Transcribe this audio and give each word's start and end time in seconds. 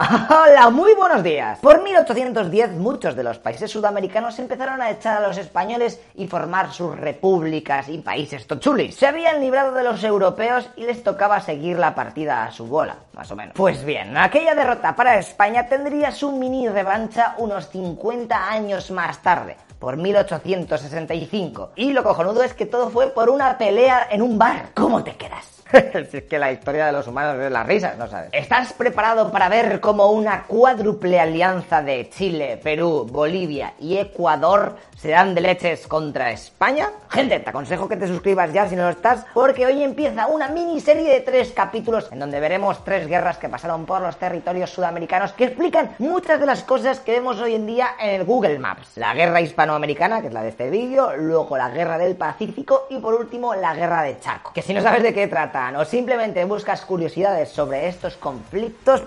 Hola, 0.00 0.70
muy 0.70 0.94
buenos 0.94 1.22
días. 1.22 1.58
Por 1.58 1.82
1810 1.82 2.70
muchos 2.72 3.14
de 3.14 3.22
los 3.22 3.38
países 3.38 3.70
sudamericanos 3.70 4.38
empezaron 4.38 4.80
a 4.80 4.90
echar 4.90 5.22
a 5.22 5.28
los 5.28 5.36
españoles 5.36 6.00
y 6.14 6.26
formar 6.26 6.72
sus 6.72 6.98
repúblicas 6.98 7.86
y 7.90 7.98
países 7.98 8.46
tochulis. 8.46 8.94
Se 8.94 9.06
habían 9.06 9.40
librado 9.40 9.74
de 9.74 9.84
los 9.84 10.02
europeos 10.02 10.70
y 10.76 10.86
les 10.86 11.02
tocaba 11.02 11.40
seguir 11.40 11.78
la 11.78 11.94
partida 11.94 12.44
a 12.44 12.50
su 12.50 12.66
bola, 12.66 12.96
más 13.12 13.30
o 13.30 13.36
menos. 13.36 13.54
Pues 13.54 13.84
bien, 13.84 14.16
aquella 14.16 14.54
derrota 14.54 14.96
para 14.96 15.18
España 15.18 15.66
tendría 15.66 16.12
su 16.12 16.32
mini 16.32 16.66
revancha 16.66 17.34
unos 17.36 17.68
50 17.68 18.50
años 18.50 18.90
más 18.90 19.20
tarde 19.20 19.58
por 19.78 19.98
1865. 19.98 21.72
Y 21.76 21.92
lo 21.92 22.02
cojonudo 22.02 22.42
es 22.42 22.54
que 22.54 22.64
todo 22.64 22.88
fue 22.88 23.08
por 23.08 23.28
una 23.28 23.58
pelea 23.58 24.08
en 24.10 24.22
un 24.22 24.38
bar. 24.38 24.70
¿Cómo 24.72 25.04
te 25.04 25.16
quedas? 25.16 25.59
si 26.10 26.16
es 26.18 26.24
que 26.24 26.38
la 26.38 26.52
historia 26.52 26.86
de 26.86 26.92
los 26.92 27.06
humanos 27.06 27.40
es 27.40 27.50
la 27.50 27.62
risa, 27.62 27.94
no 27.98 28.06
sabes. 28.06 28.30
¿Estás 28.32 28.72
preparado 28.72 29.30
para 29.30 29.48
ver 29.48 29.80
cómo 29.80 30.10
una 30.10 30.44
cuádruple 30.44 31.20
alianza 31.20 31.82
de 31.82 32.08
Chile, 32.10 32.58
Perú, 32.62 33.06
Bolivia 33.10 33.74
y 33.78 33.98
Ecuador 33.98 34.76
se 34.96 35.10
dan 35.10 35.34
de 35.34 35.40
leches 35.40 35.86
contra 35.86 36.30
España? 36.30 36.88
Gente, 37.08 37.40
te 37.40 37.50
aconsejo 37.50 37.88
que 37.88 37.96
te 37.96 38.06
suscribas 38.06 38.52
ya 38.52 38.68
si 38.68 38.76
no 38.76 38.84
lo 38.84 38.90
estás, 38.90 39.26
porque 39.32 39.66
hoy 39.66 39.82
empieza 39.82 40.26
una 40.26 40.48
miniserie 40.48 41.12
de 41.12 41.20
tres 41.20 41.52
capítulos 41.52 42.08
en 42.12 42.18
donde 42.18 42.40
veremos 42.40 42.84
tres 42.84 43.06
guerras 43.06 43.38
que 43.38 43.48
pasaron 43.48 43.86
por 43.86 44.00
los 44.00 44.16
territorios 44.16 44.70
sudamericanos 44.70 45.32
que 45.32 45.44
explican 45.44 45.94
muchas 45.98 46.40
de 46.40 46.46
las 46.46 46.62
cosas 46.62 47.00
que 47.00 47.12
vemos 47.12 47.40
hoy 47.40 47.54
en 47.54 47.66
día 47.66 47.90
en 48.00 48.20
el 48.20 48.24
Google 48.24 48.58
Maps. 48.58 48.96
La 48.96 49.14
guerra 49.14 49.40
hispanoamericana, 49.40 50.20
que 50.20 50.28
es 50.28 50.32
la 50.32 50.42
de 50.42 50.50
este 50.50 50.70
vídeo, 50.70 51.16
luego 51.16 51.56
la 51.56 51.70
guerra 51.70 51.98
del 51.98 52.16
Pacífico 52.16 52.86
y 52.90 52.98
por 52.98 53.14
último 53.14 53.54
la 53.54 53.74
guerra 53.74 54.02
de 54.02 54.18
Chaco. 54.18 54.52
Que 54.52 54.62
si 54.62 54.74
no 54.74 54.80
sabes 54.80 55.02
de 55.02 55.14
qué 55.14 55.26
trata, 55.26 55.59
o 55.76 55.84
simplemente 55.84 56.44
buscas 56.44 56.80
curiosidades 56.86 57.50
sobre 57.50 57.86
estos 57.86 58.16
conflictos, 58.16 59.02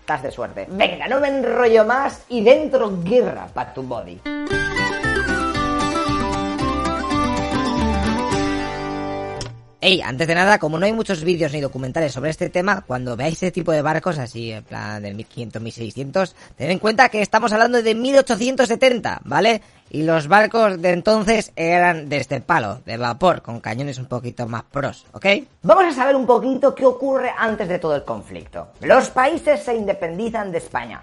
estás 0.00 0.22
de 0.22 0.30
suerte. 0.30 0.66
Venga, 0.70 1.06
no 1.08 1.20
me 1.20 1.28
enrollo 1.28 1.84
más 1.84 2.24
y 2.28 2.42
dentro 2.42 2.90
guerra 3.04 3.48
para 3.52 3.74
tu 3.74 3.82
body. 3.82 4.20
Ey, 9.82 10.02
antes 10.02 10.28
de 10.28 10.34
nada, 10.34 10.58
como 10.58 10.78
no 10.78 10.84
hay 10.84 10.92
muchos 10.92 11.24
vídeos 11.24 11.54
ni 11.54 11.60
documentales 11.62 12.12
sobre 12.12 12.28
este 12.28 12.50
tema, 12.50 12.84
cuando 12.86 13.16
veáis 13.16 13.36
este 13.36 13.50
tipo 13.50 13.72
de 13.72 13.80
barcos 13.80 14.18
así, 14.18 14.52
en 14.52 14.62
plan 14.62 15.02
del 15.02 15.14
1500, 15.14 15.62
1600, 15.62 16.36
tened 16.54 16.72
en 16.72 16.78
cuenta 16.78 17.08
que 17.08 17.22
estamos 17.22 17.50
hablando 17.50 17.82
de 17.82 17.94
1870, 17.94 19.22
¿vale? 19.24 19.62
y 19.90 20.04
los 20.04 20.28
barcos 20.28 20.80
de 20.80 20.92
entonces 20.92 21.52
eran 21.56 22.08
de 22.08 22.18
este 22.18 22.40
palo, 22.40 22.80
de 22.86 22.96
vapor, 22.96 23.42
con 23.42 23.60
cañones 23.60 23.98
un 23.98 24.06
poquito 24.06 24.46
más 24.46 24.62
pros, 24.62 25.04
¿ok? 25.12 25.26
Vamos 25.62 25.84
a 25.84 25.92
saber 25.92 26.16
un 26.16 26.26
poquito 26.26 26.74
qué 26.74 26.86
ocurre 26.86 27.32
antes 27.36 27.68
de 27.68 27.78
todo 27.78 27.96
el 27.96 28.04
conflicto. 28.04 28.68
Los 28.80 29.10
países 29.10 29.62
se 29.62 29.74
independizan 29.74 30.52
de 30.52 30.58
España. 30.58 31.02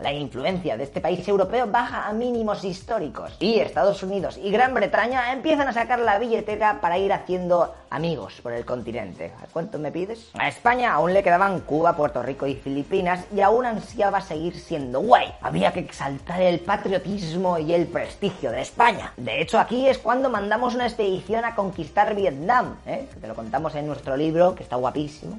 La 0.00 0.12
influencia 0.12 0.78
de 0.78 0.84
este 0.84 1.00
país 1.00 1.26
europeo 1.28 1.66
baja 1.66 2.08
a 2.08 2.12
mínimos 2.12 2.64
históricos 2.64 3.36
y 3.38 3.60
Estados 3.60 4.02
Unidos 4.02 4.38
y 4.42 4.50
Gran 4.50 4.72
Bretaña 4.72 5.32
empiezan 5.32 5.68
a 5.68 5.72
sacar 5.72 5.98
la 5.98 6.18
billetera 6.18 6.80
para 6.80 6.96
ir 6.96 7.12
haciendo 7.12 7.74
amigos 7.90 8.40
por 8.42 8.52
el 8.52 8.64
continente. 8.64 9.32
¿A 9.42 9.46
cuánto 9.52 9.78
me 9.78 9.92
pides? 9.92 10.30
A 10.38 10.48
España 10.48 10.94
aún 10.94 11.12
le 11.12 11.22
quedaban 11.22 11.60
Cuba, 11.60 11.94
Puerto 11.94 12.22
Rico 12.22 12.46
y 12.46 12.54
Filipinas 12.54 13.26
y 13.34 13.42
aún 13.42 13.66
ansiaba 13.66 14.22
seguir 14.22 14.58
siendo 14.58 15.00
guay. 15.00 15.34
Había 15.42 15.72
que 15.72 15.80
exaltar 15.80 16.40
el 16.40 16.60
patriotismo 16.60 17.58
y 17.58 17.74
el 17.74 17.86
prestigio 17.86 18.50
de 18.50 18.62
España. 18.62 19.12
De 19.18 19.42
hecho, 19.42 19.58
aquí 19.58 19.86
es 19.86 19.98
cuando 19.98 20.30
mandamos 20.30 20.74
una 20.74 20.86
expedición 20.86 21.44
a 21.44 21.54
conquistar 21.54 22.14
Vietnam, 22.14 22.76
¿eh? 22.86 23.08
que 23.12 23.20
te 23.20 23.28
lo 23.28 23.34
contamos 23.34 23.74
en 23.74 23.86
nuestro 23.86 24.16
libro, 24.16 24.54
que 24.54 24.62
está 24.62 24.76
guapísimo. 24.76 25.38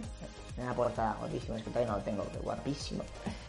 Una 0.58 0.74
portada 0.74 1.16
guapísimo, 1.20 1.58
es 1.58 1.64
que 1.64 1.72
todavía 1.72 1.92
no 1.92 1.98
lo 1.98 2.03
tengo, 2.03 2.24
pero 2.32 2.44
guapísimo. 2.44 3.03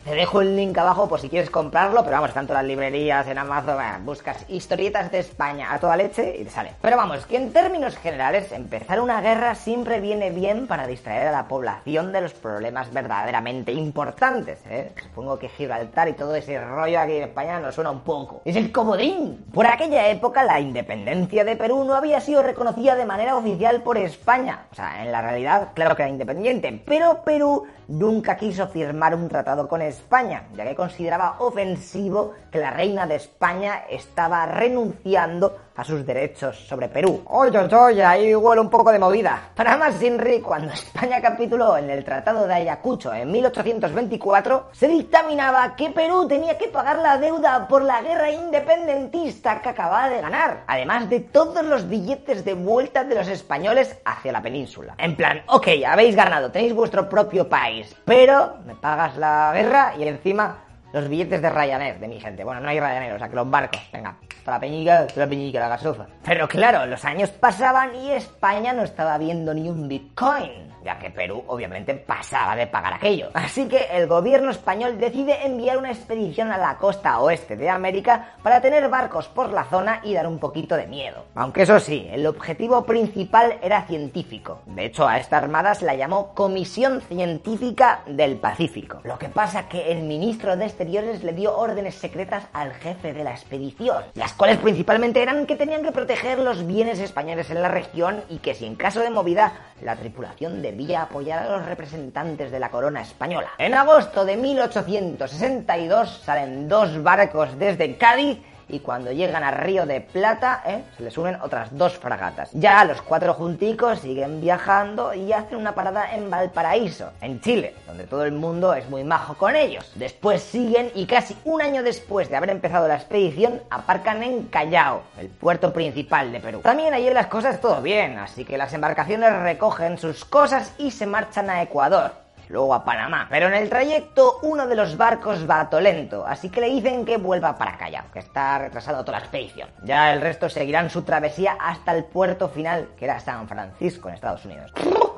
Te 0.05 0.17
dejo 0.17 0.41
el 0.41 0.57
link 0.57 0.77
abajo 0.77 1.09
por 1.09 1.21
si 1.21 1.29
quieres 1.29 1.49
comprarlo, 1.49 2.03
pero 2.03 2.17
vamos, 2.17 2.35
tanto 2.35 2.53
las 2.53 2.65
librerías, 2.65 3.25
en 3.29 3.39
Amazon, 3.39 4.05
buscas 4.05 4.45
historietas 4.49 5.13
de 5.13 5.21
España 5.21 5.73
a 5.73 5.79
toda 5.79 5.97
leche 5.97 6.39
y 6.41 6.45
te 6.45 6.51
sale. 6.51 6.73
Pero 6.83 6.97
vamos, 6.97 7.25
que 7.25 7.37
en 7.37 7.53
términos 7.53 7.97
generales, 7.97 8.51
empezar 8.51 9.01
una 9.01 9.21
guerra 9.21 9.55
siempre 9.55 10.01
viene 10.01 10.31
bien 10.31 10.67
para 10.67 10.89
distraer 10.89 11.29
a 11.29 11.33
la 11.33 11.47
población 11.47 12.11
de 12.11 12.21
los 12.21 12.33
problemas 12.33 12.93
verdaderamente 12.93 13.71
importantes, 13.71 14.59
¿eh? 14.69 14.91
Supongo 15.01 15.39
que 15.39 15.49
Gibraltar 15.49 16.09
y 16.09 16.15
todo 16.15 16.35
ese 16.35 16.61
rollo 16.61 16.99
aquí 16.99 17.19
en 17.19 17.23
España 17.23 17.61
nos 17.61 17.77
suena 17.77 17.93
un 17.93 18.01
poco. 18.01 18.43
Es 18.45 18.57
el 18.57 18.73
comodín. 18.73 19.45
Por 19.55 19.69
aquella 19.69 20.09
época, 20.09 20.43
la 20.43 20.59
independencia 20.59 21.45
de 21.45 21.55
Perú 21.55 21.85
no 21.85 21.95
había 21.95 22.21
sido 22.21 22.43
reconocida 22.43 22.97
de 22.97 23.07
manera 23.07 23.37
oficial 23.37 23.83
por 23.83 23.99
España. 23.99 24.67
O 24.73 24.75
sea, 24.75 25.05
en 25.05 25.13
la 25.13 25.23
realidad, 25.23 25.69
claro 25.75 25.95
que 25.95 26.03
era 26.03 26.11
independiente, 26.11 26.83
pero 26.85 27.23
Perú 27.23 27.69
nunca 27.89 28.37
quiso 28.37 28.69
firmar 28.69 29.15
un 29.15 29.29
tratado 29.29 29.69
con 29.69 29.83
España, 29.83 30.45
ya 30.55 30.65
que 30.65 30.75
consideraba 30.75 31.37
ofensivo 31.41 32.33
que 32.51 32.59
la 32.59 32.71
reina 32.71 33.07
de 33.07 33.17
España 33.17 33.85
estaba 33.89 34.47
renunciando 34.47 35.57
a 35.75 35.85
sus 35.85 36.05
derechos 36.05 36.57
sobre 36.69 36.89
Perú. 36.89 37.23
Oye, 37.27 37.59
oye, 37.59 38.05
ahí 38.05 38.35
huele 38.35 38.61
un 38.61 38.69
poco 38.69 38.93
de 38.93 38.99
movida. 38.99 39.51
Para 39.55 39.77
más 39.77 39.95
Sinri, 39.95 40.41
cuando 40.41 40.73
España 40.73 41.21
capituló 41.21 41.77
en 41.77 41.89
el 41.91 42.05
Tratado 42.05 42.47
de 42.47 42.55
Ayacucho 42.55 43.13
en 43.15 43.31
1824, 43.31 44.69
se 44.73 44.89
dictaminaba 44.89 45.75
que 45.75 45.91
Perú 45.91 46.27
tenía 46.29 46.59
que 46.59 46.69
pagar 46.69 46.99
la 46.99 47.19
deuda 47.19 47.67
por 47.69 47.83
la 47.83 48.03
guerra 48.03 48.31
independentista 48.31 49.63
que 49.63 49.71
acababa 49.71 50.11
de 50.11 50.21
ganar, 50.21 50.65
además 50.67 51.09
de 51.09 51.21
todos 51.21 51.65
los 51.65 51.89
billetes 51.89 52.45
de 52.45 52.55
vuelta 52.55 53.05
de 53.05 53.15
los 53.15 53.29
españoles 53.29 53.97
hacia 54.05 54.33
la 54.33 54.43
península. 54.43 54.95
En 54.99 55.17
plan, 55.17 55.43
ok, 55.49 55.69
habéis 55.87 56.15
ganado, 56.17 56.51
tenéis 56.51 56.75
vuestro 56.75 57.09
propio 57.09 57.49
país, 57.49 57.72
pero 58.05 58.57
me 58.67 58.75
pagas 58.75 59.17
la 59.17 59.53
guerra 59.55 59.95
y 59.99 60.07
encima 60.07 60.59
los 60.93 61.09
billetes 61.09 61.41
de 61.41 61.51
Ryanair 61.51 61.99
de 61.99 62.09
mi 62.09 62.21
gente. 62.21 62.45
Bueno, 62.45 62.61
no 62.61 62.69
hay 62.69 62.79
Ryanair, 62.79 63.15
o 63.15 63.19
sea 63.19 63.29
que 63.29 63.37
los 63.37 63.51
barcos, 63.51 63.81
venga, 63.93 64.17
para 64.45 64.57
la 64.57 64.61
peñica, 64.61 65.07
para 65.09 65.27
la 65.27 65.29
peñica, 65.29 65.61
la 65.61 65.69
gasofa. 65.69 66.07
Pero 66.25 66.49
claro, 66.49 66.87
los 66.87 67.05
años 67.05 67.31
pasaban 67.31 67.95
y 67.95 68.11
España 68.13 68.73
no 68.73 68.83
estaba 68.83 69.17
viendo 69.19 69.55
ni 69.55 69.69
un 69.69 69.89
Bitcoin 69.89 70.72
ya 70.85 70.99
que 70.99 71.11
Perú 71.11 71.45
obviamente 71.47 71.95
pasaba 71.95 72.57
de 72.57 72.67
pagar 72.67 72.95
aquello. 72.95 73.31
Así 73.35 73.69
que 73.69 73.89
el 73.93 74.07
gobierno 74.07 74.51
español 74.51 74.99
decide 74.99 75.45
enviar 75.47 75.79
una 75.79 75.91
expedición 75.91 76.51
a 76.51 76.59
la 76.59 76.77
costa 76.79 77.21
oeste 77.21 77.57
de 77.57 77.69
América 77.69 78.35
para 78.43 78.61
tener 78.61 78.89
barcos 78.89 79.29
por 79.29 79.53
la 79.53 79.65
zona 79.65 80.01
y 80.03 80.15
dar 80.15 80.27
un 80.27 80.39
poquito 80.39 80.77
de 80.77 80.87
miedo. 80.87 81.25
Aunque 81.35 81.63
eso 81.63 81.79
sí, 81.81 82.09
el 82.11 82.27
objetivo 82.27 82.85
principal 82.85 83.59
era 83.63 83.87
científico. 83.87 84.61
De 84.67 84.87
hecho, 84.87 85.07
a 85.07 85.19
esta 85.19 85.39
armada 85.39 85.75
se 85.75 85.85
la 85.85 85.95
llamó 85.95 86.35
Comisión 86.35 87.01
Científica 87.03 88.03
del 88.07 88.37
Pacífico. 88.37 89.01
Lo 89.05 89.19
que 89.19 89.29
pasa 89.29 89.69
que 89.69 89.93
el 89.93 90.03
ministro 90.03 90.57
de 90.57 90.67
Exteriores 90.67 91.23
le 91.23 91.33
dio 91.33 91.57
órdenes 91.57 91.95
secretas 91.95 92.45
al 92.53 92.73
jefe 92.75 93.13
de 93.13 93.25
la 93.25 93.33
expedición, 93.33 94.03
las 94.15 94.33
cuales 94.33 94.59
principalmente 94.59 95.23
eran 95.23 95.47
que 95.47 95.57
tenían 95.57 95.83
que 95.83 95.93
proteger 95.93 96.39
los 96.39 96.67
bienes 96.67 97.01
españoles 97.01 97.51
en 97.51 97.63
la 97.63 97.69
región 97.69 98.23
y 98.29 98.39
que 98.39 98.55
si 98.55 98.67
en 98.67 98.75
caso 98.75 99.01
de 99.01 99.11
movida 99.11 99.53
la 99.81 99.97
tripulación 99.97 100.63
debía 100.73 101.03
apoyar 101.03 101.41
a 101.41 101.59
los 101.59 101.67
representantes 101.67 102.51
de 102.51 102.59
la 102.59 102.71
corona 102.71 103.03
española. 103.03 103.51
En 103.59 103.75
agosto 103.75 104.25
de 104.25 104.39
1862 104.39 106.23
salen 106.25 106.67
dos 106.67 107.03
barcos 107.03 107.59
desde 107.59 107.99
Cádiz 107.99 108.39
y 108.69 108.81
cuando 108.81 109.13
llegan 109.13 109.43
a 109.43 109.51
Río 109.51 109.87
de 109.87 110.01
Plata, 110.01 110.63
¿eh? 110.67 110.83
se 110.97 111.03
les 111.03 111.17
unen 111.19 111.37
otras 111.41 111.77
dos 111.77 111.99
fragatas. 111.99 112.51
Ya 112.53 112.85
los 112.85 113.03
cuatro 113.03 113.35
junticos 113.35 114.01
siguen 114.01 114.41
viajando 114.41 115.15
y 115.15 115.33
hacen 115.33 115.59
una 115.59 115.75
parada 115.75 116.15
en 116.15 116.31
Valparaíso, 116.31 117.13
en 117.21 117.41
Chile, 117.41 117.75
donde 117.87 118.05
todo 118.05 118.25
el 118.25 118.33
mundo 118.33 118.75
es 118.75 118.89
muy 118.89 119.05
majo 119.05 119.35
con 119.35 119.57
ellos. 119.57 119.91
Después 119.95 120.43
siguen 120.43 120.91
y 120.95 121.07
casi 121.07 121.37
un 121.45 121.63
año 121.63 121.83
después 121.83 122.29
de 122.29 122.37
haber 122.37 122.51
empezado 122.51 122.89
la 122.89 122.97
expedición, 122.97 123.61
aparcan 123.71 124.23
en 124.23 124.45
Callao, 124.45 125.03
el 125.19 125.29
puerto 125.29 125.73
principal 125.73 126.33
de 126.33 126.41
Perú. 126.41 126.61
También 126.63 126.95
allí 126.95 127.11
las 127.11 127.27
cosas 127.27 127.61
todo 127.61 127.83
bien, 127.83 128.19
así 128.19 128.45
que 128.45 128.59
las 128.59 128.73
embarcaciones 128.73 129.33
recogen 129.41 129.99
sus 129.99 130.25
cosas 130.25 130.73
y 130.79 130.91
se 130.91 131.07
marchan 131.07 131.51
a 131.51 131.63
Ecuador 131.63 132.22
luego 132.53 132.75
a 132.75 132.85
Panamá. 132.85 133.27
Pero 133.31 133.49
en 133.49 133.55
el 133.55 133.69
trayecto 133.69 134.39
uno 134.43 134.67
de 134.67 134.77
los 134.77 134.97
barcos 134.97 135.49
va 135.49 135.69
lento, 135.81 136.25
así 136.27 136.51
que 136.51 136.61
le 136.61 136.69
dicen 136.69 137.05
que 137.05 137.17
vuelva 137.17 137.57
para 137.57 137.79
Callao, 137.79 138.05
que 138.13 138.19
está 138.19 138.59
retrasado 138.59 139.05
toda 139.05 139.19
la 139.19 139.25
expedición. 139.25 139.69
Ya 139.83 140.13
el 140.13 140.21
resto 140.21 140.49
seguirán 140.49 140.91
su 140.91 141.03
travesía 141.03 141.57
hasta 141.59 141.97
el 141.97 142.05
puerto 142.05 142.49
final, 142.49 142.89
que 142.97 143.07
era 143.07 143.19
San 143.21 143.49
Francisco, 143.49 144.09
en 144.09 144.15
Estados 144.15 144.45
Unidos. 144.45 144.73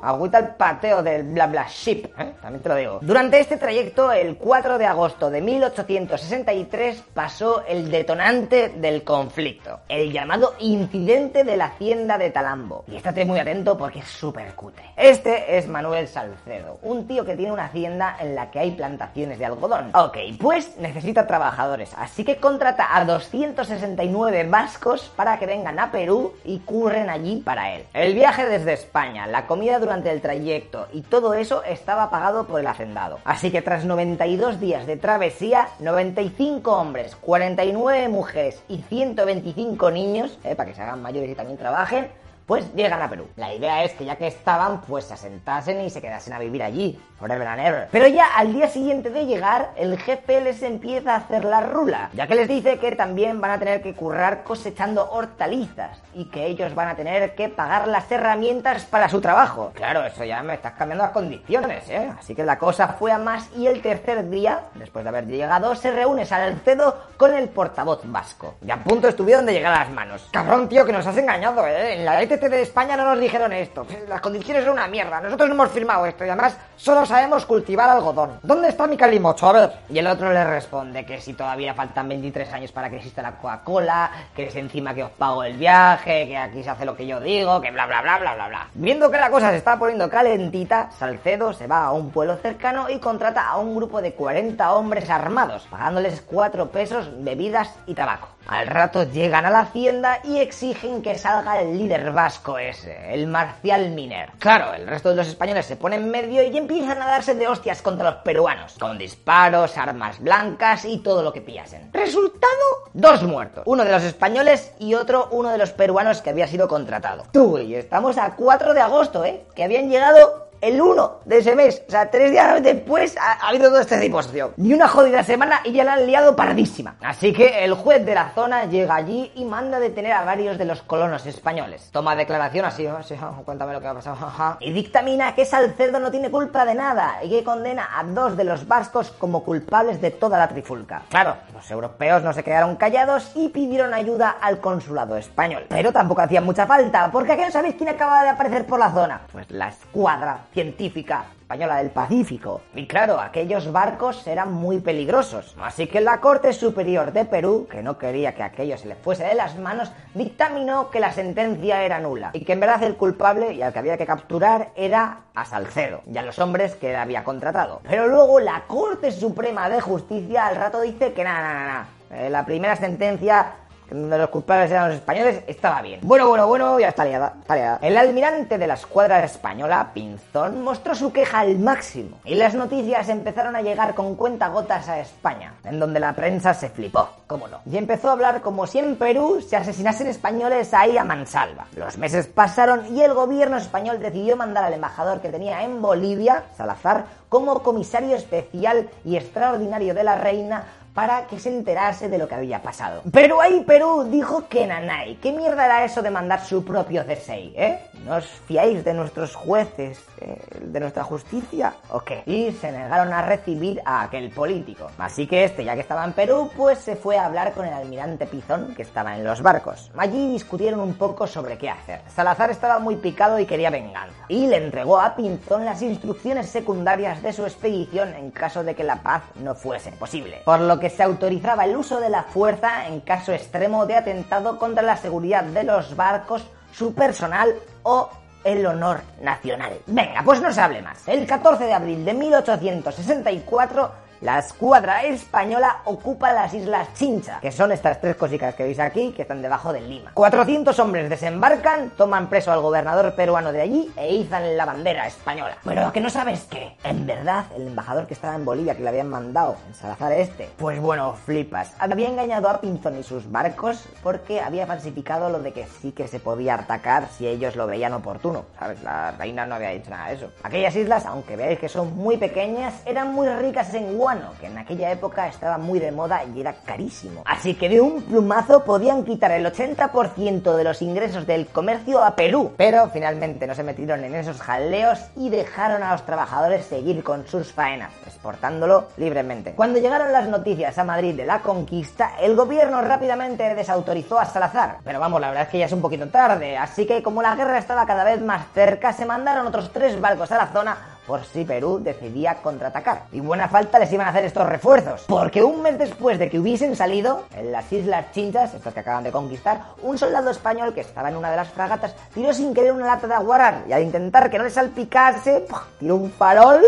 Agüita 0.05 0.37
el 0.39 0.47
pateo 0.49 1.01
del 1.01 1.23
bla 1.23 1.47
bla 1.47 1.67
ship, 1.67 2.05
¿eh? 2.17 2.33
también 2.41 2.61
te 2.61 2.69
lo 2.69 2.75
digo. 2.75 2.99
Durante 3.01 3.39
este 3.39 3.57
trayecto, 3.57 4.11
el 4.11 4.37
4 4.37 4.77
de 4.77 4.85
agosto 4.85 5.29
de 5.29 5.41
1863 5.41 7.03
pasó 7.13 7.63
el 7.67 7.89
detonante 7.89 8.69
del 8.69 9.03
conflicto, 9.03 9.79
el 9.89 10.11
llamado 10.11 10.53
incidente 10.59 11.43
de 11.43 11.57
la 11.57 11.65
hacienda 11.65 12.17
de 12.17 12.29
Talambo. 12.29 12.85
Y 12.87 12.97
estate 12.97 13.25
muy 13.25 13.39
atento 13.39 13.77
porque 13.77 13.99
es 13.99 14.07
súper 14.07 14.53
cute. 14.53 14.83
Este 14.95 15.57
es 15.57 15.67
Manuel 15.67 16.07
Salcedo, 16.07 16.79
un 16.83 17.07
tío 17.07 17.25
que 17.25 17.35
tiene 17.35 17.51
una 17.51 17.65
hacienda 17.65 18.15
en 18.19 18.35
la 18.35 18.51
que 18.51 18.59
hay 18.59 18.71
plantaciones 18.71 19.39
de 19.39 19.45
algodón. 19.45 19.91
Ok, 19.95 20.17
pues 20.39 20.77
necesita 20.77 21.25
trabajadores, 21.25 21.91
así 21.97 22.23
que 22.23 22.37
contrata 22.37 22.95
a 22.95 23.03
269 23.05 24.47
vascos 24.49 25.11
para 25.15 25.39
que 25.39 25.45
vengan 25.45 25.79
a 25.79 25.91
Perú 25.91 26.33
y 26.43 26.59
curren 26.59 27.09
allí 27.09 27.37
para 27.37 27.73
él. 27.73 27.85
El 27.93 28.13
viaje 28.13 28.45
desde 28.45 28.73
España, 28.73 29.25
la 29.27 29.47
comida 29.47 29.79
durante 29.79 29.94
el 30.03 30.21
trayecto 30.21 30.87
y 30.93 31.01
todo 31.01 31.33
eso 31.33 31.63
estaba 31.63 32.09
pagado 32.09 32.45
por 32.45 32.59
el 32.59 32.67
hacendado. 32.67 33.19
Así 33.23 33.51
que 33.51 33.61
tras 33.61 33.85
92 33.85 34.59
días 34.59 34.85
de 34.87 34.97
travesía, 34.97 35.69
95 35.79 36.71
hombres, 36.71 37.15
49 37.15 38.09
mujeres 38.09 38.61
y 38.67 38.79
125 38.79 39.91
niños, 39.91 40.37
eh, 40.43 40.55
para 40.55 40.69
que 40.69 40.75
se 40.75 40.81
hagan 40.81 41.01
mayores 41.01 41.29
y 41.29 41.35
también 41.35 41.57
trabajen, 41.57 42.07
pues 42.45 42.73
llegan 42.75 43.01
a 43.01 43.09
Perú. 43.09 43.27
La 43.35 43.53
idea 43.53 43.83
es 43.83 43.93
que 43.93 44.05
ya 44.05 44.15
que 44.15 44.27
estaban, 44.27 44.81
pues 44.81 45.05
se 45.05 45.15
asentasen 45.15 45.81
y 45.81 45.89
se 45.89 46.01
quedasen 46.01 46.33
a 46.33 46.39
vivir 46.39 46.61
allí, 46.61 46.99
forever 47.19 47.47
and 47.47 47.65
ever. 47.65 47.87
Pero 47.91 48.07
ya 48.07 48.27
al 48.35 48.53
día 48.53 48.67
siguiente 48.67 49.09
de 49.09 49.25
llegar, 49.25 49.71
el 49.77 49.97
jefe 49.97 50.41
les 50.41 50.61
empieza 50.61 51.13
a 51.13 51.17
hacer 51.17 51.45
la 51.45 51.61
rula, 51.61 52.09
ya 52.13 52.27
que 52.27 52.35
les 52.35 52.47
dice 52.47 52.77
que 52.77 52.95
también 52.95 53.41
van 53.41 53.51
a 53.51 53.59
tener 53.59 53.81
que 53.81 53.93
currar 53.93 54.43
cosechando 54.43 55.09
hortalizas 55.11 56.01
y 56.13 56.25
que 56.25 56.45
ellos 56.45 56.75
van 56.75 56.89
a 56.89 56.95
tener 56.95 57.35
que 57.35 57.49
pagar 57.49 57.87
las 57.87 58.11
herramientas 58.11 58.85
para 58.85 59.09
su 59.09 59.21
trabajo. 59.21 59.71
Claro, 59.73 60.05
eso 60.05 60.23
ya 60.23 60.43
me 60.43 60.53
estás 60.53 60.73
cambiando 60.73 61.05
las 61.05 61.13
condiciones, 61.13 61.89
¿eh? 61.89 62.11
Así 62.17 62.35
que 62.35 62.43
la 62.43 62.59
cosa 62.59 62.89
fue 62.89 63.11
a 63.11 63.17
más 63.17 63.49
y 63.55 63.67
el 63.67 63.81
tercer 63.81 64.29
día, 64.29 64.65
después 64.75 65.03
de 65.03 65.09
haber 65.09 65.25
llegado, 65.25 65.75
se 65.75 65.91
reúne 65.91 66.25
Salcedo 66.25 66.95
con 67.17 67.33
el 67.33 67.49
portavoz 67.49 68.01
vasco. 68.03 68.55
Y 68.65 68.71
a 68.71 68.77
punto 68.77 69.07
estuvieron 69.07 69.45
de 69.45 69.53
llegar 69.53 69.73
a 69.73 69.79
las 69.79 69.89
manos. 69.89 70.27
Cabrón, 70.31 70.69
tío, 70.69 70.85
que 70.85 70.91
nos 70.91 71.07
has 71.07 71.17
engañado, 71.17 71.65
¿eh? 71.67 71.95
En 71.95 72.05
la 72.05 72.15
de 72.37 72.61
España 72.61 72.97
no 72.97 73.05
nos 73.05 73.19
dijeron 73.19 73.53
esto. 73.53 73.85
Las 74.07 74.21
condiciones 74.21 74.63
son 74.63 74.73
una 74.73 74.87
mierda. 74.87 75.21
Nosotros 75.21 75.47
no 75.49 75.55
hemos 75.55 75.69
firmado 75.69 76.05
esto 76.05 76.25
y 76.25 76.29
además 76.29 76.57
solo 76.75 77.05
sabemos 77.05 77.45
cultivar 77.45 77.89
algodón. 77.89 78.39
¿Dónde 78.43 78.69
está 78.69 78.87
mi 78.87 78.97
calimocho? 78.97 79.47
A 79.47 79.53
ver. 79.53 79.71
Y 79.89 79.99
el 79.99 80.07
otro 80.07 80.31
le 80.31 80.43
responde 80.43 81.05
que 81.05 81.21
si 81.21 81.33
todavía 81.33 81.73
faltan 81.73 82.09
23 82.09 82.51
años 82.53 82.71
para 82.71 82.89
que 82.89 82.97
exista 82.97 83.21
la 83.21 83.37
Coca-Cola, 83.37 84.11
que 84.35 84.47
es 84.47 84.55
encima 84.55 84.93
que 84.93 85.03
os 85.03 85.11
pago 85.11 85.43
el 85.43 85.57
viaje, 85.57 86.27
que 86.27 86.37
aquí 86.37 86.63
se 86.63 86.69
hace 86.69 86.85
lo 86.85 86.95
que 86.95 87.07
yo 87.07 87.19
digo, 87.19 87.61
que 87.61 87.71
bla 87.71 87.85
bla 87.85 88.01
bla 88.01 88.19
bla 88.19 88.35
bla 88.35 88.47
bla. 88.47 88.67
Viendo 88.73 89.09
que 89.09 89.17
la 89.17 89.29
cosa 89.29 89.51
se 89.51 89.57
está 89.57 89.79
poniendo 89.79 90.09
calentita, 90.09 90.89
Salcedo 90.91 91.53
se 91.53 91.67
va 91.67 91.85
a 91.85 91.91
un 91.91 92.11
pueblo 92.11 92.35
cercano 92.37 92.89
y 92.89 92.99
contrata 92.99 93.47
a 93.47 93.57
un 93.57 93.75
grupo 93.75 94.01
de 94.01 94.13
40 94.13 94.73
hombres 94.73 95.09
armados, 95.09 95.67
pagándoles 95.69 96.21
4 96.21 96.69
pesos, 96.69 97.09
bebidas 97.19 97.73
y 97.85 97.93
tabaco. 97.93 98.29
Al 98.47 98.67
rato 98.67 99.03
llegan 99.03 99.45
a 99.45 99.49
la 99.49 99.61
hacienda 99.61 100.19
y 100.23 100.37
exigen 100.37 101.01
que 101.01 101.17
salga 101.17 101.59
el 101.61 101.77
líder 101.79 102.13
vasco 102.25 102.57
ese, 102.57 103.13
el 103.13 103.27
Marcial 103.27 103.91
Miner. 103.91 104.31
Claro, 104.39 104.73
el 104.73 104.87
resto 104.87 105.09
de 105.09 105.15
los 105.15 105.27
españoles 105.27 105.67
se 105.67 105.75
ponen 105.75 106.01
en 106.01 106.09
medio 106.09 106.41
y 106.41 106.57
empiezan 106.57 106.99
a 106.99 107.05
darse 107.05 107.35
de 107.35 107.47
hostias 107.47 107.83
contra 107.83 108.09
los 108.09 108.23
peruanos, 108.23 108.77
con 108.79 108.97
disparos, 108.97 109.77
armas 109.77 110.19
blancas 110.19 110.85
y 110.85 110.97
todo 111.03 111.21
lo 111.21 111.31
que 111.31 111.41
pillasen. 111.41 111.91
Resultado, 111.93 112.65
dos 112.93 113.21
muertos, 113.21 113.61
uno 113.67 113.85
de 113.85 113.91
los 113.91 114.01
españoles 114.01 114.73
y 114.79 114.95
otro 114.95 115.27
uno 115.29 115.51
de 115.51 115.59
los 115.59 115.71
peruanos 115.71 116.23
que 116.23 116.31
había 116.31 116.47
sido 116.47 116.67
contratado. 116.67 117.25
Tú 117.31 117.59
y 117.59 117.75
estamos 117.75 118.17
a 118.17 118.35
4 118.35 118.73
de 118.73 118.81
agosto, 118.81 119.23
¿eh? 119.23 119.43
Que 119.53 119.63
habían 119.63 119.91
llegado 119.91 120.44
el 120.65 120.81
1 120.81 121.19
de 121.25 121.37
ese 121.37 121.55
mes. 121.55 121.83
O 121.87 121.91
sea, 121.91 122.09
tres 122.09 122.31
días 122.31 122.61
después 122.63 123.15
ha, 123.17 123.47
habido 123.47 123.69
todo 123.69 123.81
este 123.81 123.99
disposición. 123.99 124.53
Ni 124.57 124.73
una 124.73 124.87
jodida 124.87 125.23
semana 125.23 125.61
y 125.63 125.73
ya 125.73 125.83
la 125.83 125.93
han 125.93 126.07
liado 126.07 126.35
pardísima. 126.35 126.95
Así 127.01 127.33
que 127.33 127.63
el 127.63 127.75
juez 127.75 128.03
de 128.03 128.15
la 128.15 128.31
zona 128.31 128.65
llega 128.65 128.95
allí 128.95 129.31
y 129.35 129.45
manda 129.45 129.79
detener 129.79 130.13
a 130.13 130.25
varios 130.25 130.57
de 130.57 130.65
los 130.65 130.81
colonos 130.81 131.25
españoles. 131.27 131.89
Toma 131.91 132.15
declaración 132.15 132.65
así, 132.65 132.87
oh, 132.87 132.97
oh, 132.97 133.43
cuéntame 133.43 133.73
lo 133.73 133.81
que 133.81 133.87
ha 133.87 133.93
pasado. 133.93 134.57
y 134.59 134.71
dictamina 134.71 135.35
que 135.35 135.45
Salcedo 135.45 135.99
no 135.99 136.09
tiene 136.09 136.31
culpa 136.31 136.65
de 136.65 136.73
nada 136.73 137.19
y 137.23 137.29
que 137.29 137.43
condena 137.43 137.87
a 137.99 138.03
dos 138.03 138.35
de 138.35 138.43
los 138.43 138.67
vascos 138.67 139.11
como 139.11 139.43
culpables 139.43 140.01
de 140.01 140.09
toda 140.09 140.39
la 140.39 140.47
trifulca. 140.47 141.03
Claro, 141.09 141.35
los 141.53 141.69
europeos 141.69 142.23
no 142.23 142.33
se 142.33 142.43
quedaron 142.43 142.75
callados 142.75 143.31
y 143.35 143.49
pidieron 143.49 143.93
ayuda 143.93 144.37
al 144.41 144.59
consulado 144.59 145.15
español. 145.15 145.65
Pero 145.69 145.91
tampoco 145.91 146.21
hacía 146.21 146.41
mucha 146.41 146.65
falta, 146.65 147.11
porque 147.11 147.33
aquí 147.33 147.43
no 147.43 147.51
sabéis 147.51 147.75
quién 147.75 147.89
acaba 147.89 148.23
de 148.23 148.29
aparecer 148.29 148.65
por 148.65 148.79
la 148.79 148.91
zona. 148.91 149.21
Pues 149.31 149.51
la 149.51 149.67
escuadra 149.67 150.39
científica 150.55 151.25
española 151.41 151.77
del 151.77 151.91
Pacífico. 151.91 152.61
Y 152.73 152.87
claro, 152.87 153.19
aquellos 153.19 153.71
barcos 153.71 154.25
eran 154.25 154.51
muy 154.51 154.79
peligrosos. 154.79 155.55
Así 155.61 155.85
que 155.85 156.01
la 156.01 156.21
Corte 156.21 156.53
Superior 156.53 157.11
de 157.11 157.25
Perú, 157.25 157.67
que 157.69 157.83
no 157.83 157.97
quería 157.99 158.33
que 158.33 158.41
aquello 158.41 158.77
se 158.77 158.87
le 158.87 158.95
fuese 158.95 159.25
de 159.25 159.35
las 159.35 159.57
manos, 159.59 159.91
dictaminó 160.13 160.89
que 160.89 161.01
la 161.01 161.11
sentencia 161.11 161.83
era 161.83 161.99
nula 161.99 162.31
y 162.33 162.45
que 162.45 162.53
en 162.53 162.61
verdad 162.61 162.81
el 162.83 162.95
culpable 162.95 163.53
y 163.53 163.61
al 163.61 163.73
que 163.73 163.79
había 163.79 163.97
que 163.97 164.07
capturar 164.07 164.69
era 164.75 165.19
a 165.35 165.45
Salcedo 165.45 166.01
y 166.11 166.17
a 166.17 166.23
los 166.23 166.39
hombres 166.39 166.75
que 166.75 166.95
había 166.95 167.23
contratado. 167.23 167.81
Pero 167.83 168.07
luego 168.07 168.39
la 168.39 168.63
Corte 168.65 169.11
Suprema 169.11 169.69
de 169.69 169.81
Justicia 169.81 170.47
al 170.47 170.55
rato 170.55 170.81
dice 170.81 171.13
que 171.13 171.23
nada, 171.23 171.41
nada, 171.41 171.65
nada. 171.65 171.87
Eh, 172.11 172.29
la 172.29 172.45
primera 172.45 172.75
sentencia 172.75 173.53
de 173.89 174.17
los 174.17 174.29
culpables 174.29 174.71
eran 174.71 174.89
los 174.89 174.97
españoles, 174.97 175.43
estaba 175.47 175.81
bien. 175.81 175.99
Bueno, 176.03 176.27
bueno, 176.27 176.47
bueno, 176.47 176.79
ya 176.79 176.89
está 176.89 177.05
liada, 177.05 177.33
está 177.41 177.55
liada. 177.55 177.79
El 177.81 177.97
almirante 177.97 178.57
de 178.57 178.67
la 178.67 178.73
escuadra 178.73 179.23
española, 179.23 179.91
Pinzón, 179.93 180.63
mostró 180.63 180.95
su 180.95 181.11
queja 181.11 181.39
al 181.39 181.59
máximo. 181.59 182.19
Y 182.25 182.35
las 182.35 182.55
noticias 182.55 183.07
empezaron 183.09 183.55
a 183.55 183.61
llegar 183.61 183.93
con 183.93 184.15
cuentagotas 184.15 184.89
a 184.89 184.99
España, 184.99 185.53
en 185.63 185.79
donde 185.79 185.99
la 185.99 186.13
prensa 186.13 186.53
se 186.53 186.69
flipó, 186.69 187.09
cómo 187.27 187.47
no. 187.47 187.59
Y 187.65 187.77
empezó 187.77 188.09
a 188.09 188.13
hablar 188.13 188.41
como 188.41 188.65
si 188.67 188.79
en 188.79 188.95
Perú 188.95 189.43
se 189.47 189.55
asesinasen 189.55 190.07
españoles 190.07 190.73
ahí 190.73 190.97
a 190.97 191.03
mansalva. 191.03 191.67
Los 191.75 191.97
meses 191.97 192.27
pasaron 192.27 192.95
y 192.95 193.01
el 193.01 193.13
gobierno 193.13 193.57
español 193.57 193.99
decidió 193.99 194.35
mandar 194.35 194.63
al 194.63 194.73
embajador 194.73 195.21
que 195.21 195.29
tenía 195.29 195.63
en 195.63 195.81
Bolivia, 195.81 196.43
Salazar, 196.57 197.05
como 197.29 197.61
comisario 197.61 198.15
especial 198.15 198.89
y 199.03 199.17
extraordinario 199.17 199.93
de 199.93 200.03
la 200.03 200.15
reina 200.15 200.63
para 200.95 201.27
que 201.27 201.39
se 201.39 201.49
enterase 201.49 202.09
de 202.09 202.17
lo 202.17 202.27
que 202.27 202.35
había 202.35 202.61
pasado. 202.61 203.03
Pero 203.11 203.41
ahí 203.41 203.63
Perú 203.67 204.07
dijo 204.09 204.47
que 204.47 204.65
nanay. 204.65 205.15
¿Qué 205.17 205.33
mierda 205.33 205.65
era 205.65 205.83
eso 205.83 206.01
de 206.01 206.09
mandar 206.09 206.43
su 206.43 206.63
propio 206.63 207.03
CSI, 207.05 207.53
eh? 207.55 207.79
¿No 208.05 208.15
os 208.15 208.25
fiáis 208.25 208.83
de 208.85 208.93
nuestros 208.93 209.35
jueces, 209.35 209.99
eh, 210.21 210.39
de 210.61 210.79
nuestra 210.79 211.03
justicia 211.03 211.73
o 211.89 211.99
qué? 211.99 212.23
Y 212.25 212.51
se 212.53 212.71
negaron 212.71 213.11
a 213.11 213.23
recibir 213.23 213.81
a 213.83 214.03
aquel 214.03 214.29
político. 214.29 214.89
Así 214.97 215.27
que 215.27 215.43
este, 215.43 215.65
ya 215.65 215.73
que 215.75 215.81
estaba 215.81 216.05
en 216.05 216.13
Perú, 216.13 216.49
pues 216.55 216.79
se 216.79 216.95
fue 216.95 217.17
a 217.17 217.25
hablar 217.25 217.51
con 217.53 217.65
el 217.65 217.73
almirante 217.73 218.25
Pizón, 218.25 218.73
que 218.73 218.83
estaba 218.83 219.17
en 219.17 219.23
los 219.25 219.41
barcos. 219.41 219.91
Allí 219.97 220.31
discutieron 220.31 220.79
un 220.79 220.93
poco 220.93 221.27
sobre 221.27 221.57
qué 221.57 221.69
hacer. 221.69 222.01
Salazar 222.07 222.51
estaba 222.51 222.79
muy 222.79 222.95
picado 222.95 223.37
y 223.37 223.45
quería 223.45 223.69
venganza. 223.69 224.15
Y 224.29 224.47
le 224.47 224.57
entregó 224.57 225.01
a 225.01 225.15
Pinzón 225.15 225.65
las 225.65 225.81
instrucciones 225.81 226.47
secundarias 226.47 227.21
de 227.21 227.33
su 227.33 227.43
expedición 227.43 228.13
en 228.13 228.31
caso 228.31 228.63
de 228.63 228.75
que 228.75 228.83
la 228.83 229.01
paz 229.03 229.23
no 229.35 229.55
fuese 229.55 229.91
posible. 229.91 230.41
Por 230.45 230.61
lo 230.61 230.79
que 230.79 230.84
se 230.89 231.03
autorizaba 231.03 231.65
el 231.65 231.75
uso 231.75 231.99
de 231.99 232.09
la 232.09 232.23
fuerza 232.23 232.87
en 232.87 233.01
caso 233.01 233.33
extremo 233.33 233.85
de 233.85 233.95
atentado 233.95 234.57
contra 234.59 234.83
la 234.83 234.97
seguridad 234.97 235.43
de 235.43 235.63
los 235.63 235.95
barcos, 235.95 236.45
su 236.71 236.93
personal 236.93 237.53
o 237.83 238.09
el 238.43 238.65
honor 238.65 239.01
nacional. 239.21 239.79
Venga, 239.87 240.21
pues 240.23 240.41
no 240.41 240.51
se 240.51 240.61
hable 240.61 240.81
más. 240.81 241.07
El 241.07 241.25
14 241.25 241.65
de 241.65 241.73
abril 241.73 242.05
de 242.05 242.13
1864 242.13 244.04
la 244.21 244.39
escuadra 244.39 245.03
española 245.03 245.81
ocupa 245.85 246.31
las 246.31 246.53
islas 246.53 246.87
Chincha, 246.93 247.39
que 247.41 247.51
son 247.51 247.71
estas 247.71 247.99
tres 247.99 248.15
cositas 248.15 248.55
que 248.55 248.63
veis 248.63 248.79
aquí, 248.79 249.11
que 249.11 249.23
están 249.23 249.41
debajo 249.41 249.73
del 249.73 249.89
Lima. 249.89 250.11
400 250.13 250.77
hombres 250.79 251.09
desembarcan, 251.09 251.91
toman 251.91 252.29
preso 252.29 252.51
al 252.51 252.61
gobernador 252.61 253.13
peruano 253.15 253.51
de 253.51 253.61
allí 253.61 253.91
e 253.97 254.15
izan 254.15 254.55
la 254.55 254.65
bandera 254.65 255.05
española. 255.05 255.57
Pero 255.63 255.91
que 255.91 255.99
no 255.99 256.09
sabes 256.09 256.47
qué, 256.49 256.75
en 256.83 257.05
verdad, 257.05 257.45
el 257.55 257.67
embajador 257.67 258.07
que 258.07 258.13
estaba 258.13 258.35
en 258.35 258.45
Bolivia, 258.45 258.75
que 258.75 258.83
le 258.83 258.89
habían 258.89 259.09
mandado, 259.09 259.57
en 259.67 259.75
Salazar 259.75 260.13
este, 260.13 260.49
pues 260.57 260.79
bueno, 260.79 261.13
flipas. 261.13 261.73
Había 261.77 262.09
engañado 262.09 262.49
a 262.49 262.61
Pinzón 262.61 262.97
y 262.97 263.03
sus 263.03 263.29
barcos 263.29 263.85
porque 264.01 264.39
había 264.41 264.65
falsificado 264.65 265.29
lo 265.29 265.39
de 265.39 265.51
que 265.51 265.67
sí 265.67 265.91
que 265.91 266.07
se 266.07 266.19
podía 266.19 266.55
atacar 266.55 267.09
si 267.09 267.27
ellos 267.27 267.55
lo 267.55 267.67
veían 267.67 267.93
oportuno, 267.93 268.45
¿sabes? 268.57 268.81
La 268.81 269.11
reina 269.11 269.45
no 269.45 269.55
había 269.55 269.69
dicho 269.69 269.89
nada 269.89 270.07
de 270.07 270.15
eso. 270.15 270.31
Aquellas 270.43 270.75
islas, 270.75 271.05
aunque 271.05 271.35
veáis 271.35 271.59
que 271.59 271.69
son 271.69 271.95
muy 271.95 272.17
pequeñas, 272.17 272.73
eran 272.85 273.13
muy 273.13 273.27
ricas 273.27 273.73
en 273.73 273.97
guano 273.97 274.14
que 274.39 274.47
en 274.47 274.57
aquella 274.57 274.91
época 274.91 275.27
estaba 275.27 275.57
muy 275.57 275.79
de 275.79 275.91
moda 275.91 276.23
y 276.23 276.41
era 276.41 276.53
carísimo. 276.53 277.23
Así 277.25 277.55
que 277.55 277.69
de 277.69 277.81
un 277.81 278.01
plumazo 278.01 278.63
podían 278.63 279.03
quitar 279.03 279.31
el 279.31 279.45
80% 279.45 280.55
de 280.55 280.63
los 280.63 280.81
ingresos 280.81 281.25
del 281.25 281.47
comercio 281.47 282.03
a 282.03 282.15
Perú. 282.15 282.53
Pero 282.57 282.89
finalmente 282.89 283.47
no 283.47 283.55
se 283.55 283.63
metieron 283.63 284.03
en 284.03 284.15
esos 284.15 284.41
jaleos 284.41 284.99
y 285.15 285.29
dejaron 285.29 285.83
a 285.83 285.91
los 285.91 286.05
trabajadores 286.05 286.65
seguir 286.65 287.03
con 287.03 287.27
sus 287.27 287.51
faenas, 287.51 287.91
exportándolo 288.05 288.85
libremente. 288.97 289.53
Cuando 289.53 289.79
llegaron 289.79 290.11
las 290.11 290.27
noticias 290.27 290.77
a 290.77 290.83
Madrid 290.83 291.15
de 291.15 291.25
la 291.25 291.39
conquista, 291.39 292.13
el 292.19 292.35
gobierno 292.35 292.81
rápidamente 292.81 293.55
desautorizó 293.55 294.19
a 294.19 294.25
Salazar. 294.25 294.77
Pero 294.83 294.99
vamos, 294.99 295.21
la 295.21 295.27
verdad 295.27 295.43
es 295.43 295.49
que 295.49 295.59
ya 295.59 295.65
es 295.65 295.73
un 295.73 295.81
poquito 295.81 296.07
tarde, 296.07 296.57
así 296.57 296.85
que 296.85 297.03
como 297.03 297.21
la 297.21 297.35
guerra 297.35 297.57
estaba 297.57 297.85
cada 297.85 298.03
vez 298.03 298.21
más 298.21 298.47
cerca, 298.53 298.93
se 298.93 299.05
mandaron 299.05 299.47
otros 299.47 299.71
tres 299.71 299.99
barcos 299.99 300.31
a 300.31 300.37
la 300.37 300.47
zona 300.47 300.94
por 301.05 301.23
si 301.23 301.45
Perú 301.45 301.79
decidía 301.81 302.35
contraatacar. 302.41 303.03
Y 303.11 303.19
buena 303.19 303.47
falta 303.47 303.79
les 303.79 303.91
iban 303.91 304.07
a 304.07 304.09
hacer 304.09 304.25
estos 304.25 304.47
refuerzos, 304.47 305.03
porque 305.07 305.43
un 305.43 305.61
mes 305.61 305.77
después 305.77 306.19
de 306.19 306.29
que 306.29 306.39
hubiesen 306.39 306.75
salido, 306.75 307.23
en 307.35 307.51
las 307.51 307.71
Islas 307.71 308.11
Chinchas, 308.11 308.53
estas 308.53 308.73
que 308.73 308.79
acaban 308.79 309.03
de 309.03 309.11
conquistar, 309.11 309.61
un 309.81 309.97
soldado 309.97 310.29
español 310.29 310.73
que 310.73 310.81
estaba 310.81 311.09
en 311.09 311.17
una 311.17 311.31
de 311.31 311.37
las 311.37 311.49
fragatas 311.49 311.95
tiró 312.13 312.33
sin 312.33 312.53
querer 312.53 312.71
una 312.71 312.85
lata 312.87 313.07
de 313.07 313.13
aguarar 313.13 313.63
y 313.67 313.73
al 313.73 313.83
intentar 313.83 314.29
que 314.29 314.37
no 314.37 314.43
le 314.43 314.49
salpicase, 314.49 315.45
tiró 315.79 315.95
un 315.95 316.11
farol 316.11 316.61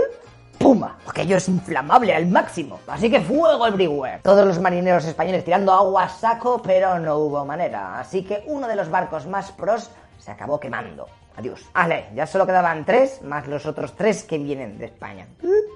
¡Puma! 0.58 0.98
Aquello 1.08 1.38
es 1.38 1.48
inflamable 1.50 2.16
al 2.16 2.26
máximo. 2.26 2.80
Así 2.88 3.12
que 3.12 3.22
fuego 3.22 3.68
everywhere. 3.68 4.22
Todos 4.24 4.46
los 4.46 4.60
marineros 4.60 5.06
españoles 5.06 5.46
tirando 5.46 5.72
agua 5.72 6.06
a 6.06 6.10
saco, 6.10 6.62
pero 6.64 6.98
no 6.98 7.18
hubo 7.18 7.46
manera. 7.46 8.00
Así 8.00 8.24
que 8.24 8.44
uno 8.48 8.68
de 8.68 8.76
los 8.76 8.90
barcos 8.90 9.28
más 9.28 9.52
pros 9.52 9.92
se 10.18 10.32
acabó 10.32 10.60
quemando. 10.60 11.08
Adiós. 11.38 11.70
Ale, 11.76 12.08
ya 12.16 12.26
solo 12.26 12.48
quedaban 12.48 12.84
tres, 12.84 13.22
más 13.22 13.46
los 13.46 13.68
otros 13.68 13.96
tres 13.96 14.24
que 14.24 14.40
vienen 14.40 14.80
de 14.80 14.86
España. 14.86 15.28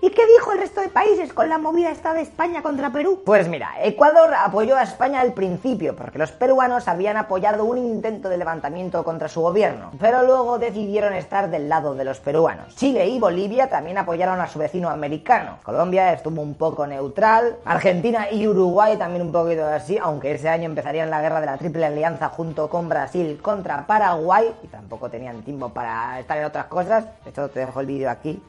¿Y 0.01 0.10
qué 0.10 0.24
dijo 0.25 0.51
el 0.51 0.58
resto 0.58 0.82
de 0.82 0.89
países 0.89 1.32
con 1.34 1.48
la 1.50 1.60
movida 1.60 1.91
esta 1.91 2.15
de 2.15 2.22
España 2.22 2.63
contra 2.63 2.89
Perú? 2.89 3.22
Pues 3.24 3.48
mira, 3.48 3.70
Ecuador 3.84 4.34
apoyó 4.34 4.75
a 4.75 4.82
España 4.82 5.22
al 5.22 5.34
principio, 5.34 5.96
porque 5.96 6.18
los 6.18 6.32
peruanos 6.32 6.88
habían 6.88 7.18
apoyado 7.18 7.63
un 7.65 7.77
intento 7.77 8.27
de 8.27 8.39
levantamiento 8.39 9.03
contra 9.03 9.27
su 9.27 9.41
gobierno, 9.41 9.91
pero 10.00 10.24
luego 10.24 10.58
decidieron 10.58 11.13
estar 11.13 11.51
del 11.51 11.70
lado 11.70 11.94
de 11.94 12.06
los 12.06 12.20
peruanos. 12.20 12.75
Chile 12.75 13.08
y 13.08 13.20
Bolivia 13.20 13.70
también 13.70 14.00
apoyaron 14.00 14.41
a 14.41 14.48
su 14.48 14.58
vecino 14.58 14.89
americano. 14.89 15.60
Colombia 15.62 16.12
estuvo 16.13 16.41
un 16.41 16.56
poco 16.56 16.88
neutral, 16.88 17.58
Argentina 17.65 18.32
y 18.32 18.48
Uruguay 18.48 18.98
también 18.98 19.27
un 19.27 19.32
poquito 19.32 19.68
así, 19.68 20.00
aunque 20.00 20.32
ese 20.32 20.50
año 20.50 20.65
empezarían 20.65 21.12
la 21.12 21.22
guerra 21.22 21.39
de 21.39 21.46
la 21.46 21.58
Triple 21.60 21.86
Alianza 21.86 22.30
junto 22.30 22.68
con 22.68 22.89
Brasil 22.89 23.39
contra 23.39 23.86
Paraguay 23.86 24.51
y 24.63 24.68
tampoco 24.68 25.08
tenían 25.08 25.36
tiempo 25.44 25.50
para 25.60 26.20
estar 26.20 26.38
en 26.38 26.46
otras 26.46 26.65
cosas. 26.65 27.05
De 27.24 27.29
hecho, 27.29 27.50
te 27.50 27.62
dejo 27.62 27.79
el 27.79 27.88
vídeo 27.88 28.10
aquí 28.10 28.41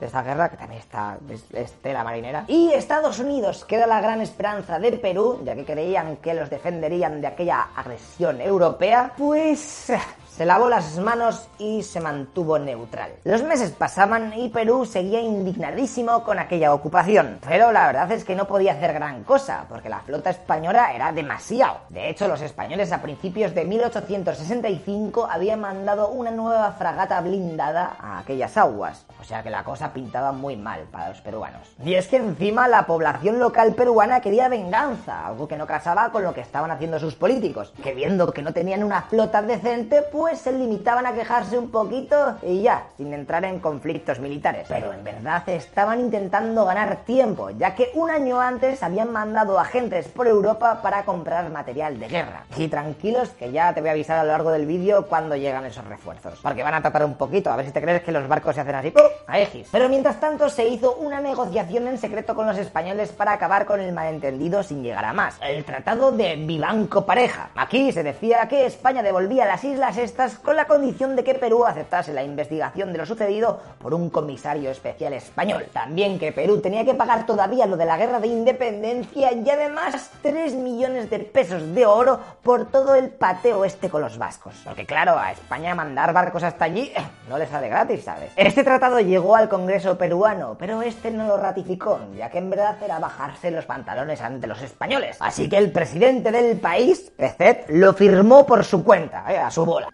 de 0.00 0.06
esta 0.06 0.22
guerra, 0.22 0.48
que 0.48 0.56
también 0.56 0.80
está, 0.80 1.18
es, 1.52 1.72
tela 1.82 2.02
marinera. 2.02 2.44
Y 2.48 2.72
Estados 2.72 3.18
Unidos, 3.18 3.64
que 3.66 3.76
era 3.76 3.86
la 3.86 4.00
gran 4.00 4.20
esperanza 4.22 4.78
de 4.78 4.92
Perú, 4.92 5.40
ya 5.44 5.54
que 5.54 5.64
creían 5.64 6.16
que 6.16 6.32
los 6.32 6.48
defenderían 6.48 7.20
de 7.20 7.26
aquella 7.26 7.68
agresión 7.76 8.40
europea, 8.40 9.12
pues 9.16 9.92
se 10.40 10.46
lavó 10.46 10.70
las 10.70 10.96
manos 10.96 11.50
y 11.58 11.82
se 11.82 12.00
mantuvo 12.00 12.58
neutral. 12.58 13.10
Los 13.24 13.42
meses 13.42 13.72
pasaban 13.72 14.32
y 14.32 14.48
Perú 14.48 14.86
seguía 14.86 15.20
indignadísimo 15.20 16.24
con 16.24 16.38
aquella 16.38 16.72
ocupación, 16.72 17.40
pero 17.46 17.72
la 17.72 17.88
verdad 17.88 18.10
es 18.12 18.24
que 18.24 18.34
no 18.34 18.46
podía 18.46 18.72
hacer 18.72 18.94
gran 18.94 19.22
cosa, 19.24 19.66
porque 19.68 19.90
la 19.90 20.00
flota 20.00 20.30
española 20.30 20.94
era 20.94 21.12
demasiado. 21.12 21.80
De 21.90 22.08
hecho, 22.08 22.26
los 22.26 22.40
españoles 22.40 22.90
a 22.90 23.02
principios 23.02 23.54
de 23.54 23.66
1865 23.66 25.28
habían 25.30 25.60
mandado 25.60 26.08
una 26.08 26.30
nueva 26.30 26.72
fragata 26.72 27.20
blindada 27.20 27.96
a 28.00 28.20
aquellas 28.20 28.56
aguas, 28.56 29.04
o 29.20 29.24
sea 29.24 29.42
que 29.42 29.50
la 29.50 29.62
cosa 29.62 29.92
pintaba 29.92 30.32
muy 30.32 30.56
mal 30.56 30.84
para 30.90 31.10
los 31.10 31.20
peruanos. 31.20 31.68
Y 31.84 31.96
es 31.96 32.08
que 32.08 32.16
encima 32.16 32.66
la 32.66 32.86
población 32.86 33.40
local 33.40 33.74
peruana 33.74 34.22
quería 34.22 34.48
venganza, 34.48 35.26
algo 35.26 35.46
que 35.46 35.58
no 35.58 35.66
casaba 35.66 36.10
con 36.10 36.22
lo 36.22 36.32
que 36.32 36.40
estaban 36.40 36.70
haciendo 36.70 36.98
sus 36.98 37.14
políticos, 37.14 37.74
que 37.82 37.92
viendo 37.92 38.32
que 38.32 38.40
no 38.40 38.54
tenían 38.54 38.82
una 38.82 39.02
flota 39.02 39.42
decente, 39.42 40.00
pues 40.10 40.29
se 40.38 40.52
limitaban 40.52 41.06
a 41.06 41.12
quejarse 41.12 41.58
un 41.58 41.70
poquito 41.70 42.36
y 42.42 42.62
ya, 42.62 42.84
sin 42.96 43.12
entrar 43.12 43.44
en 43.44 43.60
conflictos 43.60 44.18
militares. 44.20 44.66
Pero 44.68 44.92
en 44.92 45.04
verdad 45.04 45.48
estaban 45.48 46.00
intentando 46.00 46.64
ganar 46.64 47.04
tiempo, 47.04 47.50
ya 47.50 47.74
que 47.74 47.90
un 47.94 48.10
año 48.10 48.40
antes 48.40 48.82
habían 48.82 49.12
mandado 49.12 49.58
agentes 49.58 50.08
por 50.08 50.26
Europa 50.26 50.80
para 50.82 51.04
comprar 51.04 51.50
material 51.50 51.98
de 51.98 52.08
guerra. 52.08 52.44
Y 52.56 52.68
tranquilos 52.68 53.30
que 53.30 53.52
ya 53.52 53.72
te 53.72 53.80
voy 53.80 53.88
a 53.88 53.92
avisar 53.92 54.18
a 54.18 54.24
lo 54.24 54.32
largo 54.32 54.50
del 54.50 54.66
vídeo 54.66 55.06
cuando 55.06 55.36
llegan 55.36 55.64
esos 55.64 55.84
refuerzos, 55.84 56.38
porque 56.42 56.62
van 56.62 56.74
a 56.74 56.82
tratar 56.82 57.04
un 57.04 57.14
poquito, 57.14 57.50
a 57.50 57.56
ver 57.56 57.66
si 57.66 57.72
te 57.72 57.80
crees 57.80 58.02
que 58.02 58.12
los 58.12 58.26
barcos 58.28 58.54
se 58.54 58.60
hacen 58.60 58.74
así, 58.74 58.94
a 59.26 59.40
X. 59.40 59.68
Pero 59.72 59.88
mientras 59.88 60.20
tanto 60.20 60.48
se 60.48 60.66
hizo 60.66 60.96
una 60.96 61.20
negociación 61.20 61.88
en 61.88 61.98
secreto 61.98 62.34
con 62.34 62.46
los 62.46 62.58
españoles 62.58 63.10
para 63.12 63.32
acabar 63.32 63.66
con 63.66 63.80
el 63.80 63.92
malentendido 63.92 64.62
sin 64.62 64.82
llegar 64.82 65.04
a 65.04 65.12
más. 65.12 65.38
El 65.42 65.64
Tratado 65.64 66.12
de 66.12 66.36
Vivanco 66.36 67.06
Pareja. 67.06 67.50
Aquí 67.54 67.92
se 67.92 68.02
decía 68.02 68.46
que 68.48 68.66
España 68.66 69.02
devolvía 69.02 69.46
las 69.46 69.64
islas 69.64 69.96
estas 69.96 70.19
con 70.28 70.54
la 70.54 70.66
condición 70.66 71.16
de 71.16 71.24
que 71.24 71.34
Perú 71.34 71.64
aceptase 71.64 72.12
la 72.12 72.22
investigación 72.22 72.92
de 72.92 72.98
lo 72.98 73.06
sucedido 73.06 73.58
por 73.78 73.94
un 73.94 74.10
comisario 74.10 74.70
especial 74.70 75.14
español. 75.14 75.64
También 75.72 76.18
que 76.18 76.30
Perú 76.30 76.60
tenía 76.60 76.84
que 76.84 76.92
pagar 76.92 77.24
todavía 77.24 77.64
lo 77.64 77.78
de 77.78 77.86
la 77.86 77.96
guerra 77.96 78.20
de 78.20 78.26
independencia 78.26 79.32
y 79.32 79.48
además 79.48 80.10
3 80.20 80.54
millones 80.56 81.08
de 81.08 81.20
pesos 81.20 81.74
de 81.74 81.86
oro 81.86 82.20
por 82.42 82.70
todo 82.70 82.94
el 82.96 83.08
pateo 83.08 83.64
este 83.64 83.88
con 83.88 84.02
los 84.02 84.18
vascos. 84.18 84.60
Porque 84.64 84.84
claro, 84.84 85.18
a 85.18 85.32
España 85.32 85.74
mandar 85.74 86.12
barcos 86.12 86.42
hasta 86.42 86.66
allí 86.66 86.92
eh, 86.94 87.00
no 87.26 87.38
les 87.38 87.48
sale 87.48 87.70
gratis, 87.70 88.04
¿sabes? 88.04 88.30
Este 88.36 88.62
tratado 88.62 89.00
llegó 89.00 89.36
al 89.36 89.48
Congreso 89.48 89.96
peruano, 89.96 90.56
pero 90.58 90.82
este 90.82 91.10
no 91.10 91.26
lo 91.26 91.38
ratificó, 91.38 91.98
ya 92.14 92.28
que 92.28 92.38
en 92.38 92.50
verdad 92.50 92.76
era 92.84 92.98
bajarse 92.98 93.50
los 93.50 93.64
pantalones 93.64 94.20
ante 94.20 94.46
los 94.46 94.60
españoles. 94.60 95.16
Así 95.20 95.48
que 95.48 95.56
el 95.56 95.72
presidente 95.72 96.30
del 96.30 96.58
país, 96.58 97.10
Pecet, 97.16 97.64
lo 97.70 97.94
firmó 97.94 98.44
por 98.44 98.64
su 98.64 98.84
cuenta, 98.84 99.24
eh, 99.32 99.38
a 99.38 99.50
su 99.50 99.64
bola. 99.64 99.88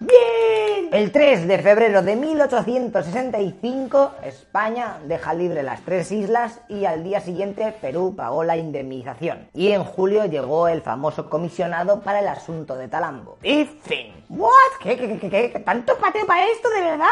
El 0.92 1.12
3 1.12 1.48
de 1.48 1.58
febrero 1.58 2.00
de 2.02 2.16
1865, 2.16 4.12
España 4.25 4.98
deja 5.04 5.34
libre 5.34 5.62
las 5.62 5.82
tres 5.82 6.10
islas 6.12 6.60
y 6.68 6.84
al 6.86 7.04
día 7.04 7.20
siguiente 7.20 7.75
Perú 7.80 8.14
pagó 8.16 8.44
la 8.44 8.56
indemnización. 8.56 9.48
Y 9.52 9.72
en 9.72 9.84
julio 9.84 10.25
llegó 10.26 10.68
el 10.68 10.82
famoso 10.82 11.28
comisionado 11.28 12.00
para 12.00 12.20
el 12.20 12.28
asunto 12.28 12.76
de 12.76 12.88
Talambo. 12.88 13.36
Y 13.42 13.64
fin. 13.64 14.14
¿What? 14.28 14.50
¿Qué, 14.80 14.96
qué, 14.96 15.18
qué, 15.18 15.28
qué? 15.28 15.58
¿Tanto 15.60 15.96
pateo 15.98 16.25
para 16.26 16.46
esto, 16.46 16.70
de 16.70 16.80
verdad? 16.80 17.06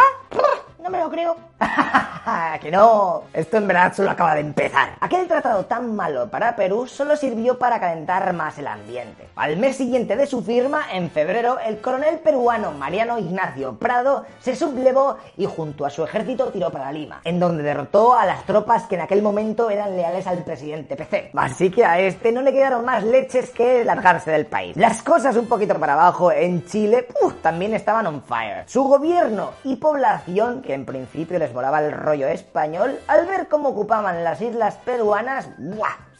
No 0.82 0.90
me 0.90 0.98
lo 0.98 1.10
creo. 1.10 1.36
que 2.60 2.70
no. 2.70 3.24
Esto 3.32 3.58
en 3.58 3.66
verdad 3.66 3.92
solo 3.94 4.10
acaba 4.10 4.34
de 4.34 4.40
empezar. 4.40 4.96
Aquel 5.00 5.26
tratado 5.26 5.64
tan 5.66 5.94
malo 5.94 6.30
para 6.30 6.56
Perú 6.56 6.86
solo 6.86 7.16
sirvió 7.16 7.58
para 7.58 7.80
calentar 7.80 8.32
más 8.32 8.58
el 8.58 8.66
ambiente. 8.66 9.28
Al 9.36 9.56
mes 9.56 9.76
siguiente 9.76 10.16
de 10.16 10.26
su 10.26 10.42
firma, 10.42 10.82
en 10.92 11.10
febrero, 11.10 11.58
el 11.58 11.80
coronel 11.80 12.18
peruano 12.18 12.72
Mariano 12.72 13.18
Ignacio 13.18 13.76
Prado 13.78 14.24
se 14.40 14.56
sublevó 14.56 15.18
y 15.36 15.46
junto 15.46 15.84
a 15.84 15.90
su 15.90 16.04
ejército 16.04 16.46
tiró 16.46 16.70
para 16.70 16.92
Lima, 16.92 17.20
en 17.24 17.40
donde 17.40 17.62
derrotó 17.62 18.14
a 18.14 18.26
las 18.26 18.44
tropas 18.44 18.84
que 18.84 18.94
en 18.94 19.02
aquel 19.02 19.22
momento 19.22 19.70
eran 19.70 19.96
leales 19.96 20.26
al 20.26 20.44
presidente 20.44 20.96
PC. 20.96 21.30
Así 21.34 21.70
que 21.70 21.84
a 21.84 21.98
este 21.98 22.32
no 22.32 22.42
le 22.42 22.52
quedaron 22.52 22.84
más 22.84 23.04
leches 23.04 23.50
que 23.50 23.84
largarse 23.84 24.30
del 24.30 24.46
país. 24.46 24.76
Las 24.76 25.02
cosas 25.02 25.36
un 25.36 25.46
poquito 25.46 25.78
para 25.78 25.94
abajo 25.94 26.32
en 26.32 26.64
Chile 26.66 27.06
también 27.42 27.74
estaban 27.74 28.06
on 28.06 28.22
fire. 28.22 28.64
Su 28.66 28.84
gobierno 28.84 29.50
y 29.64 29.76
población, 29.76 30.62
que 30.62 30.74
en 30.74 30.84
principio 30.84 31.38
les 31.38 31.52
volaba 31.54 31.80
el 31.80 31.92
rollo 31.92 32.26
español, 32.26 32.98
al 33.06 33.26
ver 33.26 33.48
cómo 33.48 33.70
ocupaban 33.70 34.24
las 34.24 34.40
islas 34.42 34.76
peruanas. 34.84 35.48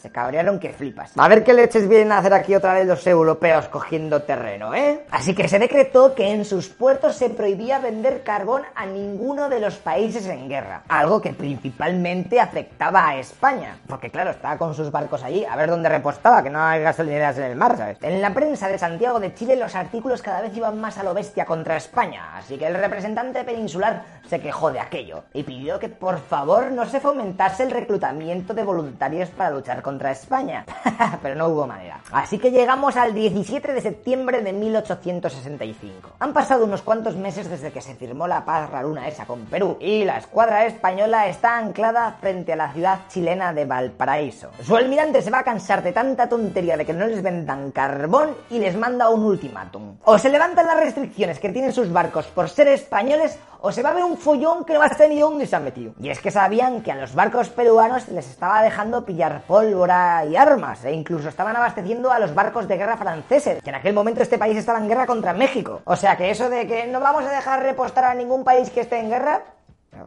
Se 0.04 0.12
cabrearon 0.12 0.60
que 0.60 0.68
flipas. 0.68 1.16
A 1.16 1.28
ver 1.28 1.42
qué 1.44 1.54
leches 1.54 1.88
vienen 1.88 2.12
a 2.12 2.18
hacer 2.18 2.34
aquí 2.34 2.54
otra 2.54 2.74
vez 2.74 2.86
los 2.86 3.06
europeos 3.06 3.68
cogiendo 3.68 4.20
terreno, 4.20 4.74
¿eh? 4.74 5.06
Así 5.10 5.34
que 5.34 5.48
se 5.48 5.58
decretó 5.58 6.14
que 6.14 6.30
en 6.30 6.44
sus 6.44 6.68
puertos 6.68 7.16
se 7.16 7.30
prohibía 7.30 7.78
vender 7.78 8.22
carbón 8.22 8.64
a 8.74 8.84
ninguno 8.84 9.48
de 9.48 9.60
los 9.60 9.76
países 9.76 10.26
en 10.26 10.46
guerra. 10.46 10.82
Algo 10.88 11.22
que 11.22 11.32
principalmente 11.32 12.38
afectaba 12.38 13.08
a 13.08 13.16
España. 13.16 13.78
Porque 13.86 14.10
claro, 14.10 14.32
estaba 14.32 14.58
con 14.58 14.74
sus 14.74 14.90
barcos 14.90 15.22
allí, 15.22 15.46
a 15.46 15.56
ver 15.56 15.70
dónde 15.70 15.88
repostaba, 15.88 16.42
que 16.42 16.50
no 16.50 16.62
hay 16.62 16.82
gasolineras 16.82 17.38
en 17.38 17.44
el 17.44 17.56
mar, 17.56 17.74
¿sabes? 17.78 17.96
En 18.02 18.20
la 18.20 18.34
prensa 18.34 18.68
de 18.68 18.76
Santiago 18.76 19.20
de 19.20 19.32
Chile 19.32 19.56
los 19.56 19.74
artículos 19.74 20.20
cada 20.20 20.42
vez 20.42 20.54
iban 20.54 20.78
más 20.78 20.98
a 20.98 21.02
lo 21.02 21.14
bestia 21.14 21.46
contra 21.46 21.78
España. 21.78 22.36
Así 22.36 22.58
que 22.58 22.66
el 22.66 22.74
representante 22.74 23.42
peninsular 23.42 24.02
se 24.28 24.38
quejó 24.38 24.70
de 24.70 24.80
aquello 24.80 25.24
y 25.32 25.44
pidió 25.44 25.78
que 25.78 25.88
por 25.88 26.18
favor 26.18 26.72
no 26.72 26.84
se 26.84 27.00
fomentase 27.00 27.62
el 27.62 27.70
reclutamiento 27.70 28.52
de 28.52 28.64
voluntarios 28.64 29.30
para 29.30 29.48
luchar 29.48 29.80
contra 29.80 29.93
contra 29.94 30.10
España, 30.10 30.66
pero 31.22 31.36
no 31.36 31.46
hubo 31.46 31.68
manera. 31.68 32.00
Así 32.10 32.40
que 32.40 32.50
llegamos 32.50 32.96
al 32.96 33.14
17 33.14 33.72
de 33.72 33.80
septiembre 33.80 34.42
de 34.42 34.52
1865. 34.52 36.14
Han 36.18 36.32
pasado 36.32 36.64
unos 36.64 36.82
cuantos 36.82 37.14
meses 37.14 37.48
desde 37.48 37.70
que 37.70 37.80
se 37.80 37.94
firmó 37.94 38.26
la 38.26 38.44
paz 38.44 38.68
raruna 38.70 39.06
esa 39.06 39.24
con 39.24 39.44
Perú 39.44 39.76
y 39.80 40.04
la 40.04 40.18
escuadra 40.18 40.66
española 40.66 41.28
está 41.28 41.58
anclada 41.58 42.16
frente 42.20 42.54
a 42.54 42.56
la 42.56 42.72
ciudad 42.72 43.02
chilena 43.08 43.52
de 43.52 43.66
Valparaíso. 43.66 44.50
Su 44.64 44.74
almirante 44.74 45.22
se 45.22 45.30
va 45.30 45.38
a 45.38 45.44
cansar 45.44 45.80
de 45.84 45.92
tanta 45.92 46.28
tontería 46.28 46.76
de 46.76 46.84
que 46.84 46.92
no 46.92 47.06
les 47.06 47.22
vendan 47.22 47.70
carbón 47.70 48.30
y 48.50 48.58
les 48.58 48.76
manda 48.76 49.10
un 49.10 49.22
ultimátum. 49.22 49.98
O 50.06 50.18
se 50.18 50.28
levantan 50.28 50.66
las 50.66 50.80
restricciones 50.80 51.38
que 51.38 51.50
tienen 51.50 51.72
sus 51.72 51.92
barcos 51.92 52.26
por 52.26 52.48
ser 52.48 52.66
españoles 52.66 53.38
o 53.66 53.72
se 53.72 53.82
va 53.82 53.90
a 53.90 53.94
ver 53.94 54.04
un 54.04 54.18
follón 54.18 54.66
que 54.66 54.74
no 54.74 54.80
va 54.80 54.84
a 54.84 54.88
estar 54.88 55.08
ni 55.08 55.18
dónde 55.18 55.46
se 55.46 55.56
han 55.56 55.64
metido. 55.64 55.94
Y 55.98 56.10
es 56.10 56.20
que 56.20 56.30
sabían 56.30 56.82
que 56.82 56.92
a 56.92 56.96
los 56.96 57.14
barcos 57.14 57.48
peruanos 57.48 58.08
les 58.08 58.28
estaba 58.28 58.62
dejando 58.62 59.06
pillar 59.06 59.42
y 59.86 60.36
armas, 60.36 60.84
e 60.84 60.92
incluso 60.92 61.28
estaban 61.28 61.56
abasteciendo 61.56 62.10
a 62.10 62.18
los 62.18 62.34
barcos 62.34 62.66
de 62.68 62.76
guerra 62.76 62.96
franceses, 62.96 63.62
que 63.62 63.70
en 63.70 63.76
aquel 63.76 63.94
momento 63.94 64.22
este 64.22 64.38
país 64.38 64.56
estaba 64.56 64.78
en 64.78 64.88
guerra 64.88 65.06
contra 65.06 65.34
México. 65.34 65.82
O 65.84 65.96
sea 65.96 66.16
que 66.16 66.30
eso 66.30 66.48
de 66.48 66.66
que 66.66 66.86
no 66.86 67.00
vamos 67.00 67.24
a 67.24 67.30
dejar 67.30 67.62
repostar 67.62 68.04
a 68.04 68.14
ningún 68.14 68.44
país 68.44 68.70
que 68.70 68.80
esté 68.80 68.98
en 68.98 69.10
guerra, 69.10 69.42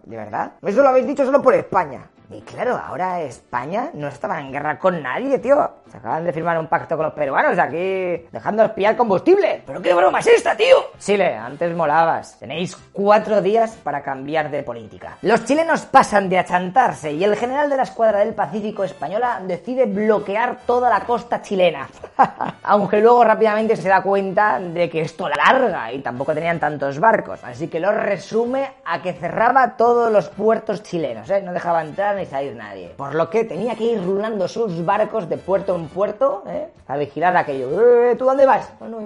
¿de 0.04 0.18
verdad? 0.18 0.54
Eso 0.62 0.82
lo 0.82 0.90
habéis 0.90 1.08
dicho 1.08 1.26
solo 1.26 1.42
por 1.42 1.54
España. 1.54 2.10
Y 2.30 2.42
claro, 2.42 2.76
ahora 2.76 3.22
España 3.22 3.90
no 3.94 4.10
estaba 4.10 4.42
en 4.42 4.52
guerra 4.52 4.78
con 4.78 5.02
nadie, 5.02 5.40
tío. 5.40 5.72
Se 5.90 5.96
acaban 5.96 6.26
de 6.26 6.34
firmar 6.34 6.60
un 6.60 6.68
pacto 6.68 6.98
con 6.98 7.06
los 7.06 7.14
peruanos 7.14 7.58
aquí, 7.58 8.28
dejándonos 8.30 8.74
pillar 8.74 8.98
combustible. 8.98 9.64
¿Pero 9.66 9.82
qué 9.82 9.94
broma 9.94 10.20
es 10.20 10.28
esta, 10.28 10.56
tío? 10.58 10.76
Chile, 11.00 11.36
antes 11.36 11.74
molabas. 11.74 12.38
Tenéis 12.38 12.76
cuatro 12.92 13.42
días 13.42 13.78
para 13.82 14.04
cambiar 14.04 14.52
de 14.52 14.62
política. 14.62 15.18
Los 15.22 15.46
chilenos 15.46 15.86
pasan 15.86 16.28
de 16.28 16.38
achantarse 16.38 17.14
y 17.14 17.24
el 17.24 17.38
general 17.38 17.70
de 17.70 17.78
la 17.78 17.84
escuadra 17.84 18.20
del 18.20 18.34
Pacífico 18.34 18.84
española 18.84 19.42
decide 19.48 19.86
bloquear 19.86 20.58
toda 20.66 20.90
la 20.90 21.06
costa 21.06 21.42
chilena. 21.42 21.88
Aunque 22.64 23.00
luego 23.00 23.24
rápidamente 23.24 23.78
se 23.78 23.88
da 23.88 24.02
cuenta 24.02 24.60
de 24.60 24.90
que 24.90 25.00
esto 25.00 25.30
la 25.30 25.36
larga 25.38 25.94
y 25.94 26.00
tampoco 26.00 26.34
tenían 26.34 26.60
tantos 26.60 27.00
barcos. 27.00 27.42
Así 27.46 27.70
que 27.70 27.80
lo 27.80 27.94
resume 27.94 28.72
a 28.84 29.02
que 29.02 29.14
cerraba 29.14 29.78
todos 29.78 30.12
los 30.12 30.28
puertos 30.28 30.84
chilenos, 30.84 31.30
¿eh? 31.30 31.42
No 31.42 31.54
dejaba 31.54 31.82
entrar 31.82 32.17
ni 32.18 32.26
salir 32.26 32.56
nadie. 32.56 32.90
Por 32.98 33.16
lo 33.16 33.30
que 33.30 33.44
tenía 33.44 33.76
que 33.76 33.84
ir 33.84 34.04
rulando 34.04 34.48
sus 34.48 34.84
barcos 34.84 35.30
de 35.30 35.38
puerto 35.38 35.76
en 35.76 35.88
puerto, 35.88 36.44
¿eh? 36.48 36.70
A 36.88 36.98
vigilar 36.98 37.36
aquello. 37.38 37.70
¡Eh, 38.10 38.16
¿Tú 38.16 38.26
dónde 38.26 38.46
vas? 38.46 38.70
Bueno, 38.80 39.00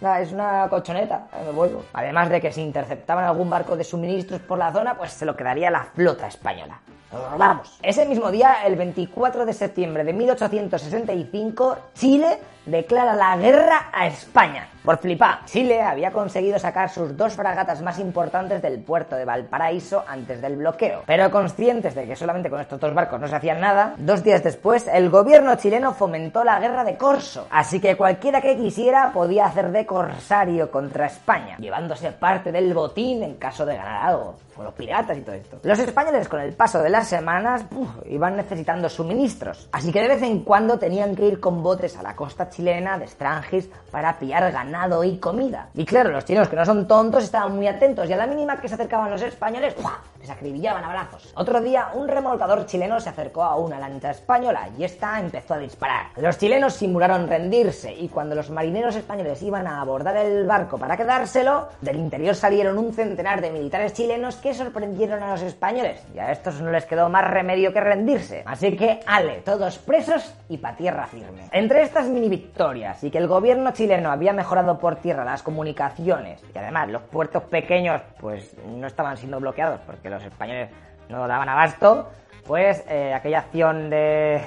Nada, 0.00 0.20
es 0.20 0.30
una 0.32 0.68
colchoneta, 0.68 1.26
eh, 1.32 1.42
me 1.46 1.50
vuelvo. 1.50 1.82
Además 1.92 2.28
de 2.30 2.40
que 2.40 2.52
si 2.52 2.62
interceptaban 2.62 3.24
algún 3.24 3.50
barco 3.50 3.76
de 3.76 3.82
suministros 3.82 4.40
por 4.40 4.56
la 4.56 4.72
zona, 4.72 4.96
pues 4.96 5.12
se 5.12 5.24
lo 5.24 5.34
quedaría 5.34 5.70
la 5.70 5.84
flota 5.84 6.28
española. 6.28 6.80
Vamos. 7.10 7.78
Ese 7.82 8.04
mismo 8.04 8.30
día, 8.30 8.66
el 8.66 8.76
24 8.76 9.46
de 9.46 9.52
septiembre 9.52 10.04
de 10.04 10.12
1865, 10.12 11.78
Chile 11.94 12.38
declara 12.66 13.14
la 13.14 13.36
guerra 13.38 13.88
a 13.92 14.06
España. 14.06 14.68
Por 14.84 14.98
flipar, 14.98 15.44
Chile 15.46 15.80
había 15.80 16.12
conseguido 16.12 16.58
sacar 16.58 16.90
sus 16.90 17.16
dos 17.16 17.32
fragatas 17.32 17.80
más 17.80 17.98
importantes 17.98 18.60
del 18.60 18.80
puerto 18.80 19.16
de 19.16 19.24
Valparaíso 19.24 20.04
antes 20.06 20.42
del 20.42 20.56
bloqueo. 20.56 21.02
Pero 21.06 21.30
conscientes 21.30 21.94
de 21.94 22.06
que 22.06 22.16
solamente 22.16 22.50
con 22.50 22.60
estos 22.60 22.78
dos 22.78 22.92
barcos 22.92 23.20
no 23.20 23.28
se 23.28 23.36
hacían 23.36 23.60
nada, 23.60 23.94
dos 23.96 24.22
días 24.22 24.42
después 24.42 24.86
el 24.86 25.08
gobierno 25.08 25.56
chileno 25.56 25.94
fomentó 25.94 26.44
la 26.44 26.60
guerra 26.60 26.84
de 26.84 26.96
corso. 26.96 27.46
Así 27.50 27.80
que 27.80 27.96
cualquiera 27.96 28.42
que 28.42 28.56
quisiera 28.56 29.12
podía 29.12 29.46
hacer 29.46 29.72
de 29.72 29.86
corsario 29.86 30.70
contra 30.70 31.06
España, 31.06 31.56
llevándose 31.58 32.12
parte 32.12 32.52
del 32.52 32.74
botín 32.74 33.22
en 33.22 33.34
caso 33.36 33.64
de 33.64 33.76
ganar 33.76 34.08
algo 34.08 34.36
los 34.64 34.74
piratas 34.74 35.16
y 35.16 35.22
todo 35.22 35.34
esto. 35.34 35.58
Los 35.62 35.78
españoles 35.78 36.28
con 36.28 36.40
el 36.40 36.52
paso 36.52 36.80
de 36.80 36.90
las 36.90 37.08
semanas 37.08 37.64
iban 38.06 38.36
necesitando 38.36 38.88
suministros, 38.88 39.68
así 39.72 39.92
que 39.92 40.02
de 40.02 40.08
vez 40.08 40.22
en 40.22 40.40
cuando 40.40 40.78
tenían 40.78 41.14
que 41.14 41.26
ir 41.26 41.40
con 41.40 41.62
botes 41.62 41.96
a 41.96 42.02
la 42.02 42.14
costa 42.14 42.48
chilena 42.48 42.98
de 42.98 43.06
Strangis 43.06 43.68
para 43.90 44.18
pillar 44.18 44.50
ganado 44.52 45.04
y 45.04 45.18
comida. 45.18 45.68
Y 45.74 45.84
claro, 45.84 46.10
los 46.10 46.24
chinos 46.24 46.48
que 46.48 46.56
no 46.56 46.64
son 46.64 46.86
tontos 46.86 47.24
estaban 47.24 47.54
muy 47.54 47.66
atentos 47.66 48.08
y 48.08 48.12
a 48.12 48.16
la 48.16 48.26
mínima 48.26 48.60
que 48.60 48.68
se 48.68 48.74
acercaban 48.74 49.10
los 49.10 49.22
españoles, 49.22 49.74
¡pua! 49.74 50.00
les 50.20 50.30
acribillaban 50.30 50.84
a 50.84 50.88
balazos. 50.88 51.32
Otro 51.36 51.60
día, 51.60 51.90
un 51.94 52.08
remolcador 52.08 52.66
chileno 52.66 53.00
se 53.00 53.08
acercó 53.08 53.42
a 53.42 53.56
una 53.56 53.78
lancha 53.78 54.10
española 54.10 54.68
y 54.76 54.84
esta 54.84 55.20
empezó 55.20 55.54
a 55.54 55.58
disparar. 55.58 56.06
Los 56.16 56.38
chilenos 56.38 56.74
simularon 56.74 57.28
rendirse 57.28 57.92
y 57.92 58.08
cuando 58.08 58.34
los 58.34 58.50
marineros 58.50 58.96
españoles 58.96 59.42
iban 59.42 59.66
a 59.66 59.80
abordar 59.80 60.16
el 60.16 60.46
barco 60.46 60.78
para 60.78 60.96
quedárselo, 60.96 61.68
del 61.80 61.96
interior 61.96 62.34
salieron 62.34 62.78
un 62.78 62.92
centenar 62.92 63.40
de 63.40 63.50
militares 63.50 63.92
chilenos 63.92 64.36
que 64.36 64.47
sorprendieron 64.54 65.22
a 65.22 65.30
los 65.30 65.42
españoles 65.42 66.02
y 66.14 66.18
a 66.18 66.32
estos 66.32 66.60
no 66.60 66.70
les 66.70 66.84
quedó 66.86 67.08
más 67.08 67.28
remedio 67.28 67.72
que 67.72 67.80
rendirse. 67.80 68.42
Así 68.46 68.76
que, 68.76 69.00
ale, 69.06 69.42
todos 69.44 69.78
presos 69.78 70.34
y 70.48 70.58
pa' 70.58 70.76
tierra 70.76 71.06
firme. 71.06 71.48
Entre 71.52 71.82
estas 71.82 72.06
mini 72.06 72.28
victorias 72.28 73.02
y 73.04 73.10
que 73.10 73.18
el 73.18 73.26
gobierno 73.26 73.72
chileno 73.72 74.10
había 74.10 74.32
mejorado 74.32 74.78
por 74.78 74.96
tierra 74.96 75.24
las 75.24 75.42
comunicaciones 75.42 76.42
y 76.54 76.58
además 76.58 76.88
los 76.88 77.02
puertos 77.02 77.44
pequeños 77.44 78.00
pues 78.20 78.54
no 78.66 78.86
estaban 78.86 79.16
siendo 79.16 79.40
bloqueados 79.40 79.80
porque 79.86 80.10
los 80.10 80.22
españoles 80.22 80.70
no 81.08 81.26
daban 81.26 81.48
abasto, 81.48 82.10
pues 82.46 82.84
eh, 82.88 83.14
aquella 83.14 83.40
acción 83.40 83.90
de 83.90 84.40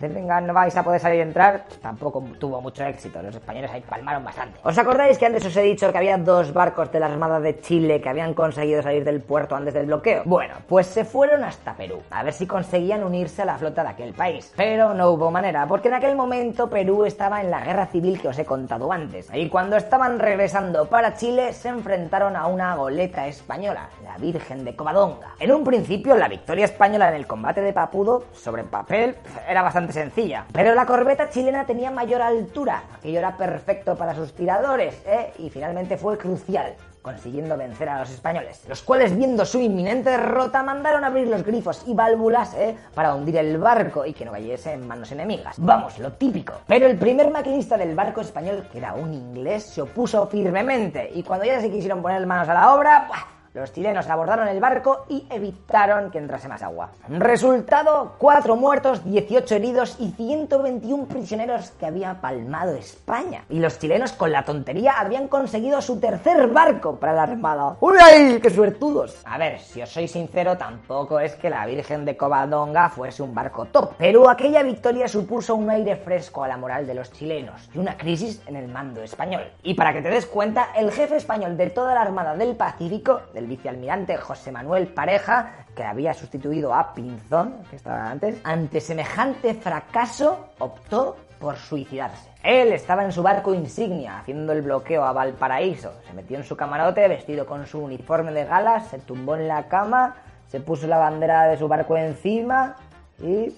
venga, 0.00 0.40
no 0.40 0.52
vais 0.52 0.76
a 0.76 0.82
poder 0.82 1.00
salir 1.00 1.18
y 1.18 1.22
entrar, 1.22 1.64
tampoco 1.80 2.22
tuvo 2.38 2.60
mucho 2.60 2.84
éxito. 2.84 3.22
Los 3.22 3.34
españoles 3.34 3.70
ahí 3.70 3.82
palmaron 3.82 4.24
bastante. 4.24 4.58
¿Os 4.62 4.76
acordáis 4.78 5.18
que 5.18 5.26
antes 5.26 5.44
os 5.44 5.56
he 5.56 5.62
dicho 5.62 5.90
que 5.90 5.98
había 5.98 6.16
dos 6.18 6.52
barcos 6.52 6.92
de 6.92 7.00
la 7.00 7.06
Armada 7.06 7.40
de 7.40 7.60
Chile 7.60 8.00
que 8.00 8.08
habían 8.08 8.34
conseguido 8.34 8.82
salir 8.82 9.04
del 9.04 9.20
puerto 9.20 9.56
antes 9.56 9.74
del 9.74 9.86
bloqueo? 9.86 10.22
Bueno, 10.24 10.54
pues 10.68 10.86
se 10.86 11.04
fueron 11.04 11.44
hasta 11.44 11.74
Perú, 11.74 12.02
a 12.10 12.22
ver 12.22 12.32
si 12.32 12.46
conseguían 12.46 13.04
unirse 13.04 13.42
a 13.42 13.44
la 13.46 13.56
flota 13.56 13.82
de 13.82 13.90
aquel 13.90 14.12
país. 14.12 14.52
Pero 14.56 14.94
no 14.94 15.10
hubo 15.10 15.30
manera, 15.30 15.66
porque 15.66 15.88
en 15.88 15.94
aquel 15.94 16.16
momento 16.16 16.68
Perú 16.68 17.04
estaba 17.04 17.40
en 17.40 17.50
la 17.50 17.60
guerra 17.60 17.86
civil 17.86 18.20
que 18.20 18.28
os 18.28 18.38
he 18.38 18.44
contado 18.44 18.92
antes. 18.92 19.28
Y 19.32 19.48
cuando 19.48 19.76
estaban 19.76 20.18
regresando 20.18 20.86
para 20.86 21.14
Chile, 21.14 21.52
se 21.52 21.68
enfrentaron 21.68 22.36
a 22.36 22.46
una 22.46 22.74
goleta 22.76 23.26
española, 23.26 23.88
la 24.04 24.16
Virgen 24.18 24.64
de 24.64 24.74
Covadonga. 24.74 25.34
En 25.38 25.52
un 25.52 25.64
principio, 25.64 26.16
la 26.16 26.28
victoria 26.28 26.64
española 26.64 27.08
en 27.08 27.14
el 27.14 27.26
combate 27.26 27.60
de 27.60 27.72
Papudo, 27.72 28.24
sobre 28.32 28.64
papel, 28.64 29.16
era 29.48 29.62
bastante 29.62 29.85
sencilla. 29.92 30.46
Pero 30.52 30.74
la 30.74 30.86
corbeta 30.86 31.28
chilena 31.28 31.66
tenía 31.66 31.90
mayor 31.90 32.22
altura, 32.22 32.82
aquello 32.96 33.18
era 33.18 33.36
perfecto 33.36 33.96
para 33.96 34.14
sus 34.14 34.32
tiradores, 34.32 35.02
¿eh? 35.06 35.32
y 35.38 35.50
finalmente 35.50 35.96
fue 35.96 36.18
crucial 36.18 36.74
consiguiendo 37.06 37.56
vencer 37.56 37.88
a 37.88 38.00
los 38.00 38.10
españoles, 38.10 38.64
los 38.68 38.82
cuales 38.82 39.16
viendo 39.16 39.46
su 39.46 39.60
inminente 39.60 40.10
derrota 40.10 40.64
mandaron 40.64 41.04
abrir 41.04 41.28
los 41.28 41.44
grifos 41.44 41.84
y 41.86 41.94
válvulas 41.94 42.52
¿eh? 42.54 42.76
para 42.96 43.14
hundir 43.14 43.36
el 43.36 43.58
barco 43.58 44.04
y 44.04 44.12
que 44.12 44.24
no 44.24 44.32
cayese 44.32 44.72
en 44.72 44.88
manos 44.88 45.12
enemigas. 45.12 45.54
Vamos, 45.56 46.00
lo 46.00 46.14
típico. 46.14 46.54
Pero 46.66 46.88
el 46.88 46.98
primer 46.98 47.30
maquinista 47.30 47.78
del 47.78 47.94
barco 47.94 48.22
español, 48.22 48.66
que 48.72 48.78
era 48.78 48.94
un 48.94 49.14
inglés, 49.14 49.66
se 49.66 49.82
opuso 49.82 50.26
firmemente 50.26 51.08
y 51.14 51.22
cuando 51.22 51.44
ya 51.44 51.60
se 51.60 51.70
quisieron 51.70 52.02
poner 52.02 52.26
manos 52.26 52.48
a 52.48 52.54
la 52.54 52.74
obra. 52.74 53.08
Los 53.56 53.72
chilenos 53.72 54.06
abordaron 54.10 54.48
el 54.48 54.60
barco 54.60 55.06
y 55.08 55.26
evitaron 55.30 56.10
que 56.10 56.18
entrase 56.18 56.46
más 56.46 56.62
agua. 56.62 56.90
Resultado, 57.08 58.12
4 58.18 58.54
muertos, 58.54 59.02
18 59.02 59.54
heridos 59.54 59.96
y 59.98 60.10
121 60.10 61.06
prisioneros 61.06 61.70
que 61.70 61.86
había 61.86 62.20
palmado 62.20 62.74
España. 62.74 63.46
Y 63.48 63.58
los 63.58 63.78
chilenos 63.78 64.12
con 64.12 64.30
la 64.30 64.44
tontería 64.44 65.00
habían 65.00 65.28
conseguido 65.28 65.80
su 65.80 65.98
tercer 65.98 66.48
barco 66.48 66.96
para 66.96 67.14
la 67.14 67.22
armada. 67.22 67.78
¡Uy, 67.80 67.96
qué 68.42 68.50
suertudos! 68.50 69.22
A 69.24 69.38
ver, 69.38 69.58
si 69.58 69.80
os 69.80 69.88
soy 69.88 70.06
sincero, 70.06 70.58
tampoco 70.58 71.18
es 71.18 71.34
que 71.36 71.48
la 71.48 71.64
Virgen 71.64 72.04
de 72.04 72.14
Covadonga 72.14 72.90
fuese 72.90 73.22
un 73.22 73.34
barco 73.34 73.64
top. 73.64 73.94
Pero 73.96 74.28
aquella 74.28 74.62
victoria 74.62 75.08
supuso 75.08 75.54
un 75.54 75.70
aire 75.70 75.96
fresco 75.96 76.44
a 76.44 76.48
la 76.48 76.58
moral 76.58 76.86
de 76.86 76.92
los 76.92 77.10
chilenos 77.10 77.70
y 77.72 77.78
una 77.78 77.96
crisis 77.96 78.42
en 78.46 78.56
el 78.56 78.68
mando 78.68 79.02
español. 79.02 79.50
Y 79.62 79.72
para 79.72 79.94
que 79.94 80.02
te 80.02 80.10
des 80.10 80.26
cuenta, 80.26 80.72
el 80.76 80.92
jefe 80.92 81.16
español 81.16 81.56
de 81.56 81.70
toda 81.70 81.94
la 81.94 82.02
Armada 82.02 82.36
del 82.36 82.54
Pacífico, 82.54 83.22
del 83.32 83.45
vicealmirante 83.46 84.16
José 84.16 84.52
Manuel 84.52 84.88
Pareja, 84.88 85.66
que 85.74 85.84
había 85.84 86.12
sustituido 86.14 86.74
a 86.74 86.94
Pinzón, 86.94 87.62
que 87.70 87.76
estaba 87.76 88.10
antes, 88.10 88.40
ante 88.44 88.80
semejante 88.80 89.54
fracaso 89.54 90.50
optó 90.58 91.16
por 91.38 91.56
suicidarse. 91.56 92.30
Él 92.42 92.72
estaba 92.72 93.04
en 93.04 93.12
su 93.12 93.22
barco 93.22 93.54
insignia 93.54 94.18
haciendo 94.18 94.52
el 94.52 94.62
bloqueo 94.62 95.04
a 95.04 95.12
Valparaíso. 95.12 95.92
Se 96.06 96.12
metió 96.12 96.36
en 96.36 96.44
su 96.44 96.56
camarote 96.56 97.06
vestido 97.08 97.46
con 97.46 97.66
su 97.66 97.80
uniforme 97.80 98.32
de 98.32 98.44
gala, 98.44 98.80
se 98.80 98.98
tumbó 98.98 99.36
en 99.36 99.48
la 99.48 99.68
cama, 99.68 100.16
se 100.48 100.60
puso 100.60 100.86
la 100.86 100.98
bandera 100.98 101.48
de 101.48 101.56
su 101.56 101.68
barco 101.68 101.96
encima 101.96 102.76
y 103.18 103.54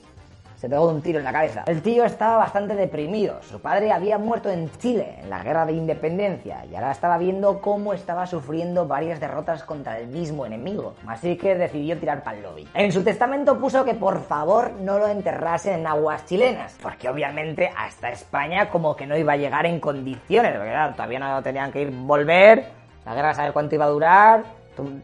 se 0.59 0.69
pegó 0.69 0.89
un 0.89 1.01
tiro 1.01 1.21
en 1.21 1.25
la 1.25 1.33
cabeza. 1.33 1.63
El 1.67 1.83
tío 1.83 2.05
estaba 2.05 2.37
bastante 2.37 2.75
deprimido. 2.75 3.41
Su 3.43 3.61
padre 3.61 3.93
había 3.93 4.19
muerto 4.19 4.51
en 4.51 4.69
Chile, 4.79 5.19
en 5.23 5.31
la 5.31 5.43
guerra 5.45 5.65
de 5.65 5.73
independencia, 5.73 6.65
y 6.67 6.75
ahora 6.75 6.91
estaba 6.91 7.17
viendo 7.17 7.61
cómo 7.61 7.93
estaba 7.93 8.27
sufriendo 8.27 8.89
varias 8.89 9.21
derrotas 9.21 9.63
contra 9.63 9.99
el 10.01 10.09
mismo 10.09 10.45
enemigo. 10.45 10.95
Así 11.07 11.37
que 11.37 11.55
decidió 11.55 11.97
tirar 11.97 12.25
para 12.25 12.39
el 12.39 12.43
lobby. 12.43 12.69
En 12.75 12.91
su 12.91 13.05
testamento 13.05 13.57
puso 13.59 13.85
que 13.85 13.95
por 13.95 14.21
favor 14.25 14.73
no 14.81 14.99
lo 14.99 15.07
enterrasen 15.07 15.81
en 15.81 15.87
aguas 15.87 16.27
chilenas, 16.27 16.77
porque 16.83 17.09
obviamente 17.09 17.71
hasta 17.77 18.11
España 18.11 18.69
como 18.69 18.97
que 18.97 19.07
no 19.07 19.17
iba 19.17 19.35
a 19.35 19.37
llegar 19.37 19.65
en 19.65 19.79
condiciones, 19.79 20.53
claro, 20.53 20.93
todavía 20.93 21.21
no 21.21 21.41
tenían 21.41 21.71
que 21.71 21.83
ir 21.83 21.91
volver, 21.93 22.67
la 23.07 23.15
guerra 23.15 23.33
saber 23.33 23.53
cuánto 23.53 23.77
iba 23.77 23.85
a 23.85 23.89
durar, 23.89 24.43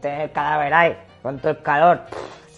tener 0.01 0.31
cadáver 0.31 0.73
ahí, 0.73 0.97
cuánto 1.21 1.49
el 1.49 1.61
calor. 1.61 2.01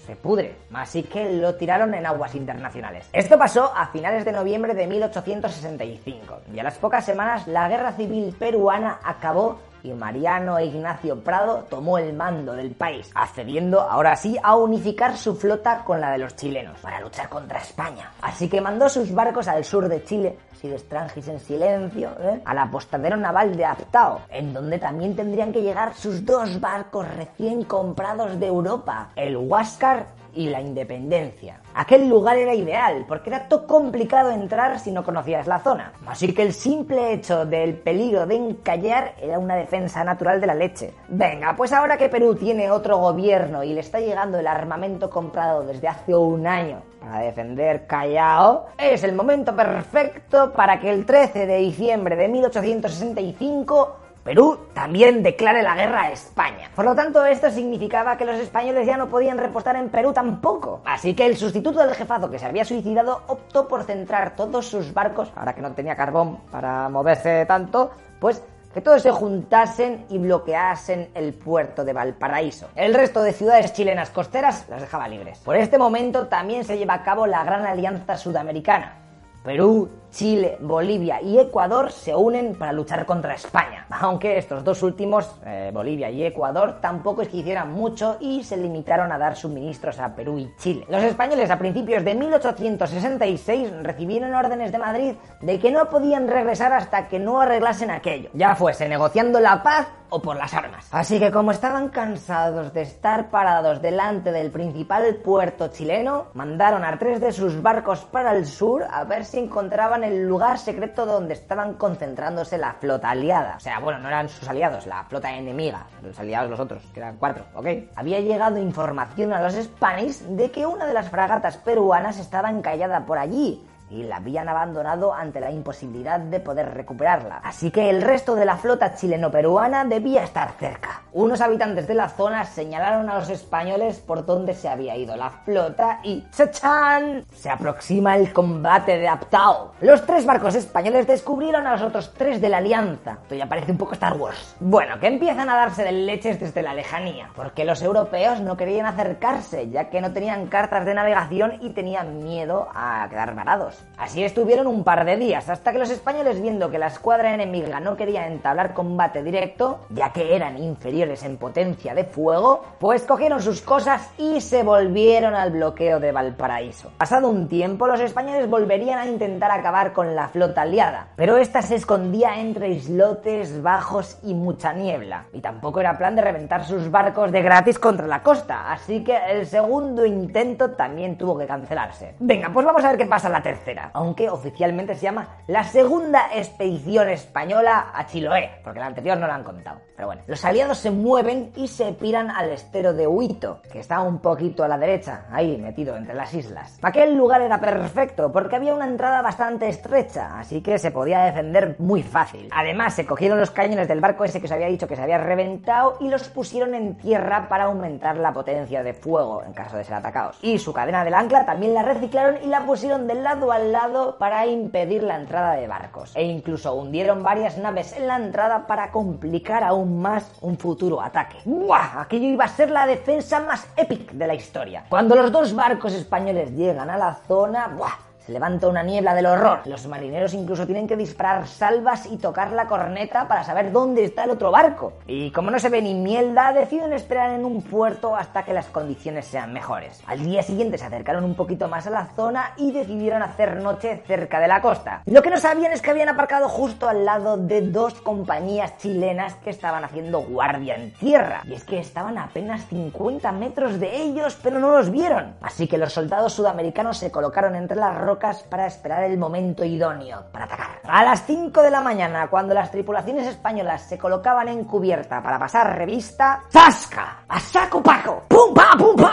Se 0.07 0.15
pudre, 0.15 0.55
así 0.73 1.03
que 1.03 1.33
lo 1.33 1.55
tiraron 1.55 1.93
en 1.93 2.05
aguas 2.05 2.33
internacionales. 2.33 3.09
Esto 3.11 3.37
pasó 3.37 3.73
a 3.75 3.87
finales 3.87 4.23
de 4.23 4.31
noviembre 4.31 4.73
de 4.73 4.87
1865 4.87 6.41
y 6.53 6.59
a 6.59 6.63
las 6.63 6.77
pocas 6.77 7.05
semanas 7.05 7.45
la 7.45 7.67
guerra 7.67 7.91
civil 7.91 8.33
peruana 8.39 8.99
acabó 9.03 9.59
y 9.83 9.91
Mariano 9.93 10.59
Ignacio 10.59 11.21
Prado 11.23 11.65
tomó 11.69 11.97
el 11.97 12.13
mando 12.13 12.53
del 12.53 12.71
país, 12.71 13.11
accediendo 13.13 13.81
ahora 13.81 14.15
sí 14.15 14.37
a 14.41 14.55
unificar 14.55 15.17
su 15.17 15.35
flota 15.35 15.83
con 15.83 16.01
la 16.01 16.11
de 16.11 16.17
los 16.19 16.35
chilenos 16.35 16.79
para 16.79 16.99
luchar 16.99 17.29
contra 17.29 17.59
España. 17.59 18.11
Así 18.21 18.49
que 18.49 18.61
mandó 18.61 18.89
sus 18.89 19.13
barcos 19.13 19.47
al 19.47 19.63
sur 19.63 19.87
de 19.87 20.03
Chile, 20.03 20.37
de 20.67 20.75
extranjis 20.75 21.27
en 21.27 21.39
silencio, 21.39 22.09
¿eh? 22.19 22.41
al 22.43 22.57
apostadero 22.57 23.15
naval 23.15 23.55
de 23.55 23.65
Aptao, 23.65 24.21
en 24.29 24.53
donde 24.53 24.79
también 24.79 25.15
tendrían 25.15 25.51
que 25.51 25.61
llegar 25.61 25.93
sus 25.93 26.25
dos 26.25 26.59
barcos 26.59 27.07
recién 27.15 27.63
comprados 27.63 28.39
de 28.39 28.47
Europa, 28.47 29.09
el 29.15 29.37
Huáscar 29.37 30.07
y 30.33 30.49
la 30.49 30.61
independencia. 30.61 31.61
Aquel 31.73 32.07
lugar 32.07 32.37
era 32.37 32.53
ideal, 32.53 33.05
porque 33.07 33.29
era 33.29 33.47
todo 33.47 33.67
complicado 33.67 34.31
entrar 34.31 34.79
si 34.79 34.91
no 34.91 35.03
conocías 35.03 35.47
la 35.47 35.59
zona. 35.59 35.93
Así 36.05 36.33
que 36.33 36.43
el 36.43 36.53
simple 36.53 37.13
hecho 37.13 37.45
del 37.45 37.75
peligro 37.75 38.25
de 38.25 38.35
encallar 38.35 39.13
era 39.21 39.39
una 39.39 39.55
defensa 39.55 40.03
natural 40.03 40.41
de 40.41 40.47
la 40.47 40.55
leche. 40.55 40.93
Venga, 41.07 41.55
pues 41.55 41.73
ahora 41.73 41.97
que 41.97 42.09
Perú 42.09 42.35
tiene 42.35 42.71
otro 42.71 42.97
gobierno 42.97 43.63
y 43.63 43.73
le 43.73 43.81
está 43.81 43.99
llegando 43.99 44.39
el 44.39 44.47
armamento 44.47 45.09
comprado 45.09 45.63
desde 45.63 45.87
hace 45.87 46.15
un 46.15 46.47
año 46.47 46.81
para 46.99 47.19
defender 47.19 47.87
Callao, 47.87 48.67
es 48.77 49.03
el 49.03 49.13
momento 49.13 49.55
perfecto 49.55 50.51
para 50.53 50.79
que 50.79 50.89
el 50.89 51.05
13 51.05 51.45
de 51.45 51.57
diciembre 51.57 52.15
de 52.15 52.27
1865 52.27 54.06
Perú 54.27 54.59
también 54.73 55.23
declare 55.23 55.63
la 55.63 55.73
guerra 55.73 56.01
a 56.01 56.11
España. 56.11 56.69
Por 56.75 56.83
lo 56.83 56.93
tanto, 56.93 57.25
esto 57.25 57.49
significaba 57.49 58.17
que 58.17 58.25
los 58.25 58.35
españoles 58.35 58.85
ya 58.85 58.97
no 58.97 59.07
podían 59.07 59.37
repostar 59.37 59.77
en 59.77 59.87
Perú 59.87 60.11
tampoco. 60.11 60.81
Así 60.83 61.13
que 61.13 61.25
el 61.25 61.37
sustituto 61.37 61.79
del 61.79 61.95
jefazo 61.95 62.29
que 62.29 62.37
se 62.37 62.45
había 62.45 62.65
suicidado 62.65 63.21
optó 63.27 63.69
por 63.69 63.85
centrar 63.85 64.35
todos 64.35 64.67
sus 64.67 64.93
barcos, 64.93 65.31
ahora 65.33 65.55
que 65.55 65.61
no 65.61 65.71
tenía 65.71 65.95
carbón 65.95 66.39
para 66.51 66.89
moverse 66.89 67.45
tanto, 67.45 67.91
pues 68.19 68.43
que 68.73 68.81
todos 68.81 69.01
se 69.01 69.11
juntasen 69.11 70.05
y 70.09 70.17
bloqueasen 70.17 71.11
el 71.13 71.33
puerto 71.33 71.85
de 71.85 71.93
Valparaíso. 71.93 72.67
El 72.75 72.95
resto 72.95 73.23
de 73.23 73.31
ciudades 73.31 73.71
chilenas 73.71 74.09
costeras 74.09 74.65
las 74.67 74.81
dejaba 74.81 75.07
libres. 75.07 75.39
Por 75.39 75.55
este 75.55 75.77
momento 75.77 76.27
también 76.27 76.65
se 76.65 76.77
lleva 76.77 76.95
a 76.95 77.03
cabo 77.03 77.25
la 77.27 77.45
Gran 77.45 77.65
Alianza 77.65 78.17
Sudamericana. 78.17 79.07
Perú, 79.47 79.89
Chile, 80.11 80.57
Bolivia 80.59 81.21
y 81.21 81.37
Ecuador 81.37 81.91
se 81.91 82.15
unen 82.15 82.55
para 82.55 82.71
luchar 82.71 83.05
contra 83.05 83.35
España. 83.35 83.85
Aunque 83.89 84.37
estos 84.37 84.63
dos 84.63 84.81
últimos, 84.83 85.29
eh, 85.45 85.71
Bolivia 85.73 86.09
y 86.09 86.23
Ecuador, 86.23 86.79
tampoco 86.81 87.21
es 87.21 87.27
que 87.27 87.37
hicieran 87.37 87.71
mucho 87.71 88.17
y 88.19 88.43
se 88.43 88.57
limitaron 88.57 89.11
a 89.11 89.17
dar 89.17 89.35
suministros 89.35 89.99
a 89.99 90.15
Perú 90.15 90.39
y 90.39 90.55
Chile. 90.57 90.85
Los 90.89 91.03
españoles 91.03 91.49
a 91.49 91.59
principios 91.59 92.03
de 92.03 92.15
1866 92.15 93.71
recibieron 93.83 94.33
órdenes 94.33 94.71
de 94.71 94.77
Madrid 94.77 95.13
de 95.41 95.59
que 95.59 95.71
no 95.71 95.89
podían 95.89 96.27
regresar 96.27 96.73
hasta 96.73 97.07
que 97.07 97.19
no 97.19 97.41
arreglasen 97.41 97.91
aquello, 97.91 98.29
ya 98.33 98.55
fuese 98.55 98.87
negociando 98.87 99.39
la 99.39 99.61
paz 99.61 99.87
o 100.09 100.21
por 100.21 100.37
las 100.37 100.53
armas. 100.53 100.87
Así 100.91 101.19
que 101.19 101.31
como 101.31 101.51
estaban 101.51 101.89
cansados 101.89 102.73
de 102.73 102.81
estar 102.81 103.29
parados 103.29 103.81
delante 103.81 104.31
del 104.31 104.51
principal 104.51 105.15
puerto 105.15 105.67
chileno, 105.67 106.27
mandaron 106.33 106.83
a 106.83 106.97
tres 106.97 107.19
de 107.19 107.31
sus 107.31 107.61
barcos 107.61 108.05
para 108.05 108.31
el 108.31 108.45
sur 108.45 108.85
a 108.89 109.03
ver 109.03 109.25
si 109.25 109.39
encontraban 109.39 109.96
el 110.03 110.27
lugar 110.27 110.57
secreto 110.57 111.05
donde 111.05 111.33
estaban 111.33 111.73
concentrándose 111.73 112.57
la 112.57 112.73
flota 112.73 113.09
aliada. 113.09 113.55
O 113.57 113.59
sea, 113.59 113.79
bueno, 113.79 113.99
no 113.99 114.07
eran 114.07 114.29
sus 114.29 114.47
aliados, 114.47 114.85
la 114.87 115.03
flota 115.05 115.33
enemiga, 115.35 115.87
los 116.01 116.17
aliados 116.19 116.49
los 116.49 116.59
otros, 116.59 116.83
que 116.93 116.99
eran 116.99 117.17
cuatro, 117.17 117.45
¿ok? 117.55 117.67
Había 117.95 118.19
llegado 118.19 118.57
información 118.57 119.33
a 119.33 119.41
los 119.41 119.53
Spanish 119.53 120.19
de 120.19 120.51
que 120.51 120.65
una 120.65 120.85
de 120.85 120.93
las 120.93 121.09
fragatas 121.09 121.57
peruanas 121.57 122.19
estaba 122.19 122.49
encallada 122.49 123.05
por 123.05 123.17
allí 123.17 123.66
y 123.89 124.03
la 124.03 124.17
habían 124.17 124.49
abandonado 124.49 125.13
ante 125.13 125.39
la 125.39 125.51
imposibilidad 125.51 126.19
de 126.19 126.39
poder 126.39 126.73
recuperarla. 126.73 127.41
Así 127.43 127.71
que 127.71 127.89
el 127.89 128.01
resto 128.01 128.35
de 128.35 128.45
la 128.45 128.57
flota 128.57 128.95
chileno-peruana 128.95 129.85
debía 129.85 130.23
estar 130.23 130.51
cerca. 130.53 131.01
Unos 131.13 131.41
habitantes 131.41 131.87
de 131.87 131.93
la 131.93 132.09
zona 132.09 132.43
señalaron 132.45 133.09
a 133.09 133.15
los 133.15 133.29
españoles 133.29 133.99
por 133.99 134.25
dónde 134.25 134.53
se 134.53 134.69
había 134.69 134.95
ido 134.95 135.15
la 135.15 135.29
flota 135.29 135.99
y 136.03 136.23
¡chachán! 136.31 137.25
Se 137.33 137.49
aproxima 137.49 138.15
el 138.15 138.33
combate 138.33 138.97
de 138.97 139.07
Aptao. 139.07 139.73
Los 139.81 140.05
tres 140.05 140.25
barcos 140.25 140.55
españoles 140.55 141.07
descubrieron 141.07 141.65
a 141.65 141.71
los 141.71 141.81
otros 141.81 142.13
tres 142.15 142.41
de 142.41 142.49
la 142.49 142.57
Alianza. 142.57 143.17
Esto 143.23 143.35
ya 143.35 143.47
parece 143.47 143.71
un 143.71 143.77
poco 143.77 143.93
Star 143.93 144.17
Wars. 144.17 144.55
Bueno, 144.59 144.99
que 144.99 145.07
empiezan 145.07 145.49
a 145.49 145.55
darse 145.55 145.83
de 145.83 145.91
leches 145.91 146.39
desde 146.39 146.61
la 146.61 146.73
lejanía, 146.73 147.29
porque 147.35 147.65
los 147.65 147.81
europeos 147.81 148.41
no 148.41 148.57
querían 148.57 148.85
acercarse, 148.85 149.69
ya 149.69 149.89
que 149.89 150.01
no 150.01 150.11
tenían 150.11 150.47
cartas 150.47 150.85
de 150.85 150.93
navegación 150.93 151.53
y 151.61 151.69
tenían 151.71 152.23
miedo 152.23 152.67
a 152.73 153.07
quedar 153.09 153.33
varados. 153.33 153.76
Así 153.97 154.23
estuvieron 154.23 154.67
un 154.67 154.83
par 154.83 155.05
de 155.05 155.17
días, 155.17 155.49
hasta 155.49 155.71
que 155.71 155.79
los 155.79 155.89
españoles, 155.89 156.39
viendo 156.39 156.69
que 156.69 156.77
la 156.77 156.87
escuadra 156.87 157.33
enemiga 157.33 157.79
no 157.79 157.97
quería 157.97 158.27
entablar 158.27 158.73
combate 158.73 159.23
directo, 159.23 159.87
ya 159.89 160.13
que 160.13 160.35
eran 160.35 160.57
inferiores 160.57 161.23
en 161.23 161.37
potencia 161.37 161.95
de 161.95 162.05
fuego, 162.05 162.63
pues 162.79 163.03
cogieron 163.03 163.41
sus 163.41 163.61
cosas 163.61 164.11
y 164.19 164.39
se 164.39 164.61
volvieron 164.61 165.33
al 165.33 165.51
bloqueo 165.51 165.99
de 165.99 166.11
Valparaíso. 166.11 166.91
Pasado 166.97 167.27
un 167.27 167.47
tiempo, 167.47 167.87
los 167.87 167.99
españoles 167.99 168.47
volverían 168.47 168.99
a 168.99 169.07
intentar 169.07 169.51
acabar 169.51 169.93
con 169.93 170.15
la 170.15 170.27
flota 170.29 170.61
aliada, 170.61 171.07
pero 171.15 171.37
esta 171.37 171.61
se 171.61 171.75
escondía 171.75 172.39
entre 172.39 172.69
islotes 172.69 173.63
bajos 173.63 174.19
y 174.23 174.35
mucha 174.35 174.73
niebla, 174.73 175.25
y 175.33 175.41
tampoco 175.41 175.79
era 175.79 175.97
plan 175.97 176.15
de 176.15 176.21
reventar 176.21 176.65
sus 176.65 176.91
barcos 176.91 177.31
de 177.31 177.41
gratis 177.41 177.79
contra 177.79 178.05
la 178.05 178.21
costa, 178.21 178.71
así 178.71 179.03
que 179.03 179.17
el 179.31 179.47
segundo 179.47 180.05
intento 180.05 180.71
también 180.71 181.17
tuvo 181.17 181.37
que 181.37 181.47
cancelarse. 181.47 182.15
Venga, 182.19 182.51
pues 182.53 182.65
vamos 182.65 182.85
a 182.85 182.89
ver 182.89 182.97
qué 182.97 183.05
pasa 183.07 183.27
la 183.27 183.41
tercera 183.41 183.66
aunque 183.93 184.29
oficialmente 184.29 184.95
se 184.95 185.01
llama 185.01 185.27
la 185.47 185.63
segunda 185.63 186.29
expedición 186.33 187.09
española 187.09 187.91
a 187.93 188.05
Chiloé, 188.05 188.61
porque 188.63 188.79
la 188.79 188.87
anterior 188.87 189.17
no 189.17 189.27
la 189.27 189.35
han 189.35 189.43
contado. 189.43 189.81
Pero 189.95 190.07
bueno, 190.07 190.21
los 190.27 190.45
aliados 190.45 190.77
se 190.77 190.91
mueven 190.91 191.51
y 191.55 191.67
se 191.67 191.91
piran 191.93 192.29
al 192.29 192.51
estero 192.51 192.93
de 192.93 193.07
Huito, 193.07 193.61
que 193.71 193.79
está 193.79 194.01
un 194.01 194.19
poquito 194.19 194.63
a 194.63 194.67
la 194.67 194.77
derecha, 194.77 195.25
ahí 195.31 195.57
metido 195.57 195.97
entre 195.97 196.13
las 196.13 196.33
islas. 196.33 196.77
Aquel 196.83 197.15
lugar 197.15 197.41
era 197.41 197.59
perfecto 197.59 198.31
porque 198.31 198.55
había 198.55 198.75
una 198.75 198.85
entrada 198.85 199.21
bastante 199.21 199.67
estrecha, 199.67 200.39
así 200.39 200.61
que 200.61 200.77
se 200.77 200.91
podía 200.91 201.21
defender 201.21 201.75
muy 201.79 202.03
fácil. 202.03 202.47
Además, 202.53 202.93
se 202.93 203.05
cogieron 203.05 203.39
los 203.39 203.51
cañones 203.51 203.87
del 203.87 203.99
barco 203.99 204.23
ese 204.23 204.39
que 204.39 204.45
os 204.45 204.51
había 204.51 204.67
dicho 204.67 204.87
que 204.87 204.95
se 204.95 205.01
había 205.01 205.17
reventado 205.17 205.97
y 205.99 206.09
los 206.09 206.29
pusieron 206.29 206.75
en 206.75 206.95
tierra 206.95 207.49
para 207.49 207.65
aumentar 207.65 208.17
la 208.17 208.33
potencia 208.33 208.83
de 208.83 208.93
fuego 208.93 209.43
en 209.43 209.53
caso 209.53 209.77
de 209.77 209.83
ser 209.83 209.95
atacados. 209.95 210.37
Y 210.41 210.59
su 210.59 210.73
cadena 210.73 211.03
del 211.03 211.13
ancla 211.15 211.45
también 211.45 211.73
la 211.73 211.81
reciclaron 211.81 212.37
y 212.43 212.47
la 212.47 212.65
pusieron 212.65 213.07
del 213.07 213.23
lado 213.23 213.51
al 213.57 213.71
lado 213.71 214.17
para 214.17 214.45
impedir 214.45 215.01
la 215.03 215.15
entrada 215.15 215.53
de 215.53 215.67
barcos. 215.67 216.15
E 216.15 216.23
incluso 216.23 216.73
hundieron 216.75 217.23
varias 217.23 217.57
naves 217.57 217.93
en 217.93 218.07
la 218.07 218.15
entrada 218.15 218.67
para 218.67 218.91
complicar 218.91 219.63
aún 219.63 219.99
más 219.99 220.31
un 220.41 220.57
futuro 220.57 221.01
ataque. 221.01 221.37
¡Buah! 221.45 222.01
Aquello 222.01 222.27
iba 222.27 222.45
a 222.45 222.49
ser 222.49 222.69
la 222.69 222.85
defensa 222.85 223.39
más 223.39 223.67
épica 223.75 224.13
de 224.13 224.27
la 224.27 224.35
historia. 224.35 224.85
Cuando 224.89 225.15
los 225.15 225.31
dos 225.31 225.55
barcos 225.55 225.93
españoles 225.93 226.51
llegan 226.51 226.89
a 226.89 226.97
la 226.97 227.15
zona, 227.27 227.67
¡buah! 227.67 228.06
Se 228.27 228.33
levanta 228.33 228.67
una 228.67 228.83
niebla 228.83 229.15
del 229.15 229.25
horror. 229.25 229.61
Los 229.63 229.87
marineros 229.87 230.33
incluso 230.33 230.65
tienen 230.65 230.85
que 230.85 230.97
disparar 230.97 231.47
salvas 231.47 232.07
y 232.07 232.17
tocar 232.17 232.51
la 232.51 232.67
corneta 232.67 233.25
para 233.25 233.45
saber 233.45 233.71
dónde 233.71 234.03
está 234.03 234.25
el 234.25 234.31
otro 234.31 234.51
barco. 234.51 234.91
Y 235.07 235.31
como 235.31 235.49
no 235.49 235.57
se 235.59 235.69
ve 235.69 235.81
ni 235.81 235.93
mierda, 235.93 236.51
deciden 236.51 236.91
esperar 236.91 237.31
en 237.31 237.45
un 237.45 237.61
puerto 237.61 238.17
hasta 238.17 238.43
que 238.43 238.51
las 238.51 238.65
condiciones 238.65 239.27
sean 239.27 239.53
mejores. 239.53 240.03
Al 240.07 240.25
día 240.25 240.43
siguiente 240.43 240.77
se 240.77 240.83
acercaron 240.83 241.23
un 241.23 241.35
poquito 241.35 241.69
más 241.69 241.87
a 241.87 241.89
la 241.89 242.07
zona 242.17 242.51
y 242.57 242.73
decidieron 242.73 243.21
hacer 243.21 243.61
noche 243.61 244.03
cerca 244.05 244.41
de 244.41 244.49
la 244.49 244.59
costa. 244.59 245.03
Lo 245.05 245.21
que 245.21 245.29
no 245.29 245.37
sabían 245.37 245.71
es 245.71 245.81
que 245.81 245.91
habían 245.91 246.09
aparcado 246.09 246.49
justo 246.49 246.89
al 246.89 247.05
lado 247.05 247.37
de 247.37 247.61
dos 247.61 247.93
compañías 247.93 248.77
chilenas 248.77 249.35
que 249.35 249.51
estaban 249.51 249.85
haciendo 249.85 250.19
guardia 250.19 250.75
en 250.75 250.91
tierra. 250.95 251.43
Y 251.45 251.53
es 251.53 251.63
que 251.63 251.79
estaban 251.79 252.17
a 252.17 252.25
apenas 252.25 252.65
50 252.65 253.31
metros 253.31 253.79
de 253.79 254.01
ellos, 254.01 254.37
pero 254.43 254.59
no 254.59 254.73
los 254.73 254.91
vieron. 254.91 255.35
Así 255.39 255.65
que 255.65 255.77
los 255.77 255.93
soldados 255.93 256.33
sudamericanos 256.33 256.97
se 256.97 257.09
colocaron 257.09 257.55
entre 257.55 257.77
las 257.77 257.97
rocas 257.97 258.16
para 258.49 258.65
esperar 258.65 259.03
el 259.03 259.17
momento 259.17 259.63
idóneo 259.63 260.25
para 260.31 260.45
atacar. 260.45 260.81
A 260.83 261.03
las 261.03 261.25
5 261.25 261.61
de 261.61 261.71
la 261.71 261.81
mañana, 261.81 262.27
cuando 262.27 262.53
las 262.53 262.71
tripulaciones 262.71 263.27
españolas 263.27 263.81
se 263.83 263.97
colocaban 263.97 264.47
en 264.47 264.63
cubierta 264.63 265.21
para 265.21 265.39
pasar 265.39 265.77
revista, 265.77 266.43
¡zasca! 266.51 267.23
¡A 267.27 267.39
saco 267.39 267.81
paco! 267.81 268.23
¡Pum, 268.27 268.53
pa, 268.53 268.75
pum! 268.77 269.06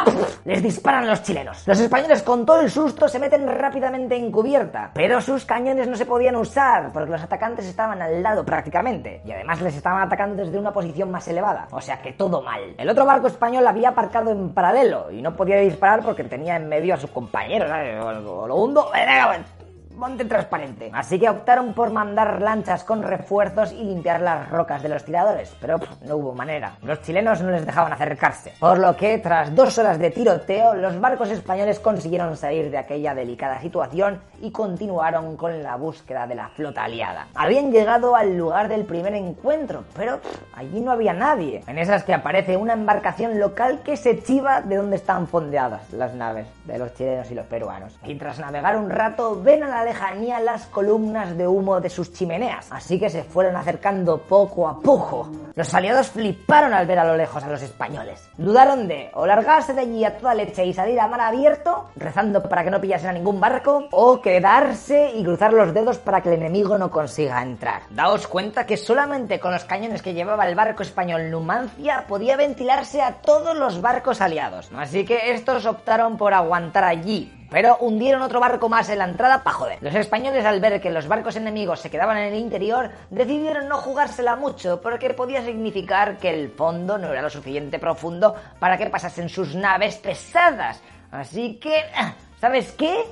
Les 0.45 0.63
disparan 0.63 1.07
los 1.07 1.23
chilenos. 1.23 1.67
Los 1.67 1.81
españoles 1.81 2.23
con 2.23 2.45
todo 2.45 2.61
el 2.61 2.71
susto 2.71 3.09
se 3.09 3.19
meten 3.19 3.47
rápidamente 3.49 4.17
en 4.17 4.31
cubierta, 4.31 4.91
pero 4.95 5.21
sus 5.21 5.45
cañones 5.45 5.89
no 5.89 5.97
se 5.97 6.05
podían 6.05 6.37
usar 6.37 6.93
porque 6.93 7.13
los 7.13 7.23
atacantes 7.23 7.67
estaban 7.67 8.03
al 8.03 8.23
lado 8.23 8.45
prácticamente 8.45 9.23
y 9.25 9.33
además 9.33 9.63
les 9.63 9.77
estaban 9.77 10.03
atacando 10.03 10.45
desde 10.45 10.59
una 10.59 10.73
posición 10.73 11.11
más 11.11 11.27
elevada, 11.29 11.69
o 11.71 11.81
sea 11.81 12.03
que 12.03 12.13
todo 12.13 12.43
mal. 12.43 12.75
El 12.77 12.89
otro 12.89 13.07
barco 13.07 13.27
español 13.27 13.67
había 13.67 13.91
aparcado 13.91 14.31
en 14.31 14.53
paralelo 14.53 15.11
y 15.11 15.23
no 15.23 15.35
podía 15.35 15.57
disparar 15.59 16.03
porque 16.03 16.25
tenía 16.25 16.57
en 16.57 16.69
medio 16.69 16.95
a 16.95 16.99
sus 16.99 17.11
compañeros, 17.11 17.69
¿sabes? 17.69 18.03
O 18.05 18.47
lo 18.47 18.57
hundo, 18.57 18.91
monte 19.97 20.25
transparente. 20.25 20.91
Así 20.93 21.19
que 21.19 21.29
optaron 21.29 21.75
por 21.75 21.93
mandar 21.93 22.41
lanchas 22.43 22.85
con 22.85 23.03
refuerzos 23.03 23.73
y 23.73 23.85
limpiar 23.85 24.21
las 24.21 24.49
rocas 24.51 24.83
de 24.83 24.89
los 24.89 25.05
tiradores, 25.05 25.55
pero 25.61 25.79
no 26.03 26.17
hubo 26.17 26.35
manera. 26.35 26.77
Los 26.83 27.03
chilenos 27.03 27.41
no 27.43 27.51
les 27.51 27.67
dejaban 27.67 27.93
acercarse. 27.93 28.53
Por 28.59 28.79
lo 28.79 28.97
que, 28.97 29.19
tras 29.19 29.55
dos 29.55 29.79
horas 29.79 29.99
de 29.99 30.11
tiroteo, 30.11 30.75
los 30.75 31.01
barcos 31.01 31.31
españoles 31.31 31.81
consiguieron 31.81 32.37
salir 32.37 32.71
de 32.71 32.79
aquella 32.79 33.15
delicada 33.15 33.61
situación 33.61 34.21
y 34.41 34.51
continuaron 34.51 35.37
con 35.37 35.63
la 35.63 35.77
búsqueda 35.77 36.27
de 36.27 36.35
la 36.35 36.49
flota 36.49 36.85
aliada. 36.85 37.29
Habían 37.35 37.73
llegado 37.73 38.17
al 38.17 38.37
lugar 38.37 38.69
del 38.69 38.85
primer 38.85 39.15
encuentro, 39.15 39.85
pero 39.97 40.21
allí 40.55 40.81
no 40.81 40.93
había 40.93 41.13
nadie. 41.13 41.63
En 41.67 41.79
esas 41.79 42.05
que 42.05 42.15
aparece 42.15 42.57
una 42.57 42.73
embarcación 42.73 43.39
local 43.39 43.81
que 43.85 43.97
se 43.97 44.23
chiva 44.23 44.61
de 44.61 44.77
donde 44.77 44.97
están 44.97 45.27
fondeadas 45.27 45.93
las 45.93 46.15
naves 46.15 46.47
de 46.65 46.79
los 46.79 46.95
chilenos 46.95 47.31
y 47.31 47.35
los 47.35 47.47
peruanos. 47.47 47.99
Y 48.05 48.15
tras 48.17 48.39
navegar 48.39 48.77
un 48.77 48.91
rato, 48.91 49.41
ven 49.43 49.63
a 49.63 49.69
la 49.69 49.84
lejanía 49.85 50.41
las 50.41 50.67
columnas 50.67 51.37
de 51.37 51.47
humo 51.47 51.81
de 51.81 51.91
sus 51.91 52.13
chimeneas, 52.13 52.71
así 52.71 52.99
que 52.99 53.11
se 53.11 53.23
fueron 53.23 53.57
acercando 53.57 54.19
poco 54.19 54.69
a 54.69 54.81
poco. 54.81 55.29
Los 55.55 55.73
aliados 55.75 56.09
fliparon 56.09 56.73
al 56.73 56.87
ver 56.87 56.99
a 56.99 57.05
lo 57.05 57.17
lejos 57.17 57.43
a 57.45 57.49
los 57.49 57.63
españoles. 57.63 58.29
Dudaron 58.37 58.89
de 58.89 59.11
o 59.15 59.27
largarse 59.27 59.75
de 59.75 59.83
allí 59.83 60.05
a 60.05 60.17
toda 60.17 60.35
leche 60.35 60.65
y 60.65 60.73
salir 60.73 60.99
a 60.99 61.07
mar 61.07 61.21
abierto, 61.21 61.91
rezando 61.97 62.43
para 62.43 62.65
que 62.65 62.71
no 62.71 62.81
pillasen 62.81 63.11
a 63.11 63.13
ningún 63.13 63.41
barco, 63.41 63.89
o 63.91 64.21
quedarse 64.21 65.13
y 65.15 65.23
cruzar 65.23 65.53
los 65.53 65.73
dedos 65.73 65.99
para 65.99 66.21
que 66.21 66.31
el 66.31 66.41
enemigo 66.41 66.79
no 66.79 66.91
consiga 66.91 67.43
entrar. 67.43 67.83
Daos 67.91 68.27
cuenta 68.27 68.67
que 68.67 68.77
solamente 68.77 69.39
con 69.39 69.53
los 69.53 69.65
cañones 69.65 70.03
que 70.03 70.15
llevaba 70.15 70.49
el 70.49 70.55
barco 70.55 70.83
español 70.83 71.31
Numancia 71.31 72.05
podía 72.09 72.37
ventilarse 72.37 73.03
a 73.03 73.15
todos 73.15 73.57
los 73.57 73.81
barcos 73.81 74.21
aliados. 74.21 74.71
Así 74.77 75.05
que 75.05 75.33
estos 75.33 75.67
optaron 75.67 76.17
por 76.17 76.35
aguantar 76.35 76.85
allí, 76.85 77.44
pero 77.55 77.77
hundieron 77.79 78.21
otro 78.21 78.41
barco 78.41 78.69
más 78.69 78.89
en 78.89 78.99
la 78.99 79.05
entrada 79.05 79.45
para 79.45 79.57
joder. 79.57 79.79
Los 79.81 79.95
españoles 79.95 80.45
al 80.45 80.59
ver 80.59 80.81
que 80.81 80.91
los 80.91 81.07
barcos 81.07 81.37
enemigos 81.37 81.79
se 81.79 81.89
quedaban 81.89 82.17
en 82.17 82.33
el 82.33 82.41
interior 82.41 82.91
decidieron 83.11 83.69
no 83.69 83.77
jugársela 83.77 84.35
mucho 84.35 84.81
porque 84.81 85.11
podía 85.11 85.41
significar 85.45 86.19
que 86.19 86.31
el 86.31 86.51
fondo 86.51 86.99
no 86.99 87.13
era 87.13 87.23
lo 87.23 87.31
suficiente 87.31 87.79
profundo 87.79 88.35
para 88.59 88.77
que 88.77 88.87
pasasen 88.87 89.29
sus 89.29 89.55
naves 89.55 89.99
pesadas. 89.99 90.83
Así 91.13 91.61
que 91.61 91.85
ah, 91.95 92.15
¿Sabes 92.41 92.73
qué? 92.73 93.05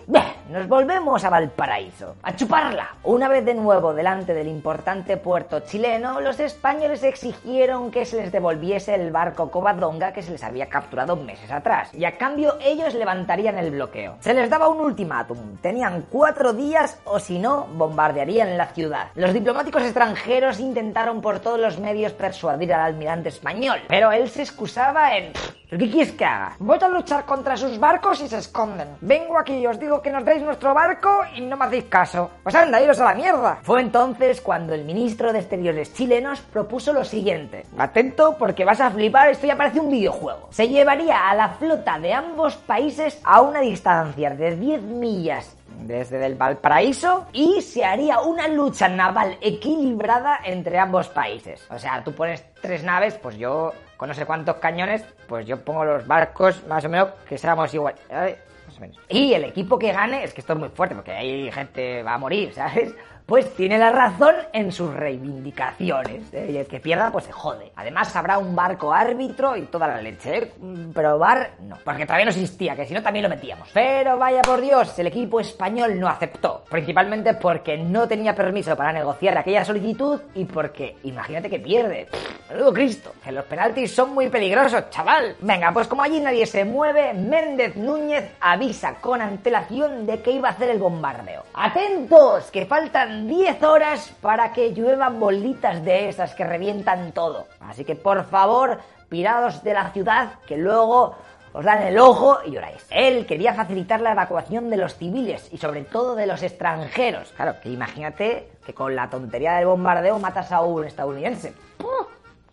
Nos 0.50 0.68
volvemos 0.68 1.24
a 1.24 1.30
Valparaíso, 1.30 2.16
a 2.22 2.37
chuparla. 2.37 2.96
Una 3.04 3.28
vez 3.28 3.44
de 3.44 3.54
nuevo 3.54 3.94
delante 3.94 4.35
del 4.35 4.48
importante 4.48 5.16
puerto 5.16 5.61
chileno, 5.61 6.20
los 6.20 6.38
españoles 6.38 7.02
exigieron 7.02 7.90
que 7.90 8.04
se 8.04 8.18
les 8.18 8.30
devolviese 8.30 8.94
el 8.94 9.11
barco 9.11 9.50
Covadonga 9.50 10.12
que 10.12 10.22
se 10.22 10.32
les 10.32 10.44
había 10.44 10.68
capturado 10.68 11.16
meses 11.16 11.50
atrás, 11.50 11.94
y 11.94 12.04
a 12.04 12.18
cambio 12.18 12.58
ellos 12.61 12.92
levantarían 12.92 13.56
el 13.56 13.70
bloqueo. 13.70 14.16
Se 14.20 14.35
les 14.35 14.50
daba 14.50 14.68
un 14.68 14.80
ultimátum, 14.80 15.56
tenían 15.62 16.04
cuatro 16.11 16.52
días 16.52 17.00
o 17.04 17.18
si 17.18 17.38
no, 17.38 17.66
bombardearían 17.72 18.58
la 18.58 18.66
ciudad. 18.66 19.08
Los 19.14 19.32
diplomáticos 19.32 19.82
extranjeros 19.82 20.61
intentaron 20.61 21.22
por 21.22 21.40
todos 21.40 21.58
los 21.58 21.78
medios 21.78 22.12
persuadir 22.12 22.74
al 22.74 22.82
almirante 22.82 23.30
español, 23.30 23.80
pero 23.88 24.12
él 24.12 24.28
se 24.28 24.42
excusaba 24.42 25.16
en... 25.16 25.32
¿Qué 25.78 25.90
quieres 25.90 26.12
que 26.12 26.24
haga? 26.26 26.54
Voy 26.58 26.76
a 26.78 26.88
luchar 26.88 27.24
contra 27.24 27.56
sus 27.56 27.78
barcos 27.80 28.20
y 28.20 28.28
se 28.28 28.37
esconden. 28.37 28.88
Vengo 29.00 29.38
aquí 29.38 29.54
y 29.54 29.66
os 29.66 29.80
digo 29.80 30.02
que 30.02 30.11
nos 30.11 30.22
deis 30.22 30.42
nuestro 30.42 30.74
barco 30.74 31.22
y 31.35 31.40
no 31.40 31.56
me 31.56 31.64
hacéis 31.64 31.85
caso. 31.85 32.30
Pues 32.42 32.54
anda, 32.54 32.82
iros 32.82 33.00
a 33.00 33.04
la 33.04 33.14
mierda. 33.14 33.58
Fue 33.62 33.80
entonces 33.80 34.42
cuando 34.42 34.74
el 34.74 34.85
ministro 34.85 35.32
de 35.32 35.38
Exteriores 35.38 35.94
chilenos 35.94 36.42
propuso 36.42 36.92
lo 36.92 37.06
siguiente. 37.06 37.64
Atento 37.78 38.37
porque 38.38 38.66
vas 38.66 38.82
a 38.82 38.90
flipar, 38.90 39.30
esto 39.30 39.46
ya 39.46 39.56
parece 39.56 39.80
un 39.80 39.90
videojuego. 39.90 40.48
Se 40.50 40.68
llevaría 40.68 41.30
a 41.30 41.35
la 41.35 41.48
flota 41.48 41.98
de 41.98 42.12
ambos 42.12 42.56
países 42.56 43.18
a 43.24 43.40
una 43.40 43.61
distancia 43.61 44.28
de 44.28 44.54
10 44.56 44.82
millas 44.82 45.56
desde 45.80 46.24
el 46.24 46.35
Valparaíso 46.35 47.26
y 47.32 47.61
se 47.61 47.85
haría 47.85 48.20
una 48.20 48.48
lucha 48.48 48.88
naval 48.88 49.37
equilibrada 49.40 50.40
entre 50.44 50.78
ambos 50.78 51.08
países. 51.08 51.66
O 51.70 51.78
sea, 51.78 52.02
tú 52.04 52.14
pones 52.14 52.44
tres 52.61 52.85
naves, 52.85 53.14
pues 53.14 53.37
yo 53.37 53.72
con 53.96 54.08
no 54.08 54.14
sé 54.14 54.26
cuántos 54.26 54.56
cañones, 54.56 55.04
pues 55.28 55.46
yo 55.46 55.64
pongo 55.64 55.85
los 55.85 56.06
barcos 56.06 56.66
más 56.66 56.85
o 56.85 56.88
menos 56.88 57.11
que 57.28 57.38
seamos 57.38 57.72
igual. 57.72 57.94
Más 58.11 58.76
o 58.76 58.80
menos. 58.80 58.98
Y 59.08 59.32
el 59.35 59.44
equipo 59.44 59.78
que 59.78 59.92
gane, 59.92 60.24
es 60.24 60.35
que 60.35 60.40
esto 60.40 60.54
es 60.54 60.58
muy 60.58 60.68
fuerte 60.70 60.94
porque 60.94 61.12
hay 61.12 61.52
gente 61.52 62.02
va 62.02 62.14
a 62.14 62.18
morir, 62.18 62.52
¿sabes? 62.54 62.94
Pues 63.26 63.54
tiene 63.54 63.78
la 63.78 63.90
razón 63.90 64.35
en 64.52 64.72
sus 64.72 64.92
reivindicaciones. 64.92 66.32
Y 66.32 66.56
el 66.56 66.66
que 66.66 66.80
pierda, 66.80 67.11
pues 67.11 67.24
se 67.24 67.32
jode. 67.32 67.72
Además, 67.76 68.14
habrá 68.16 68.38
un 68.38 68.54
barco 68.54 68.92
árbitro 68.92 69.56
y 69.56 69.62
toda 69.62 69.88
la 69.88 70.02
leche. 70.02 70.38
¿eh? 70.38 70.52
No. 70.61 71.78
Porque 71.85 72.04
todavía 72.04 72.26
no 72.26 72.30
existía, 72.30 72.76
que 72.76 72.87
si 72.87 72.94
no 72.94 73.02
también 73.02 73.24
lo 73.24 73.28
metíamos. 73.28 73.68
Pero 73.72 74.18
vaya 74.18 74.42
por 74.42 74.61
Dios, 74.61 74.98
el 74.98 75.06
equipo 75.06 75.40
español 75.40 75.98
no 75.98 76.08
aceptó. 76.08 76.64
Principalmente 76.70 77.35
porque 77.35 77.76
no 77.76 78.08
tenía 78.08 78.35
permiso 78.35 78.76
para 78.76 78.92
negociar 78.92 79.37
aquella 79.38 79.64
solicitud 79.64 80.20
y 80.35 80.44
porque, 80.44 80.96
imagínate 81.04 81.48
que 81.48 81.58
pierde. 81.58 82.08
Menudo 82.50 82.72
Cristo, 82.72 83.12
que 83.22 83.32
los 83.32 83.44
penaltis 83.44 83.94
son 83.94 84.12
muy 84.12 84.28
peligrosos, 84.28 84.90
chaval. 84.90 85.37
Venga, 85.40 85.72
pues 85.72 85.88
como 85.88 86.02
allí 86.02 86.20
nadie 86.20 86.46
se 86.46 86.64
mueve, 86.64 87.14
Méndez 87.14 87.76
Núñez 87.76 88.32
avisa 88.40 88.94
con 89.00 89.20
antelación 89.20 90.06
de 90.06 90.20
que 90.20 90.32
iba 90.32 90.48
a 90.48 90.52
hacer 90.52 90.70
el 90.70 90.78
bombardeo. 90.78 91.44
¡Atentos! 91.54 92.50
Que 92.50 92.66
faltan 92.66 93.12
10 93.20 93.62
horas 93.62 94.12
para 94.20 94.53
que 94.53 94.72
lluevan 94.75 95.20
bolitas 95.20 95.85
de 95.85 96.09
esas 96.09 96.35
que 96.35 96.44
revientan 96.44 97.12
todo. 97.12 97.46
Así 97.61 97.85
que 97.85 97.94
por 97.94 98.25
favor, 98.25 98.79
pirados 99.09 99.62
de 99.62 99.75
la 99.75 99.90
ciudad, 99.90 100.35
que 100.46 100.57
luego 100.57 101.14
os 101.53 101.64
dan 101.64 101.83
el 101.83 101.98
ojo 101.98 102.38
y 102.44 102.53
lloráis. 102.53 102.87
Él 102.90 103.27
quería 103.27 103.55
facilitar 103.55 104.01
la 104.01 104.12
evacuación 104.12 104.70
de 104.70 104.79
los 104.79 104.96
civiles 104.96 105.48
y 105.53 105.59
sobre 105.59 105.83
todo 105.83 106.14
de 106.14 106.27
los 106.27 106.42
extranjeros. 106.42 107.33
Claro, 107.37 107.57
que 107.62 107.68
imagínate 107.68 108.51
que 108.64 108.75
con 108.75 108.96
la 108.96 109.11
tontería 109.11 109.55
del 109.55 109.66
bombardeo 109.66 110.18
matas 110.18 110.51
a 110.51 110.62
un 110.62 110.85
estadounidense. 110.85 111.55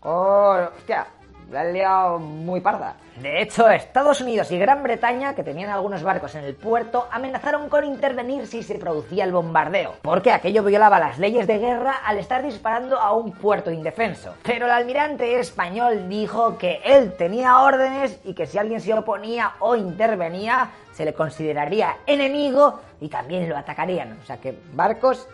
¡Oh! 0.02 0.68
¡Hostia! 0.76 1.06
La 1.50 1.64
liado 1.64 2.20
muy 2.20 2.60
parda. 2.60 2.94
De 3.20 3.42
hecho, 3.42 3.68
Estados 3.68 4.20
Unidos 4.20 4.52
y 4.52 4.58
Gran 4.58 4.84
Bretaña, 4.84 5.34
que 5.34 5.42
tenían 5.42 5.70
algunos 5.70 6.04
barcos 6.04 6.36
en 6.36 6.44
el 6.44 6.54
puerto, 6.54 7.08
amenazaron 7.10 7.68
con 7.68 7.84
intervenir 7.84 8.46
si 8.46 8.62
se 8.62 8.78
producía 8.78 9.24
el 9.24 9.32
bombardeo, 9.32 9.96
porque 10.00 10.30
aquello 10.30 10.62
violaba 10.62 11.00
las 11.00 11.18
leyes 11.18 11.48
de 11.48 11.58
guerra 11.58 11.96
al 12.06 12.18
estar 12.18 12.44
disparando 12.44 13.00
a 13.00 13.12
un 13.12 13.32
puerto 13.32 13.72
indefenso. 13.72 14.36
Pero 14.44 14.66
el 14.66 14.72
almirante 14.72 15.40
español 15.40 16.08
dijo 16.08 16.56
que 16.56 16.80
él 16.84 17.14
tenía 17.18 17.60
órdenes 17.60 18.20
y 18.22 18.34
que 18.34 18.46
si 18.46 18.56
alguien 18.56 18.80
se 18.80 18.94
oponía 18.94 19.54
o 19.58 19.74
intervenía, 19.74 20.70
se 20.92 21.04
le 21.04 21.14
consideraría 21.14 21.96
enemigo 22.06 22.78
y 23.00 23.08
también 23.08 23.48
lo 23.48 23.56
atacarían. 23.56 24.16
O 24.22 24.24
sea 24.24 24.36
que 24.36 24.56
barcos 24.72 25.28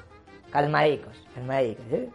calmadicos, 0.50 1.14
calmadicos, 1.34 1.84
¿eh? 1.92 2.08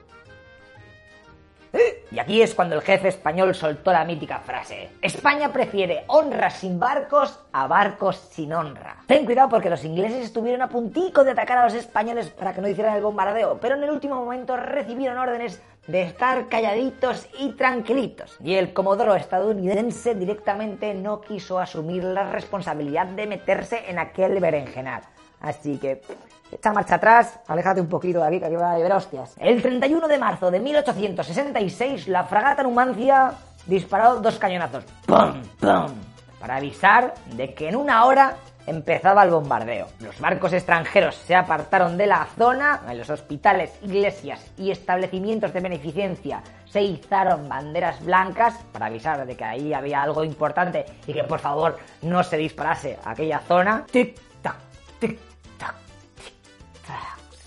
Y 2.12 2.20
aquí 2.20 2.42
es 2.42 2.54
cuando 2.54 2.76
el 2.76 2.82
jefe 2.82 3.08
español 3.08 3.56
soltó 3.56 3.94
la 3.94 4.04
mítica 4.04 4.40
frase. 4.40 4.90
España 5.02 5.54
prefiere 5.54 6.04
honra 6.08 6.50
sin 6.50 6.78
barcos 6.78 7.40
a 7.54 7.68
barcos 7.68 8.18
sin 8.32 8.52
honra. 8.52 8.98
Ten 9.08 9.26
cuidado 9.26 9.48
porque 9.48 9.70
los 9.70 9.86
ingleses 9.86 10.26
estuvieron 10.26 10.62
a 10.62 10.68
puntico 10.68 11.24
de 11.24 11.32
atacar 11.32 11.60
a 11.60 11.64
los 11.64 11.74
españoles 11.74 12.30
para 12.30 12.54
que 12.54 12.60
no 12.60 12.68
hicieran 12.68 12.96
el 12.96 13.02
bombardeo, 13.02 13.60
pero 13.62 13.76
en 13.76 13.84
el 13.84 13.92
último 13.92 14.16
momento 14.16 14.58
recibieron 14.58 15.18
órdenes 15.18 15.62
de 15.88 16.02
estar 16.02 16.48
calladitos 16.50 17.28
y 17.40 17.54
tranquilitos. 17.54 18.36
Y 18.44 18.56
el 18.56 18.74
comodoro 18.74 19.16
estadounidense 19.16 20.14
directamente 20.14 20.94
no 20.94 21.22
quiso 21.22 21.60
asumir 21.60 22.04
la 22.04 22.30
responsabilidad 22.30 23.08
de 23.08 23.26
meterse 23.26 23.90
en 23.90 24.00
aquel 24.00 24.40
berenjenal. 24.42 25.02
Así 25.40 25.78
que 25.78 26.02
Echa 26.52 26.74
marcha 26.74 26.96
atrás, 26.96 27.40
aléjate 27.48 27.80
un 27.80 27.88
poquito 27.88 28.20
de 28.20 28.28
aquí, 28.28 28.40
que 28.40 28.46
aquí 28.46 28.56
va 28.56 28.74
a 28.74 28.78
llover 28.78 28.94
hostias. 28.94 29.36
El 29.40 29.62
31 29.62 30.08
de 30.08 30.18
marzo 30.18 30.52
de 30.52 30.60
1866, 30.60 32.08
la 32.10 32.26
fragata 32.26 32.64
Numancia 32.64 33.32
disparó 33.66 34.20
dos 34.20 34.38
cañonazos. 34.38 34.84
¡Pum! 35.06 35.42
¡Pum! 35.60 35.92
Para 36.40 36.58
avisar 36.58 37.14
de 37.36 37.54
que 37.54 37.70
en 37.70 37.76
una 37.76 38.06
hora 38.06 38.36
empezaba 38.68 39.24
el 39.24 39.30
bombardeo. 39.30 39.88
Los 40.00 40.20
barcos 40.20 40.54
extranjeros 40.54 41.16
se 41.16 41.36
apartaron 41.36 41.98
de 41.98 42.08
la 42.08 42.28
zona, 42.38 42.82
en 42.90 42.98
los 42.98 43.10
hospitales, 43.10 43.72
iglesias 43.82 44.52
y 44.58 44.72
establecimientos 44.72 45.54
de 45.54 45.62
beneficencia 45.62 46.42
se 46.66 46.82
izaron 46.82 47.50
banderas 47.50 48.04
blancas 48.04 48.56
para 48.72 48.86
avisar 48.86 49.26
de 49.26 49.36
que 49.36 49.44
ahí 49.44 49.74
había 49.74 50.02
algo 50.02 50.24
importante 50.24 50.86
y 51.06 51.14
que 51.14 51.24
por 51.24 51.40
favor 51.40 51.78
no 52.02 52.24
se 52.24 52.38
disparase 52.38 52.98
aquella 53.04 53.40
zona. 53.40 53.86
Tic 53.92 54.18
tac, 54.42 54.56
tic 55.00 55.20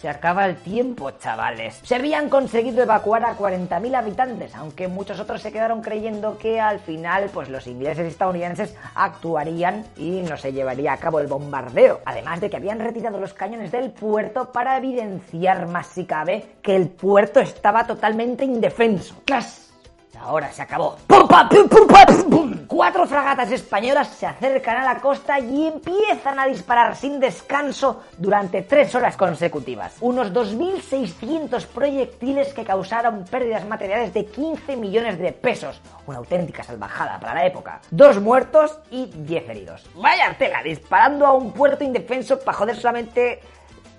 se 0.04 0.10
acaba 0.10 0.44
el 0.44 0.56
tiempo, 0.56 1.12
chavales. 1.12 1.80
Se 1.82 1.94
habían 1.94 2.28
conseguido 2.28 2.82
evacuar 2.82 3.24
a 3.24 3.38
40.000 3.38 3.96
habitantes, 3.96 4.54
aunque 4.54 4.86
muchos 4.86 5.18
otros 5.18 5.40
se 5.40 5.50
quedaron 5.50 5.80
creyendo 5.80 6.36
que 6.36 6.60
al 6.60 6.78
final, 6.78 7.30
pues 7.32 7.48
los 7.48 7.66
ingleses 7.66 8.04
y 8.04 8.08
estadounidenses 8.08 8.76
actuarían 8.94 9.86
y 9.96 10.20
no 10.20 10.36
se 10.36 10.52
llevaría 10.52 10.92
a 10.92 10.98
cabo 10.98 11.20
el 11.20 11.26
bombardeo. 11.26 12.02
Además 12.04 12.42
de 12.42 12.50
que 12.50 12.56
habían 12.58 12.80
retirado 12.80 13.18
los 13.18 13.32
cañones 13.32 13.72
del 13.72 13.92
puerto 13.92 14.52
para 14.52 14.76
evidenciar 14.76 15.68
más 15.68 15.86
si 15.86 16.04
cabe 16.04 16.56
que 16.60 16.76
el 16.76 16.90
puerto 16.90 17.40
estaba 17.40 17.86
totalmente 17.86 18.44
indefenso. 18.44 19.22
¡Clas! 19.24 19.63
Ahora 20.24 20.50
se 20.50 20.62
acabó. 20.62 20.96
¡Pum, 21.06 21.28
pam, 21.28 21.48
pum, 21.48 21.68
pum, 21.68 21.86
pum, 21.86 22.30
pum! 22.30 22.66
Cuatro 22.66 23.06
fragatas 23.06 23.52
españolas 23.52 24.08
se 24.08 24.26
acercan 24.26 24.78
a 24.78 24.84
la 24.84 25.00
costa 25.00 25.38
y 25.38 25.66
empiezan 25.66 26.40
a 26.40 26.46
disparar 26.46 26.96
sin 26.96 27.20
descanso 27.20 28.02
durante 28.18 28.62
tres 28.62 28.94
horas 28.94 29.16
consecutivas. 29.16 29.96
Unos 30.00 30.32
2.600 30.32 31.66
proyectiles 31.66 32.52
que 32.54 32.64
causaron 32.64 33.24
pérdidas 33.24 33.66
materiales 33.66 34.12
de 34.14 34.26
15 34.26 34.76
millones 34.76 35.18
de 35.18 35.32
pesos. 35.32 35.80
Una 36.06 36.18
auténtica 36.18 36.62
salvajada 36.62 37.20
para 37.20 37.34
la 37.34 37.46
época. 37.46 37.80
Dos 37.90 38.20
muertos 38.20 38.78
y 38.90 39.06
10 39.06 39.48
heridos. 39.50 39.86
Vaya 39.94 40.34
tela, 40.38 40.62
disparando 40.62 41.26
a 41.26 41.34
un 41.34 41.52
puerto 41.52 41.84
indefenso 41.84 42.38
para 42.40 42.56
joder 42.56 42.76
solamente 42.76 43.40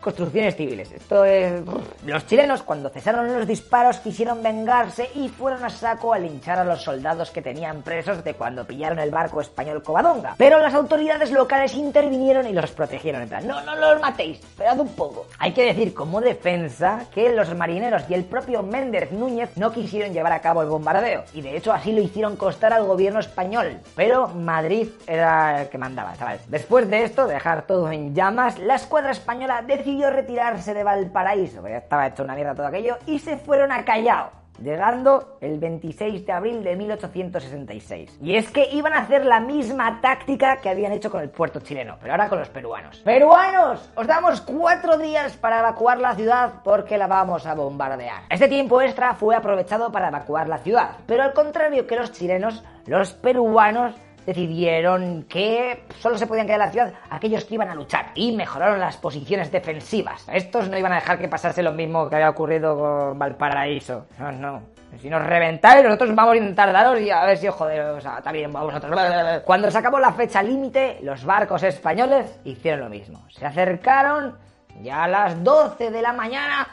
construcciones 0.06 0.56
civiles. 0.56 0.92
Esto 0.92 1.26
es... 1.26 1.64
Los 2.06 2.28
chilenos, 2.28 2.62
cuando 2.62 2.90
cesaron 2.90 3.34
los 3.34 3.48
disparos, 3.48 3.98
quisieron 3.98 4.44
vengarse 4.44 5.10
y 5.16 5.30
fueron 5.30 5.66
a 5.66 5.70
saco 5.72 6.14
a 6.14 6.20
linchar 6.20 6.60
a 6.60 6.64
los 6.64 6.84
soldados 6.84 7.32
que 7.32 7.42
tenían 7.42 7.82
presos 7.82 8.24
de 8.24 8.36
cuando 8.36 8.68
pillaron 8.68 9.00
el 9.00 9.10
barco 9.10 9.42
español 9.42 9.82
Covadonga. 9.82 10.36
Pero 10.38 10.62
las 10.62 10.76
autoridades 10.76 11.32
locales 11.32 11.74
intervinieron 11.74 12.46
y 12.46 12.54
los 12.54 12.70
protegieron. 12.72 13.24
En 13.24 13.30
plan, 13.30 13.48
no, 13.48 13.62
no 13.62 13.76
los 13.76 14.00
matéis, 14.00 14.38
esperad 14.38 14.80
un 14.80 14.90
poco. 14.90 15.26
Hay 15.40 15.54
que 15.54 15.66
decir 15.66 15.96
como 15.96 16.22
defensa 16.22 17.06
que 17.12 17.34
los 17.34 17.56
marineros 17.56 18.04
y 18.08 18.14
el 18.14 18.26
propio 18.26 18.62
Méndez 18.62 19.12
Núñez 19.12 19.58
no 19.58 19.72
quisieron 19.72 20.14
llevar 20.14 20.34
a 20.34 20.42
cabo 20.42 20.62
el 20.62 20.70
bombardeo. 20.70 21.24
Y 21.34 21.42
de 21.42 21.58
hecho 21.58 21.74
así 21.74 21.92
lo 21.92 22.02
hicieron 22.02 22.36
costar 22.36 22.74
al 22.74 22.86
gobierno 22.86 23.22
español. 23.22 23.80
Pero 23.96 24.28
Madrid 24.28 24.90
era 25.08 25.64
el 25.64 25.70
que 25.70 25.80
mandaba, 25.80 26.14
¿sabes? 26.14 26.42
Después 26.48 26.88
de 26.92 27.06
esto, 27.06 27.26
dejar 27.26 27.66
todo 27.66 27.92
en 27.92 28.14
llamas, 28.14 28.60
la 28.60 28.76
escuadra 28.76 29.10
española 29.10 29.64
decidió 29.66 29.95
retirarse 30.04 30.74
de 30.74 30.84
Valparaíso, 30.84 31.58
porque 31.58 31.72
ya 31.72 31.78
estaba 31.78 32.08
hecho 32.08 32.24
una 32.24 32.36
mierda 32.36 32.56
todo 32.56 32.68
aquello, 32.68 32.98
y 33.06 33.20
se 33.20 33.38
fueron 33.38 33.72
a 33.72 33.84
Callao, 33.86 34.32
llegando 34.62 35.38
el 35.42 35.60
26 35.60 36.26
de 36.26 36.32
abril 36.32 36.64
de 36.64 36.76
1866. 36.76 38.20
Y 38.22 38.36
es 38.36 38.50
que 38.52 38.70
iban 38.72 38.94
a 38.94 39.00
hacer 39.00 39.26
la 39.26 39.40
misma 39.40 40.00
táctica 40.02 40.58
que 40.58 40.70
habían 40.70 40.92
hecho 40.92 41.12
con 41.12 41.22
el 41.22 41.30
puerto 41.30 41.60
chileno, 41.60 41.98
pero 42.00 42.14
ahora 42.14 42.30
con 42.30 42.40
los 42.40 42.50
peruanos. 42.50 43.00
¡Peruanos! 43.00 43.92
Os 43.96 44.08
damos 44.08 44.42
cuatro 44.42 44.98
días 44.98 45.36
para 45.38 45.60
evacuar 45.60 46.00
la 46.00 46.16
ciudad 46.16 46.54
porque 46.64 46.98
la 46.98 47.08
vamos 47.08 47.46
a 47.46 47.54
bombardear. 47.54 48.24
Este 48.30 48.48
tiempo 48.48 48.82
extra 48.82 49.14
fue 49.14 49.36
aprovechado 49.36 49.92
para 49.92 50.08
evacuar 50.10 50.48
la 50.48 50.60
ciudad, 50.60 50.98
pero 51.06 51.24
al 51.24 51.34
contrario 51.34 51.88
que 51.88 51.96
los 51.96 52.12
chilenos, 52.12 52.64
los 52.86 53.14
peruanos 53.14 53.96
decidieron 54.26 55.24
que 55.24 55.84
solo 56.00 56.18
se 56.18 56.28
podían 56.28 56.46
quedar 56.46 56.62
en 56.62 56.66
la 56.66 56.72
ciudad 56.72 56.94
aquellos 57.10 57.46
que 57.46 57.56
iban 57.56 57.70
a 57.70 57.76
luchar 57.76 58.08
y 58.16 58.36
mejoraron 58.36 58.80
las 58.80 58.98
posiciones 58.98 59.52
defensivas. 59.52 60.26
Estos 60.32 60.70
no 60.70 60.78
iban 60.78 60.92
a 60.94 60.96
dejar 60.96 61.20
que 61.20 61.28
pasase 61.28 61.62
lo 61.64 61.72
mismo 61.72 62.10
que 62.10 62.16
había 62.16 62.30
ocurrido 62.30 62.78
con 62.78 63.20
Valparaíso. 63.20 64.08
No, 64.20 64.32
no. 64.32 64.76
Si 65.02 65.10
nos 65.10 65.26
reventáis, 65.26 65.84
nosotros 65.84 66.16
vamos 66.16 66.36
a 66.36 66.38
intentar 66.38 66.72
daros 66.72 67.02
y 67.02 67.10
a 67.10 67.26
ver 67.26 67.38
si 67.38 67.48
os 67.48 67.56
joderos 67.56 68.04
también 68.24 68.52
vosotros. 68.52 68.98
Cuando 69.44 69.70
se 69.70 69.78
acabó 69.78 70.00
la 70.00 70.14
fecha 70.14 70.42
límite, 70.42 71.00
los 71.02 71.26
barcos 71.26 71.64
españoles 71.64 72.40
hicieron 72.46 72.82
lo 72.82 72.90
mismo. 72.90 73.26
Se 73.30 73.46
acercaron 73.46 74.36
ya 74.82 75.04
a 75.04 75.08
las 75.08 75.44
12 75.44 75.92
de 75.92 76.02
la 76.02 76.14
mañana 76.14 76.68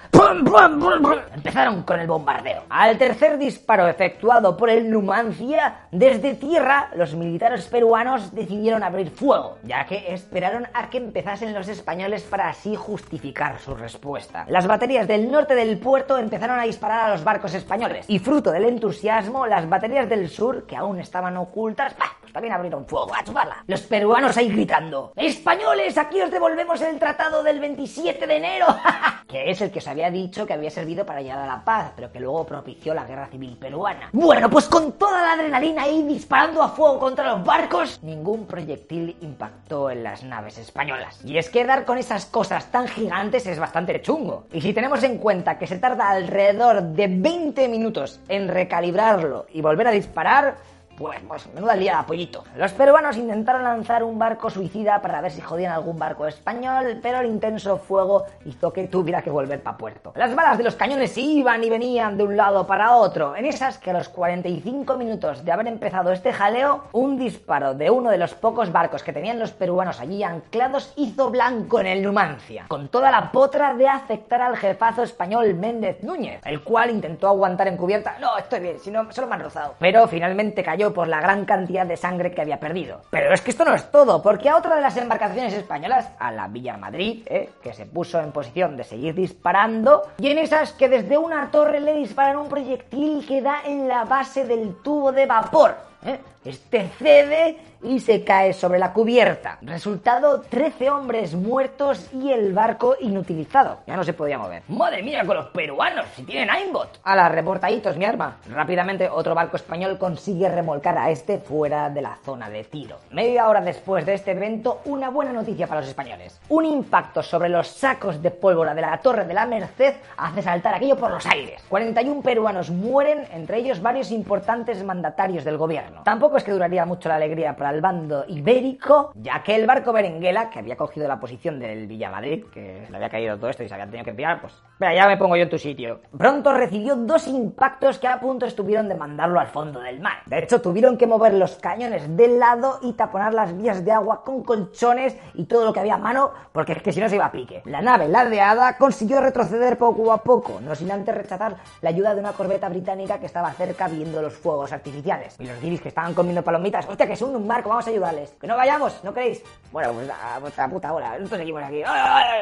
empezaron 1.34 1.82
con 1.82 2.00
el 2.00 2.06
bombardeo. 2.06 2.62
Al 2.68 2.98
tercer 2.98 3.38
disparo 3.38 3.88
efectuado 3.88 4.56
por 4.56 4.70
el 4.70 4.90
Numancia, 4.90 5.86
desde 5.90 6.34
tierra 6.34 6.90
los 6.94 7.14
militares 7.14 7.66
peruanos 7.66 8.34
decidieron 8.34 8.82
abrir 8.82 9.10
fuego, 9.10 9.58
ya 9.62 9.84
que 9.86 10.12
esperaron 10.12 10.66
a 10.74 10.90
que 10.90 10.98
empezasen 10.98 11.54
los 11.54 11.68
españoles 11.68 12.22
para 12.22 12.48
así 12.48 12.74
justificar 12.76 13.58
su 13.58 13.74
respuesta. 13.74 14.44
Las 14.48 14.66
baterías 14.66 15.08
del 15.08 15.30
norte 15.30 15.54
del 15.54 15.78
puerto 15.78 16.18
empezaron 16.18 16.58
a 16.58 16.64
disparar 16.64 17.06
a 17.06 17.12
los 17.12 17.24
barcos 17.24 17.54
españoles, 17.54 18.04
y 18.08 18.18
fruto 18.18 18.50
del 18.50 18.64
entusiasmo, 18.64 19.46
las 19.46 19.68
baterías 19.68 20.08
del 20.08 20.28
sur, 20.28 20.66
que 20.66 20.76
aún 20.76 21.00
estaban 21.00 21.36
ocultas, 21.36 21.94
¡bah! 22.32 22.40
pues 22.40 22.42
también 22.42 22.54
abrieron 22.54 22.86
fuego, 22.86 23.14
a 23.14 23.24
chuparla. 23.24 23.64
Los 23.66 23.82
peruanos 23.82 24.36
ahí 24.36 24.48
gritando, 24.48 25.12
¡Españoles, 25.16 25.98
aquí 25.98 26.20
os 26.20 26.30
devolvemos 26.30 26.80
el 26.80 26.98
tratado 26.98 27.42
del 27.42 27.60
27 27.60 27.92
7 28.02 28.26
de 28.26 28.36
enero, 28.36 28.66
que 29.28 29.50
es 29.50 29.60
el 29.60 29.70
que 29.70 29.78
os 29.78 29.86
había 29.86 30.10
dicho 30.10 30.46
que 30.46 30.54
había 30.54 30.70
servido 30.70 31.04
para 31.04 31.20
llegar 31.20 31.38
a 31.38 31.46
la 31.46 31.64
paz, 31.64 31.92
pero 31.94 32.10
que 32.10 32.20
luego 32.20 32.46
propició 32.46 32.94
la 32.94 33.04
guerra 33.04 33.28
civil 33.28 33.56
peruana. 33.58 34.08
Bueno, 34.12 34.48
pues 34.50 34.66
con 34.66 34.92
toda 34.92 35.20
la 35.20 35.32
adrenalina 35.34 35.82
ahí 35.82 36.02
disparando 36.02 36.62
a 36.62 36.70
fuego 36.70 36.98
contra 36.98 37.32
los 37.32 37.44
barcos, 37.44 38.00
ningún 38.02 38.46
proyectil 38.46 39.16
impactó 39.20 39.90
en 39.90 40.02
las 40.02 40.24
naves 40.24 40.58
españolas. 40.58 41.22
Y 41.24 41.36
es 41.36 41.50
que 41.50 41.64
dar 41.64 41.84
con 41.84 41.98
esas 41.98 42.26
cosas 42.26 42.70
tan 42.70 42.88
gigantes 42.88 43.46
es 43.46 43.58
bastante 43.58 44.00
chungo. 44.00 44.46
Y 44.52 44.60
si 44.60 44.72
tenemos 44.72 45.02
en 45.02 45.18
cuenta 45.18 45.58
que 45.58 45.66
se 45.66 45.78
tarda 45.78 46.10
alrededor 46.10 46.82
de 46.82 47.08
20 47.08 47.68
minutos 47.68 48.20
en 48.28 48.48
recalibrarlo 48.48 49.46
y 49.52 49.60
volver 49.60 49.86
a 49.86 49.92
disparar, 49.92 50.56
pues, 51.02 51.18
pues, 51.26 51.52
menuda 51.52 51.74
liada, 51.74 52.06
pollito. 52.06 52.44
Los 52.56 52.72
peruanos 52.72 53.16
intentaron 53.16 53.64
lanzar 53.64 54.04
un 54.04 54.20
barco 54.20 54.50
suicida 54.50 55.02
para 55.02 55.20
ver 55.20 55.32
si 55.32 55.40
jodían 55.40 55.72
algún 55.72 55.98
barco 55.98 56.28
español, 56.28 57.00
pero 57.02 57.18
el 57.18 57.26
intenso 57.26 57.76
fuego 57.76 58.24
hizo 58.44 58.72
que 58.72 58.86
tuviera 58.86 59.20
que 59.20 59.30
volver 59.30 59.60
para 59.60 59.76
puerto. 59.76 60.12
Las 60.14 60.32
balas 60.36 60.58
de 60.58 60.64
los 60.64 60.76
cañones 60.76 61.18
iban 61.18 61.64
y 61.64 61.70
venían 61.70 62.16
de 62.16 62.22
un 62.22 62.36
lado 62.36 62.68
para 62.68 62.94
otro. 62.94 63.34
En 63.34 63.46
esas 63.46 63.78
que 63.78 63.90
a 63.90 63.94
los 63.94 64.08
45 64.08 64.96
minutos 64.96 65.44
de 65.44 65.50
haber 65.50 65.66
empezado 65.66 66.12
este 66.12 66.32
jaleo, 66.32 66.84
un 66.92 67.18
disparo 67.18 67.74
de 67.74 67.90
uno 67.90 68.10
de 68.10 68.18
los 68.18 68.34
pocos 68.34 68.70
barcos 68.70 69.02
que 69.02 69.12
tenían 69.12 69.40
los 69.40 69.50
peruanos 69.50 69.98
allí 69.98 70.22
anclados 70.22 70.92
hizo 70.94 71.30
blanco 71.30 71.80
en 71.80 71.86
el 71.88 72.02
Numancia, 72.02 72.66
con 72.68 72.86
toda 72.88 73.10
la 73.10 73.32
potra 73.32 73.74
de 73.74 73.88
afectar 73.88 74.40
al 74.40 74.56
jefazo 74.56 75.02
español 75.02 75.52
Méndez 75.54 76.00
Núñez, 76.04 76.40
el 76.44 76.62
cual 76.62 76.90
intentó 76.90 77.26
aguantar 77.26 77.66
en 77.66 77.76
cubierta. 77.76 78.16
No, 78.20 78.38
estoy 78.38 78.60
bien, 78.60 78.78
si 78.78 78.92
no, 78.92 79.10
solo 79.10 79.26
me 79.26 79.34
han 79.34 79.40
rozado. 79.40 79.74
Pero 79.80 80.06
finalmente 80.06 80.62
cayó 80.62 80.91
por 80.92 81.08
la 81.08 81.20
gran 81.20 81.44
cantidad 81.44 81.86
de 81.86 81.96
sangre 81.96 82.32
que 82.32 82.40
había 82.40 82.60
perdido. 82.60 83.00
Pero 83.10 83.32
es 83.32 83.40
que 83.40 83.50
esto 83.50 83.64
no 83.64 83.74
es 83.74 83.90
todo, 83.90 84.22
porque 84.22 84.48
a 84.48 84.56
otra 84.56 84.76
de 84.76 84.82
las 84.82 84.96
embarcaciones 84.96 85.54
españolas, 85.54 86.10
a 86.18 86.30
la 86.30 86.48
Villa 86.48 86.76
Madrid, 86.76 87.22
¿eh? 87.26 87.50
que 87.62 87.72
se 87.72 87.86
puso 87.86 88.20
en 88.20 88.32
posición 88.32 88.76
de 88.76 88.84
seguir 88.84 89.14
disparando, 89.14 90.02
y 90.18 90.28
en 90.28 90.38
esas 90.38 90.72
que 90.72 90.88
desde 90.88 91.18
una 91.18 91.50
torre 91.50 91.80
le 91.80 91.94
disparan 91.94 92.36
un 92.36 92.48
proyectil 92.48 93.24
que 93.26 93.42
da 93.42 93.62
en 93.64 93.88
la 93.88 94.04
base 94.04 94.44
del 94.44 94.76
tubo 94.82 95.12
de 95.12 95.26
vapor. 95.26 95.76
¿eh? 96.04 96.18
Este 96.44 96.88
cede 96.98 97.56
y 97.82 98.00
se 98.00 98.24
cae 98.24 98.52
sobre 98.52 98.78
la 98.78 98.92
cubierta. 98.92 99.58
Resultado, 99.62 100.40
13 100.42 100.90
hombres 100.90 101.34
muertos 101.34 102.08
y 102.12 102.30
el 102.30 102.52
barco 102.52 102.96
inutilizado. 103.00 103.78
Ya 103.86 103.96
no 103.96 104.04
se 104.04 104.12
podía 104.12 104.38
mover. 104.38 104.62
¡Madre 104.68 105.02
mía 105.02 105.24
con 105.24 105.36
los 105.36 105.46
peruanos! 105.48 106.06
¡Si 106.14 106.22
tienen 106.22 106.50
aimbot! 106.50 107.00
A 107.04 107.28
reportaditos 107.28 107.96
mi 107.96 108.04
arma. 108.04 108.38
Rápidamente 108.48 109.08
otro 109.08 109.34
barco 109.34 109.56
español 109.56 109.98
consigue 109.98 110.48
remolcar 110.48 110.96
a 110.98 111.10
este 111.10 111.38
fuera 111.38 111.90
de 111.90 112.02
la 112.02 112.18
zona 112.24 112.48
de 112.48 112.64
tiro. 112.64 112.98
Media 113.10 113.48
hora 113.48 113.60
después 113.60 114.06
de 114.06 114.14
este 114.14 114.32
evento, 114.32 114.80
una 114.84 115.10
buena 115.10 115.32
noticia 115.32 115.66
para 115.66 115.80
los 115.80 115.88
españoles. 115.88 116.40
Un 116.48 116.64
impacto 116.64 117.22
sobre 117.22 117.48
los 117.48 117.68
sacos 117.68 118.22
de 118.22 118.30
pólvora 118.30 118.74
de 118.74 118.80
la 118.80 118.98
Torre 118.98 119.24
de 119.24 119.34
la 119.34 119.46
Merced 119.46 119.94
hace 120.16 120.42
saltar 120.42 120.74
aquello 120.74 120.96
por 120.96 121.10
los 121.10 121.26
aires. 121.26 121.62
41 121.68 122.22
peruanos 122.22 122.70
mueren, 122.70 123.26
entre 123.32 123.58
ellos 123.58 123.82
varios 123.82 124.10
importantes 124.10 124.82
mandatarios 124.84 125.44
del 125.44 125.56
gobierno. 125.56 126.02
Tampoco 126.04 126.31
es 126.36 126.44
que 126.44 126.52
duraría 126.52 126.84
mucho 126.84 127.08
la 127.08 127.16
alegría 127.16 127.56
para 127.56 127.70
el 127.70 127.80
bando 127.80 128.24
ibérico, 128.28 129.12
ya 129.14 129.42
que 129.42 129.54
el 129.54 129.66
barco 129.66 129.92
Berenguela, 129.92 130.50
que 130.50 130.58
había 130.58 130.76
cogido 130.76 131.08
la 131.08 131.18
posición 131.20 131.58
del 131.58 131.86
Villamadrid, 131.86 132.46
que 132.46 132.86
le 132.88 132.96
había 132.96 133.08
caído 133.08 133.36
todo 133.36 133.50
esto 133.50 133.62
y 133.62 133.68
se 133.68 133.74
había 133.74 133.86
tenido 133.86 134.04
que 134.04 134.10
enviar, 134.10 134.40
pues, 134.40 134.54
mira, 134.78 134.94
ya 134.94 135.06
me 135.06 135.16
pongo 135.16 135.36
yo 135.36 135.44
en 135.44 135.50
tu 135.50 135.58
sitio. 135.58 136.00
Pronto 136.16 136.52
recibió 136.52 136.96
dos 136.96 137.26
impactos 137.26 137.98
que 137.98 138.08
a 138.08 138.20
punto 138.20 138.46
estuvieron 138.46 138.88
de 138.88 138.94
mandarlo 138.94 139.40
al 139.40 139.48
fondo 139.48 139.80
del 139.80 140.00
mar. 140.00 140.18
De 140.26 140.38
hecho, 140.38 140.60
tuvieron 140.60 140.96
que 140.96 141.06
mover 141.06 141.34
los 141.34 141.56
cañones 141.56 142.16
del 142.16 142.38
lado 142.38 142.78
y 142.82 142.92
taponar 142.94 143.34
las 143.34 143.56
vías 143.56 143.84
de 143.84 143.92
agua 143.92 144.22
con 144.24 144.42
colchones 144.42 145.16
y 145.34 145.44
todo 145.44 145.64
lo 145.64 145.72
que 145.72 145.80
había 145.80 145.94
a 145.94 145.98
mano, 145.98 146.32
porque 146.52 146.72
es 146.72 146.82
que 146.82 146.92
si 146.92 147.00
no 147.00 147.08
se 147.08 147.16
iba 147.16 147.26
a 147.26 147.32
pique. 147.32 147.62
La 147.64 147.80
nave 147.80 148.08
ladeada 148.08 148.76
consiguió 148.76 149.20
retroceder 149.20 149.78
poco 149.78 150.12
a 150.12 150.18
poco, 150.18 150.60
no 150.60 150.74
sin 150.74 150.90
antes 150.90 151.14
rechazar 151.14 151.56
la 151.80 151.90
ayuda 151.90 152.14
de 152.14 152.20
una 152.20 152.32
corbeta 152.32 152.68
británica 152.68 153.18
que 153.18 153.26
estaba 153.26 153.50
cerca 153.52 153.88
viendo 153.88 154.22
los 154.22 154.34
fuegos 154.34 154.72
artificiales. 154.72 155.36
Y 155.38 155.46
los 155.46 155.60
guiris 155.60 155.80
que 155.80 155.88
estaban 155.88 156.14
comiendo 156.22 156.42
palomitas, 156.42 156.88
hostia, 156.88 157.04
que 157.04 157.14
es 157.14 157.22
un 157.22 157.48
barco, 157.48 157.68
vamos 157.68 157.84
a 157.84 157.90
ayudarles. 157.90 158.30
Que 158.40 158.46
no 158.46 158.56
vayamos, 158.56 159.02
¿no 159.02 159.12
queréis? 159.12 159.42
Bueno, 159.72 159.92
pues 159.92 160.08
a 160.08 160.38
vuestra 160.38 160.68
puta 160.68 160.92
hora, 160.92 161.18
nosotros 161.18 161.40
seguimos 161.40 161.62
aquí. 161.64 161.82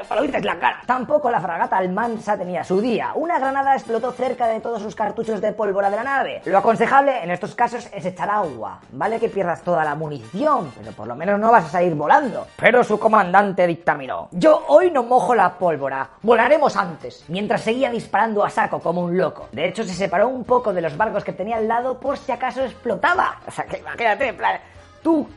Palomitas 0.07 0.41
en 0.41 0.47
la 0.47 0.59
cara. 0.59 0.83
Tampoco 0.85 1.31
la 1.31 1.41
fragata 1.41 1.79
Almansa 1.79 2.37
tenía 2.37 2.63
su 2.63 2.81
día. 2.81 3.13
Una 3.15 3.39
granada 3.39 3.75
explotó 3.75 4.13
cerca 4.13 4.49
de 4.49 4.61
todos 4.61 4.83
sus 4.83 4.95
cartuchos 4.95 5.41
de 5.41 5.53
pólvora 5.53 5.89
de 5.89 5.97
la 5.97 6.05
nave. 6.05 6.43
Lo 6.45 6.59
aconsejable 6.59 7.23
en 7.23 7.31
estos 7.31 7.55
casos 7.55 7.89
es 7.93 8.05
echar 8.05 8.29
agua. 8.29 8.81
Vale 8.93 9.19
que 9.19 9.31
pierdas 9.31 9.63
toda 9.63 9.83
la 9.83 9.95
munición, 9.95 10.71
pero 10.77 10.93
por 10.93 11.07
lo 11.07 11.17
menos 11.17 11.41
no 11.41 11.51
vas 11.51 11.65
a 11.65 11.69
salir 11.69 11.95
volando. 11.95 12.47
Pero 12.59 12.85
su 12.85 12.99
comandante 12.99 13.67
dictaminó. 13.67 14.29
Yo 14.33 14.65
hoy 14.69 14.91
no 14.91 15.05
mojo 15.05 15.35
la 15.35 15.55
pólvora, 15.55 16.11
volaremos 16.21 16.77
antes. 16.77 17.25
Mientras 17.29 17.63
seguía 17.63 17.91
disparando 17.91 18.45
a 18.45 18.51
saco 18.51 18.81
como 18.81 19.01
un 19.01 19.17
loco. 19.17 19.49
De 19.53 19.67
hecho, 19.67 19.85
se 19.85 19.95
separó 19.95 20.29
un 20.29 20.45
poco 20.45 20.75
de 20.75 20.83
los 20.83 20.97
barcos 20.97 21.25
que 21.25 21.33
tenía 21.33 21.57
al 21.57 21.69
lado 21.69 21.99
por 21.99 22.19
si 22.19 22.33
acaso 22.33 22.63
explotaba. 22.63 23.41
O 23.47 23.51
sea, 23.51 23.65
imagínate, 23.79 24.29
en 24.29 24.37
plan, 24.37 24.61
tú, 25.03 25.29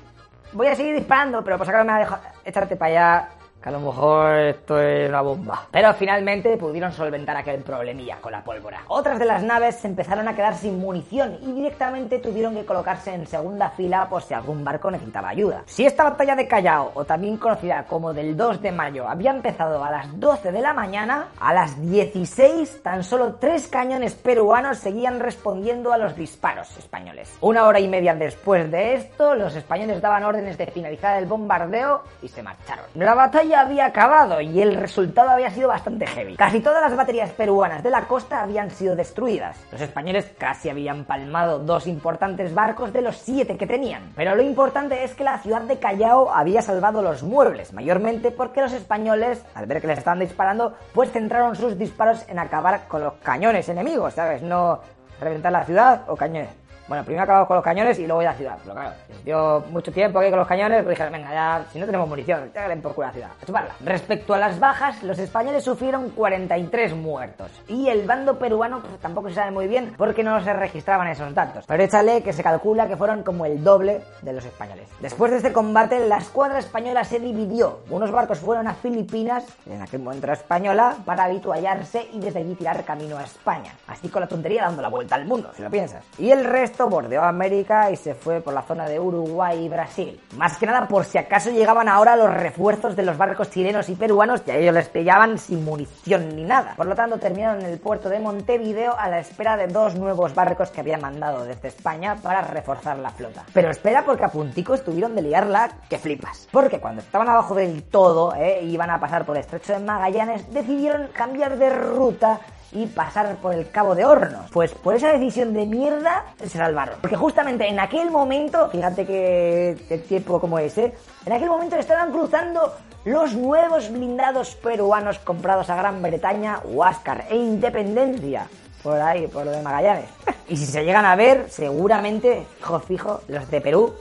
voy 0.53 0.67
a 0.67 0.75
seguir 0.75 0.95
disparando, 0.95 1.43
pero 1.43 1.57
por 1.57 1.65
si 1.65 1.71
acaso 1.71 1.85
me 1.85 1.93
va 1.93 1.99
a 1.99 2.21
echarte 2.45 2.75
para 2.75 2.91
allá 2.91 3.29
que 3.63 3.69
a 3.69 3.71
lo 3.71 3.79
mejor 3.79 4.35
esto 4.39 4.77
es 4.77 5.07
una 5.07 5.21
bomba. 5.21 5.67
Pero 5.71 5.93
finalmente 5.93 6.57
pudieron 6.57 6.91
solventar 6.91 7.37
aquel 7.37 7.61
problemilla 7.61 8.17
con 8.17 8.33
la 8.33 8.43
pólvora. 8.43 8.81
Otras 8.89 9.17
de 9.19 9.25
las 9.25 9.41
naves 9.41 9.75
se 9.77 9.87
empezaron 9.87 10.27
a 10.27 10.35
quedar 10.35 10.55
sin 10.55 10.79
munición 10.79 11.37
y 11.41 11.53
directamente 11.53 12.19
tuvieron 12.19 12.55
que 12.55 12.65
colocarse 12.65 13.13
en 13.13 13.25
segunda 13.25 13.69
fila 13.69 14.09
por 14.09 14.21
si 14.21 14.33
algún 14.33 14.65
barco 14.65 14.91
necesitaba 14.91 15.29
ayuda. 15.29 15.63
Si 15.65 15.85
esta 15.85 16.03
batalla 16.03 16.35
de 16.35 16.47
Callao, 16.47 16.91
o 16.93 17.05
también 17.05 17.37
conocida 17.37 17.85
como 17.85 18.13
del 18.13 18.35
2 18.35 18.61
de 18.61 18.71
mayo, 18.73 19.07
había 19.07 19.31
empezado 19.31 19.81
a 19.81 19.89
las 19.89 20.19
12 20.19 20.51
de 20.51 20.61
la 20.61 20.73
mañana, 20.73 21.29
a 21.39 21.53
las 21.53 21.81
16 21.89 22.83
tan 22.83 23.03
solo 23.03 23.35
tres 23.35 23.67
cañones 23.67 24.13
peruanos 24.15 24.79
seguían 24.79 25.21
respondiendo 25.21 25.93
a 25.93 25.97
los 25.97 26.17
disparos 26.17 26.75
españoles. 26.77 27.37
Una 27.39 27.65
hora 27.65 27.79
y 27.79 27.87
media 27.87 28.13
después 28.13 28.69
de 28.69 28.95
esto, 28.95 29.35
los 29.35 29.55
españoles 29.55 30.01
daban 30.01 30.25
órdenes 30.25 30.57
de 30.57 30.67
finalizar 30.67 31.17
el 31.17 31.27
bombardeo 31.27 32.03
y 32.21 32.27
se 32.27 32.43
marcharon. 32.43 32.85
La 32.95 33.13
batalla 33.13 33.52
había 33.53 33.85
acabado 33.85 34.41
y 34.41 34.61
el 34.61 34.75
resultado 34.75 35.29
había 35.29 35.49
sido 35.51 35.67
bastante 35.67 36.07
heavy. 36.07 36.35
Casi 36.35 36.59
todas 36.59 36.81
las 36.81 36.95
baterías 36.95 37.31
peruanas 37.31 37.83
de 37.83 37.89
la 37.89 38.07
costa 38.07 38.41
habían 38.41 38.71
sido 38.71 38.95
destruidas. 38.95 39.57
Los 39.71 39.81
españoles 39.81 40.31
casi 40.37 40.69
habían 40.69 41.05
palmado 41.05 41.59
dos 41.59 41.87
importantes 41.87 42.53
barcos 42.53 42.93
de 42.93 43.01
los 43.01 43.17
siete 43.17 43.57
que 43.57 43.67
tenían. 43.67 44.11
Pero 44.15 44.35
lo 44.35 44.41
importante 44.41 45.03
es 45.03 45.13
que 45.13 45.23
la 45.23 45.39
ciudad 45.39 45.61
de 45.61 45.79
Callao 45.79 46.31
había 46.31 46.61
salvado 46.61 47.01
los 47.01 47.23
muebles, 47.23 47.73
mayormente 47.73 48.31
porque 48.31 48.61
los 48.61 48.73
españoles, 48.73 49.43
al 49.53 49.65
ver 49.65 49.81
que 49.81 49.87
les 49.87 49.99
estaban 49.99 50.19
disparando, 50.19 50.73
pues 50.93 51.11
centraron 51.11 51.55
sus 51.55 51.77
disparos 51.77 52.27
en 52.27 52.39
acabar 52.39 52.87
con 52.87 53.03
los 53.03 53.13
cañones 53.23 53.69
enemigos, 53.69 54.13
¿sabes? 54.13 54.41
No 54.41 54.79
reventar 55.19 55.51
la 55.51 55.65
ciudad 55.65 56.01
o 56.07 56.15
cañones. 56.15 56.62
Bueno, 56.87 57.03
primero 57.05 57.23
acabamos 57.23 57.47
con 57.47 57.55
los 57.55 57.63
cañones 57.63 57.97
y 57.99 58.05
luego 58.05 58.21
ya 58.21 58.31
la 58.31 58.37
ciudad. 58.37 58.57
Pero 58.61 58.73
claro, 58.73 58.91
dio 59.23 59.63
mucho 59.71 59.91
tiempo 59.91 60.19
aquí 60.19 60.29
con 60.29 60.39
los 60.39 60.47
cañones, 60.47 60.83
pues 60.83 60.97
dije, 60.97 61.09
venga, 61.09 61.31
ya, 61.31 61.65
si 61.71 61.79
no 61.79 61.85
tenemos 61.85 62.09
munición, 62.09 62.51
ya 62.53 62.67
por 62.81 62.93
culo 62.93 63.07
la 63.07 63.13
ciudad. 63.13 63.29
A 63.41 63.45
chuparla. 63.45 63.75
Respecto 63.83 64.33
a 64.33 64.37
las 64.37 64.59
bajas, 64.59 65.01
los 65.03 65.17
españoles 65.19 65.63
sufrieron 65.63 66.09
43 66.09 66.93
muertos. 66.95 67.51
Y 67.67 67.87
el 67.87 68.05
bando 68.05 68.37
peruano 68.37 68.81
pues, 68.81 68.99
tampoco 68.99 69.29
se 69.29 69.35
sabe 69.35 69.51
muy 69.51 69.67
bien 69.67 69.93
porque 69.97 70.23
no 70.23 70.41
se 70.43 70.53
registraban 70.53 71.07
esos 71.07 71.33
datos. 71.33 71.65
Pero 71.67 71.83
échale 71.83 72.21
que 72.21 72.33
se 72.33 72.43
calcula 72.43 72.87
que 72.87 72.97
fueron 72.97 73.23
como 73.23 73.45
el 73.45 73.63
doble 73.63 74.01
de 74.21 74.33
los 74.33 74.43
españoles. 74.43 74.89
Después 74.99 75.31
de 75.31 75.37
este 75.37 75.53
combate, 75.53 76.05
la 76.07 76.17
escuadra 76.17 76.59
española 76.59 77.03
se 77.03 77.19
dividió. 77.19 77.79
Unos 77.89 78.11
barcos 78.11 78.39
fueron 78.39 78.67
a 78.67 78.73
Filipinas, 78.73 79.45
en 79.65 79.81
aquel 79.81 80.01
momento 80.01 80.25
era 80.25 80.33
española, 80.33 80.95
para 81.05 81.25
habituallarse 81.25 82.07
y 82.11 82.19
desde 82.19 82.39
allí 82.39 82.55
tirar 82.55 82.83
camino 82.83 83.17
a 83.17 83.23
España. 83.23 83.73
Así 83.87 84.09
con 84.09 84.21
la 84.21 84.27
tontería 84.27 84.63
dando 84.63 84.81
la 84.81 84.89
vuelta 84.89 85.15
al 85.15 85.25
mundo, 85.25 85.51
si 85.55 85.61
lo 85.61 85.69
piensas. 85.69 86.03
Y 86.17 86.31
el 86.31 86.43
resto 86.43 86.72
bordeó 86.81 87.23
América 87.23 87.91
y 87.91 87.95
se 87.95 88.15
fue 88.15 88.41
por 88.41 88.53
la 88.53 88.61
zona 88.63 88.87
de 88.87 88.99
Uruguay 88.99 89.65
y 89.65 89.69
Brasil. 89.69 90.19
Más 90.37 90.57
que 90.57 90.65
nada 90.65 90.87
por 90.87 91.05
si 91.05 91.17
acaso 91.17 91.51
llegaban 91.51 91.87
ahora 91.87 92.15
los 92.15 92.33
refuerzos 92.33 92.95
de 92.95 93.03
los 93.03 93.17
barcos 93.17 93.49
chilenos 93.49 93.89
y 93.89 93.95
peruanos 93.95 94.41
y 94.45 94.51
a 94.51 94.57
ellos 94.57 94.73
les 94.73 94.89
pillaban 94.89 95.37
sin 95.37 95.63
munición 95.63 96.35
ni 96.35 96.43
nada. 96.43 96.73
Por 96.75 96.87
lo 96.87 96.95
tanto 96.95 97.19
terminaron 97.19 97.61
en 97.61 97.71
el 97.71 97.79
puerto 97.79 98.09
de 98.09 98.19
Montevideo 98.19 98.97
a 98.97 99.09
la 99.09 99.19
espera 99.19 99.57
de 99.57 99.67
dos 99.67 99.95
nuevos 99.95 100.33
barcos 100.33 100.69
que 100.71 100.81
habían 100.81 101.01
mandado 101.01 101.45
desde 101.45 101.67
España 101.67 102.15
para 102.21 102.41
reforzar 102.41 102.97
la 102.97 103.09
flota. 103.09 103.45
Pero 103.53 103.69
espera 103.69 104.03
porque 104.05 104.25
a 104.25 104.29
puntico 104.29 104.73
estuvieron 104.73 105.15
de 105.15 105.21
liarla 105.21 105.69
que 105.89 105.99
flipas. 105.99 106.47
Porque 106.51 106.79
cuando 106.79 107.01
estaban 107.01 107.29
abajo 107.29 107.55
del 107.55 107.83
todo, 107.83 108.33
eh, 108.35 108.63
iban 108.63 108.89
a 108.89 108.99
pasar 108.99 109.25
por 109.25 109.37
el 109.37 109.41
estrecho 109.41 109.73
de 109.73 109.79
Magallanes, 109.79 110.51
decidieron 110.51 111.07
cambiar 111.13 111.57
de 111.57 111.69
ruta 111.69 112.39
y 112.73 112.87
pasar 112.87 113.35
por 113.37 113.53
el 113.53 113.69
Cabo 113.69 113.95
de 113.95 114.05
Hornos. 114.05 114.49
Pues 114.51 114.71
por 114.73 114.95
esa 114.95 115.11
decisión 115.11 115.53
de 115.53 115.65
mierda 115.65 116.25
se 116.39 116.49
salvaron. 116.49 116.95
Porque 117.01 117.15
justamente 117.15 117.67
en 117.67 117.79
aquel 117.79 118.11
momento, 118.11 118.69
fíjate 118.69 119.05
que 119.05 119.77
el 119.89 120.03
tiempo 120.03 120.39
como 120.39 120.59
ese, 120.59 120.93
en 121.25 121.33
aquel 121.33 121.49
momento 121.49 121.75
estaban 121.75 122.11
cruzando 122.11 122.73
los 123.05 123.33
nuevos 123.33 123.91
blindados 123.91 124.55
peruanos 124.55 125.19
comprados 125.19 125.69
a 125.69 125.75
Gran 125.75 126.01
Bretaña, 126.01 126.59
Huáscar 126.63 127.25
e 127.29 127.35
Independencia. 127.35 128.47
Por 128.81 128.99
ahí, 128.99 129.27
por 129.27 129.45
lo 129.45 129.51
de 129.51 129.61
Magallanes. 129.61 130.09
y 130.49 130.57
si 130.57 130.65
se 130.65 130.83
llegan 130.83 131.05
a 131.05 131.15
ver, 131.15 131.45
seguramente, 131.49 132.45
fijo, 132.57 132.79
fijo, 132.79 133.21
los 133.27 133.49
de 133.49 133.61
Perú 133.61 133.93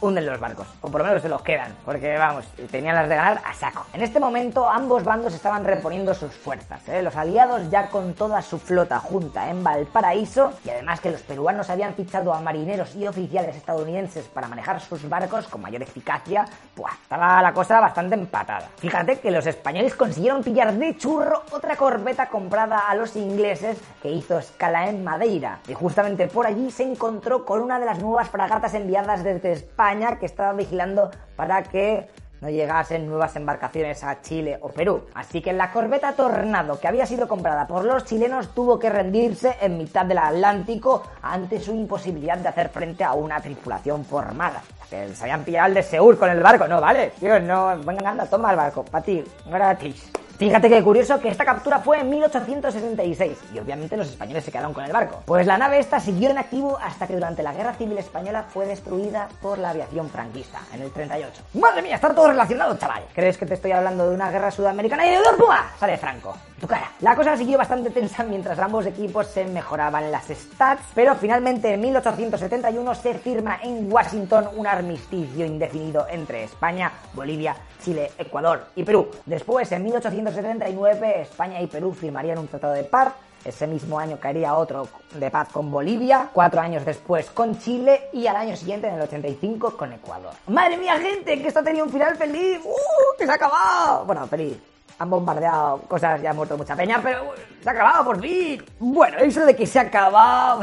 hunden 0.00 0.26
los 0.26 0.38
barcos, 0.38 0.66
o 0.80 0.90
por 0.90 1.00
lo 1.00 1.06
menos 1.06 1.22
se 1.22 1.28
los 1.28 1.42
quedan, 1.42 1.74
porque 1.84 2.16
vamos, 2.18 2.44
tenían 2.70 2.94
las 2.94 3.08
de 3.08 3.16
ganar 3.16 3.40
a 3.44 3.54
saco. 3.54 3.86
En 3.92 4.02
este 4.02 4.20
momento 4.20 4.68
ambos 4.68 5.04
bandos 5.04 5.34
estaban 5.34 5.64
reponiendo 5.64 6.14
sus 6.14 6.32
fuerzas, 6.34 6.86
¿eh? 6.88 7.02
los 7.02 7.16
aliados 7.16 7.70
ya 7.70 7.88
con 7.88 8.14
toda 8.14 8.42
su 8.42 8.58
flota 8.58 8.98
junta 8.98 9.48
en 9.48 9.64
Valparaíso, 9.64 10.52
y 10.64 10.70
además 10.70 11.00
que 11.00 11.10
los 11.10 11.22
peruanos 11.22 11.70
habían 11.70 11.94
fichado 11.94 12.34
a 12.34 12.40
marineros 12.40 12.94
y 12.94 13.06
oficiales 13.06 13.56
estadounidenses 13.56 14.26
para 14.26 14.48
manejar 14.48 14.80
sus 14.80 15.08
barcos 15.08 15.46
con 15.48 15.62
mayor 15.62 15.82
eficacia, 15.82 16.44
pues 16.74 16.92
estaba 17.02 17.40
la 17.40 17.52
cosa 17.52 17.80
bastante 17.80 18.14
empatada. 18.14 18.68
Fíjate 18.76 19.20
que 19.20 19.30
los 19.30 19.46
españoles 19.46 19.94
consiguieron 19.94 20.42
pillar 20.42 20.74
de 20.74 20.96
churro 20.96 21.42
otra 21.52 21.76
corbeta 21.76 22.28
comprada 22.28 22.88
a 22.88 22.94
los 22.94 23.16
ingleses 23.16 23.78
que 24.02 24.10
hizo 24.10 24.38
escala 24.38 24.88
en 24.88 25.02
Madeira, 25.02 25.60
y 25.68 25.74
justamente 25.74 26.26
por 26.28 26.46
allí 26.46 26.70
se 26.70 26.82
encontró 26.82 27.44
con 27.44 27.60
una 27.60 27.78
de 27.78 27.86
las 27.86 27.98
nuevas 27.98 28.28
fragatas 28.28 28.74
enviadas 28.74 29.24
desde 29.24 29.52
España 29.52 29.85
que 30.18 30.26
estaba 30.26 30.52
vigilando 30.52 31.10
para 31.36 31.62
que 31.62 32.08
no 32.40 32.50
llegasen 32.50 33.06
nuevas 33.06 33.36
embarcaciones 33.36 34.02
a 34.04 34.20
Chile 34.20 34.58
o 34.60 34.68
Perú. 34.68 35.06
Así 35.14 35.40
que 35.40 35.52
la 35.52 35.70
corbeta 35.72 36.12
Tornado, 36.12 36.78
que 36.78 36.88
había 36.88 37.06
sido 37.06 37.28
comprada 37.28 37.66
por 37.66 37.84
los 37.84 38.04
chilenos, 38.04 38.54
tuvo 38.54 38.78
que 38.78 38.90
rendirse 38.90 39.56
en 39.60 39.78
mitad 39.78 40.04
del 40.04 40.18
Atlántico 40.18 41.02
ante 41.22 41.60
su 41.60 41.72
imposibilidad 41.72 42.36
de 42.36 42.48
hacer 42.48 42.68
frente 42.68 43.04
a 43.04 43.12
una 43.12 43.40
tripulación 43.40 44.04
formada. 44.04 44.62
Se 44.90 45.06
habían 45.22 45.44
pillado 45.44 45.68
el 45.68 45.74
de 45.74 45.82
Seur 45.82 46.18
con 46.18 46.30
el 46.30 46.42
barco, 46.42 46.68
no 46.68 46.80
vale, 46.80 47.12
tío, 47.18 47.40
no, 47.40 47.78
venga, 47.78 48.10
anda, 48.10 48.26
toma 48.26 48.50
el 48.50 48.56
barco, 48.56 48.84
para 48.84 49.04
ti, 49.04 49.24
gratis. 49.46 50.10
Fíjate 50.38 50.68
que 50.68 50.82
curioso 50.82 51.18
que 51.18 51.28
esta 51.28 51.46
captura 51.46 51.78
fue 51.78 52.00
en 52.00 52.10
1866 52.10 53.38
y 53.54 53.58
obviamente 53.58 53.96
los 53.96 54.08
españoles 54.08 54.44
se 54.44 54.52
quedaron 54.52 54.74
con 54.74 54.84
el 54.84 54.92
barco. 54.92 55.22
Pues 55.24 55.46
la 55.46 55.56
nave 55.56 55.78
esta 55.78 55.98
siguió 55.98 56.28
en 56.28 56.36
activo 56.36 56.78
hasta 56.82 57.06
que 57.06 57.14
durante 57.14 57.42
la 57.42 57.54
Guerra 57.54 57.72
Civil 57.72 57.96
Española 57.96 58.44
fue 58.46 58.66
destruida 58.66 59.28
por 59.40 59.58
la 59.58 59.70
aviación 59.70 60.10
franquista 60.10 60.60
en 60.74 60.82
el 60.82 60.90
38. 60.90 61.42
¡Madre 61.54 61.80
mía, 61.80 61.94
está 61.94 62.14
todo 62.14 62.28
relacionado, 62.28 62.76
chaval! 62.76 63.04
¿Crees 63.14 63.38
que 63.38 63.46
te 63.46 63.54
estoy 63.54 63.72
hablando 63.72 64.10
de 64.10 64.14
una 64.14 64.30
guerra 64.30 64.50
sudamericana 64.50 65.06
y 65.06 65.10
de 65.10 65.22
Dorpúa? 65.22 65.70
Sale 65.80 65.96
Franco. 65.96 66.36
Tu 66.60 66.66
cara. 66.66 66.90
La 67.00 67.14
cosa 67.14 67.36
siguió 67.36 67.56
bastante 67.58 67.90
tensa 67.90 68.22
mientras 68.22 68.58
ambos 68.58 68.86
equipos 68.86 69.26
se 69.26 69.44
mejoraban 69.44 70.10
las 70.10 70.26
stats, 70.26 70.82
pero 70.94 71.14
finalmente 71.14 71.72
en 71.72 71.80
1871 71.80 72.94
se 72.94 73.14
firma 73.14 73.58
en 73.62 73.90
Washington 73.90 74.48
un 74.54 74.66
armisticio 74.66 75.44
indefinido 75.44 76.06
entre 76.10 76.44
España, 76.44 76.92
Bolivia, 77.14 77.56
Chile, 77.82 78.10
Ecuador 78.18 78.66
y 78.74 78.84
Perú. 78.84 79.08
Después, 79.26 79.70
en 79.72 79.82
1879, 80.30 81.22
España 81.22 81.60
y 81.60 81.66
Perú 81.66 81.92
firmarían 81.92 82.38
un 82.38 82.48
tratado 82.48 82.74
de 82.74 82.84
paz. 82.84 83.12
Ese 83.44 83.66
mismo 83.68 83.98
año 84.00 84.18
caería 84.18 84.56
otro 84.56 84.88
de 85.14 85.30
paz 85.30 85.48
con 85.52 85.70
Bolivia, 85.70 86.30
cuatro 86.32 86.60
años 86.60 86.84
después 86.84 87.30
con 87.30 87.56
Chile 87.60 88.08
y 88.12 88.26
al 88.26 88.34
año 88.34 88.56
siguiente, 88.56 88.88
en 88.88 88.94
el 88.94 89.02
85, 89.02 89.76
con 89.76 89.92
Ecuador. 89.92 90.32
¡Madre 90.48 90.76
mía, 90.76 90.98
gente! 90.98 91.40
Que 91.40 91.46
esto 91.46 91.62
tenía 91.62 91.84
un 91.84 91.90
final 91.90 92.16
feliz. 92.16 92.58
¡Uh! 92.64 93.16
¡Que 93.16 93.24
se 93.24 93.30
ha 93.30 93.34
acabado! 93.34 94.04
Bueno, 94.04 94.26
feliz 94.26 94.58
han 94.98 95.10
bombardeado 95.10 95.82
cosas, 95.82 96.20
ya 96.22 96.30
ha 96.30 96.34
muerto 96.34 96.56
mucha 96.56 96.74
peña, 96.74 97.00
pero 97.02 97.34
se 97.62 97.68
ha 97.68 97.72
acabado 97.72 98.04
por 98.04 98.20
fin. 98.20 98.64
Bueno, 98.78 99.18
eso 99.18 99.44
de 99.44 99.54
que 99.54 99.66
se 99.66 99.78
ha 99.78 99.82
acabado... 99.82 100.62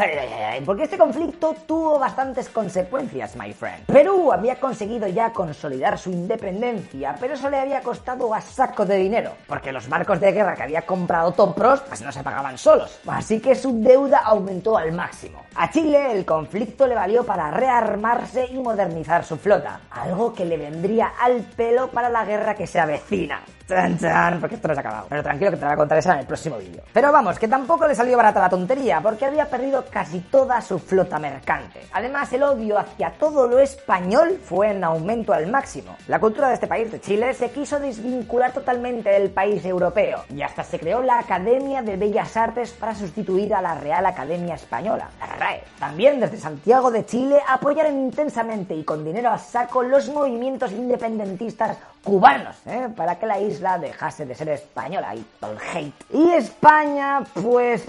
Porque 0.66 0.84
este 0.84 0.98
conflicto 0.98 1.56
tuvo 1.68 2.00
bastantes 2.00 2.50
consecuencias, 2.50 3.36
my 3.36 3.54
friend. 3.54 3.86
Perú 3.86 4.32
había 4.32 4.60
conseguido 4.60 5.08
ya 5.08 5.32
consolidar 5.32 5.98
su 5.98 6.12
independencia, 6.12 7.16
pero 7.20 7.34
eso 7.36 7.50
le 7.50 7.60
había 7.60 7.82
costado 7.82 8.34
a 8.34 8.42
saco 8.42 8.86
de 8.86 8.98
dinero, 8.98 9.32
porque 9.48 9.72
los 9.72 9.88
barcos 9.88 10.20
de 10.20 10.32
guerra 10.32 10.56
que 10.56 10.64
había 10.64 10.84
comprado 10.84 11.32
Topros 11.34 11.82
pues 11.82 12.02
no 12.02 12.12
se 12.12 12.24
pagaban 12.24 12.58
solos. 12.58 13.00
Así 13.08 13.40
que 13.40 13.56
su 13.56 13.82
deuda 13.82 14.20
aumentó 14.20 14.78
al 14.78 14.92
máximo. 14.92 15.44
A 15.56 15.70
Chile 15.70 16.12
el 16.12 16.26
conflicto 16.26 16.88
le 16.88 16.96
valió 16.96 17.24
para 17.24 17.52
rearmarse 17.52 18.48
y 18.48 18.58
modernizar 18.58 19.24
su 19.24 19.38
flota, 19.38 19.82
algo 19.92 20.34
que 20.34 20.46
le 20.46 20.58
vendría 20.58 21.14
al 21.20 21.42
pelo 21.42 21.90
para 21.90 22.10
la 22.10 22.26
guerra 22.26 22.56
que 22.56 22.66
se 22.66 22.80
avecina. 22.80 23.42
Chan, 23.68 23.98
chan, 23.98 24.40
porque 24.40 24.56
esto 24.56 24.68
no 24.68 24.74
se 24.74 24.80
ha 24.80 24.82
acabado. 24.82 25.06
Pero 25.10 25.24
tranquilo 25.24 25.52
que 25.52 25.58
te 25.58 25.66
voy 25.66 25.74
a 25.74 25.78
contar 25.78 25.98
eso 25.98 26.12
en 26.12 26.20
el 26.20 26.26
próximo 26.26 26.58
vídeo. 26.58 26.84
Pero 26.92 27.12
vamos, 27.12 27.40
que 27.40 27.48
tampoco 27.48 27.88
le 27.88 27.96
salió 27.96 28.18
barata 28.18 28.42
la 28.42 28.50
tontería, 28.50 29.00
porque 29.02 29.26
había 29.26 29.46
perdido 29.46 29.86
casi 29.90 30.20
toda 30.20 30.60
su 30.62 30.80
flota 30.80 31.18
mercante. 31.18 31.82
Además, 31.94 32.32
el 32.34 32.44
odio 32.44 32.78
hacia 32.78 33.12
todo 33.12 33.48
lo 33.48 33.60
español 33.60 34.40
fue 34.44 34.72
en 34.72 34.84
aumento 34.84 35.34
al 35.34 35.48
máximo. 35.48 35.96
La 36.08 36.20
cultura 36.20 36.50
de 36.50 36.56
este 36.56 36.68
país, 36.68 36.92
de 36.92 37.00
Chile, 37.00 37.34
se 37.34 37.52
quiso 37.52 37.80
desvincular 37.80 38.52
totalmente 38.52 39.10
del 39.10 39.32
país 39.32 39.64
europeo, 39.66 40.24
y 40.30 40.42
hasta 40.42 40.64
se 40.64 40.80
creó 40.80 41.02
la 41.02 41.20
Academia 41.20 41.82
de 41.82 41.96
Bellas 41.96 42.36
Artes 42.36 42.72
para 42.72 42.94
sustituir 42.94 43.54
a 43.54 43.62
la 43.62 43.76
Real 43.76 44.06
Academia 44.06 44.56
Española, 44.56 45.10
la 45.20 45.36
RAE. 45.38 45.64
También 45.80 46.20
desde 46.20 46.38
Santiago 46.38 46.92
de 46.92 47.06
Chile 47.06 47.40
apoyaron 47.48 47.98
intensamente 47.98 48.76
y 48.76 48.84
con 48.84 49.06
dinero 49.06 49.30
a 49.30 49.38
saco 49.38 49.84
los 49.84 50.10
movimientos 50.10 50.72
independentistas 50.72 51.78
cubanos, 52.04 52.56
¿eh? 52.66 52.90
para 52.96 53.18
que 53.18 53.26
la 53.26 53.40
isla 53.40 53.80
dejase 53.80 54.26
de 54.26 54.36
ser 54.36 54.50
española 54.50 55.16
y 55.16 55.26
todo 55.40 55.52
el 55.54 55.58
hate. 55.74 55.94
Y 56.12 56.32
España, 56.32 57.24
pues, 57.42 57.84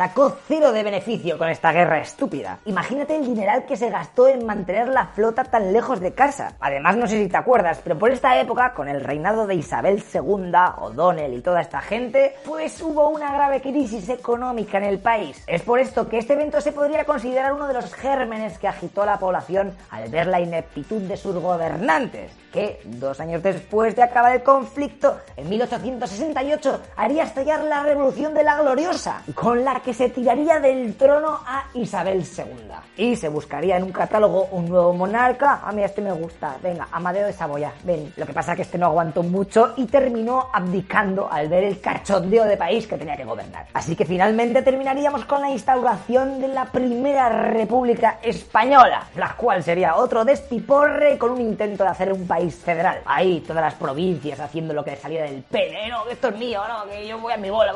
sacó 0.00 0.34
cero 0.48 0.72
de 0.72 0.82
beneficio 0.82 1.36
con 1.36 1.50
esta 1.50 1.72
guerra 1.72 2.00
estúpida. 2.00 2.58
Imagínate 2.64 3.16
el 3.16 3.26
dineral 3.26 3.66
que 3.66 3.76
se 3.76 3.90
gastó 3.90 4.28
en 4.28 4.46
mantener 4.46 4.88
la 4.88 5.08
flota 5.08 5.44
tan 5.44 5.74
lejos 5.74 6.00
de 6.00 6.14
casa. 6.14 6.54
Además, 6.58 6.96
no 6.96 7.06
sé 7.06 7.22
si 7.22 7.28
te 7.28 7.36
acuerdas, 7.36 7.82
pero 7.84 7.98
por 7.98 8.10
esta 8.10 8.40
época, 8.40 8.72
con 8.72 8.88
el 8.88 9.02
reinado 9.02 9.46
de 9.46 9.56
Isabel 9.56 10.02
II, 10.02 10.52
O'Donnell 10.78 11.34
y 11.34 11.42
toda 11.42 11.60
esta 11.60 11.82
gente, 11.82 12.34
pues 12.46 12.80
hubo 12.80 13.10
una 13.10 13.30
grave 13.34 13.60
crisis 13.60 14.08
económica 14.08 14.78
en 14.78 14.84
el 14.84 15.00
país. 15.00 15.44
Es 15.46 15.60
por 15.60 15.78
esto 15.78 16.08
que 16.08 16.16
este 16.16 16.32
evento 16.32 16.62
se 16.62 16.72
podría 16.72 17.04
considerar 17.04 17.52
uno 17.52 17.68
de 17.68 17.74
los 17.74 17.92
gérmenes 17.92 18.56
que 18.56 18.68
agitó 18.68 19.02
a 19.02 19.06
la 19.06 19.18
población 19.18 19.74
al 19.90 20.08
ver 20.08 20.28
la 20.28 20.40
ineptitud 20.40 21.02
de 21.02 21.18
sus 21.18 21.34
gobernantes, 21.34 22.32
que 22.50 22.80
dos 22.84 23.20
años 23.20 23.42
después 23.42 23.94
de 23.94 24.02
acabar 24.02 24.34
el 24.34 24.42
conflicto, 24.42 25.18
en 25.36 25.46
1868, 25.50 26.80
haría 26.96 27.24
estallar 27.24 27.64
la 27.64 27.82
Revolución 27.82 28.32
de 28.32 28.44
la 28.44 28.62
Gloriosa, 28.62 29.22
con 29.34 29.62
la 29.62 29.80
que 29.80 29.89
se 29.94 30.08
tiraría 30.10 30.60
del 30.60 30.94
trono 30.96 31.40
a 31.46 31.64
Isabel 31.74 32.22
II. 32.22 32.54
Y 32.96 33.16
se 33.16 33.28
buscaría 33.28 33.76
en 33.76 33.84
un 33.84 33.92
catálogo 33.92 34.48
un 34.52 34.68
nuevo 34.68 34.92
monarca. 34.92 35.60
A 35.64 35.72
mí 35.72 35.82
este 35.82 36.02
me 36.02 36.12
gusta. 36.12 36.56
Venga, 36.62 36.88
Amadeo 36.92 37.26
de 37.26 37.32
Saboya, 37.32 37.72
ven. 37.84 38.12
Lo 38.16 38.26
que 38.26 38.32
pasa 38.32 38.52
es 38.52 38.56
que 38.56 38.62
este 38.62 38.78
no 38.78 38.86
aguantó 38.86 39.22
mucho 39.22 39.74
y 39.76 39.86
terminó 39.86 40.48
abdicando 40.52 41.30
al 41.30 41.48
ver 41.48 41.64
el 41.64 41.80
cachondeo 41.80 42.44
de 42.44 42.56
país 42.56 42.86
que 42.86 42.98
tenía 42.98 43.16
que 43.16 43.24
gobernar. 43.24 43.66
Así 43.72 43.96
que 43.96 44.04
finalmente 44.04 44.62
terminaríamos 44.62 45.24
con 45.24 45.40
la 45.40 45.50
instauración 45.50 46.40
de 46.40 46.48
la 46.48 46.66
primera 46.66 47.28
República 47.28 48.18
Española, 48.22 49.06
la 49.16 49.34
cual 49.36 49.62
sería 49.62 49.96
otro 49.96 50.24
despiporre 50.24 51.18
con 51.18 51.30
un 51.32 51.40
intento 51.40 51.84
de 51.84 51.90
hacer 51.90 52.12
un 52.12 52.26
país 52.26 52.56
federal. 52.56 53.00
Ahí 53.04 53.40
todas 53.40 53.62
las 53.62 53.74
provincias 53.74 54.40
haciendo 54.40 54.74
lo 54.74 54.84
que 54.84 54.92
les 54.92 55.00
salía 55.00 55.22
del 55.22 55.42
pene, 55.42 55.88
no, 55.88 56.04
que 56.04 56.12
esto 56.12 56.28
es 56.28 56.36
mío, 56.36 56.60
no, 56.68 56.90
que 56.90 57.06
yo 57.06 57.18
voy 57.18 57.32
a 57.32 57.36
mi 57.36 57.50
bola. 57.50 57.70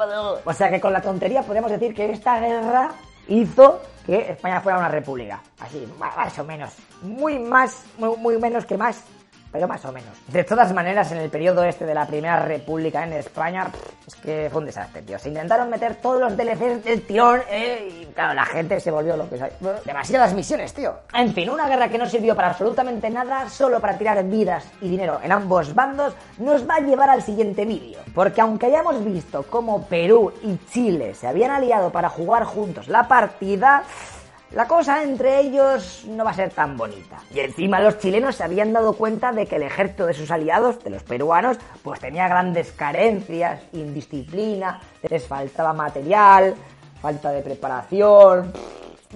O 0.44 0.52
sea 0.52 0.70
que 0.70 0.80
con 0.80 0.92
la 0.92 1.00
tontería 1.00 1.42
podemos 1.42 1.70
decir 1.70 1.94
que 1.94 2.03
esta 2.10 2.40
guerra 2.40 2.90
hizo 3.28 3.80
que 4.06 4.32
España 4.32 4.60
fuera 4.60 4.78
una 4.78 4.88
república. 4.88 5.42
Así, 5.58 5.86
más 5.98 6.38
o 6.38 6.44
menos. 6.44 6.74
Muy 7.02 7.38
más, 7.38 7.84
muy, 7.98 8.16
muy 8.16 8.38
menos 8.38 8.64
que 8.66 8.76
más 8.76 9.04
pero 9.54 9.68
más 9.68 9.84
o 9.84 9.92
menos. 9.92 10.10
De 10.26 10.42
todas 10.42 10.72
maneras, 10.72 11.12
en 11.12 11.18
el 11.18 11.30
periodo 11.30 11.62
este 11.62 11.86
de 11.86 11.94
la 11.94 12.08
Primera 12.08 12.40
República 12.40 13.04
en 13.04 13.12
España, 13.12 13.70
es 14.04 14.16
que 14.16 14.48
fue 14.50 14.62
un 14.62 14.66
desastre, 14.66 15.02
tío. 15.02 15.16
Se 15.16 15.28
intentaron 15.28 15.70
meter 15.70 15.94
todos 15.94 16.20
los 16.20 16.36
DLCs 16.36 16.82
del 16.82 17.02
tirón, 17.02 17.40
¿eh? 17.48 18.00
Y 18.02 18.06
claro, 18.06 18.34
la 18.34 18.46
gente 18.46 18.80
se 18.80 18.90
volvió 18.90 19.16
lo 19.16 19.30
que 19.30 19.40
Demasiadas 19.84 20.34
misiones, 20.34 20.74
tío. 20.74 20.94
En 21.14 21.32
fin, 21.32 21.48
una 21.50 21.68
guerra 21.68 21.88
que 21.88 21.98
no 21.98 22.06
sirvió 22.06 22.34
para 22.34 22.48
absolutamente 22.48 23.08
nada, 23.10 23.48
solo 23.48 23.78
para 23.78 23.96
tirar 23.96 24.24
vidas 24.24 24.64
y 24.80 24.88
dinero 24.88 25.20
en 25.22 25.30
ambos 25.30 25.72
bandos, 25.72 26.14
nos 26.38 26.68
va 26.68 26.74
a 26.74 26.80
llevar 26.80 27.10
al 27.10 27.22
siguiente 27.22 27.64
vídeo. 27.64 28.00
Porque 28.12 28.40
aunque 28.40 28.66
hayamos 28.66 29.04
visto 29.04 29.44
cómo 29.44 29.86
Perú 29.86 30.32
y 30.42 30.58
Chile 30.72 31.14
se 31.14 31.28
habían 31.28 31.52
aliado 31.52 31.92
para 31.92 32.08
jugar 32.08 32.42
juntos 32.42 32.88
la 32.88 33.06
partida, 33.06 33.84
la 34.54 34.68
cosa 34.68 35.02
entre 35.02 35.40
ellos 35.40 36.04
no 36.08 36.24
va 36.24 36.30
a 36.30 36.34
ser 36.34 36.50
tan 36.50 36.76
bonita. 36.76 37.18
Y 37.34 37.40
encima 37.40 37.80
los 37.80 37.98
chilenos 37.98 38.36
se 38.36 38.44
habían 38.44 38.72
dado 38.72 38.92
cuenta 38.92 39.32
de 39.32 39.46
que 39.46 39.56
el 39.56 39.64
ejército 39.64 40.06
de 40.06 40.14
sus 40.14 40.30
aliados, 40.30 40.82
de 40.84 40.90
los 40.90 41.02
peruanos, 41.02 41.58
pues 41.82 41.98
tenía 41.98 42.28
grandes 42.28 42.70
carencias, 42.70 43.62
indisciplina, 43.72 44.80
les 45.08 45.26
faltaba 45.26 45.72
material, 45.72 46.54
falta 47.02 47.32
de 47.32 47.42
preparación. 47.42 48.52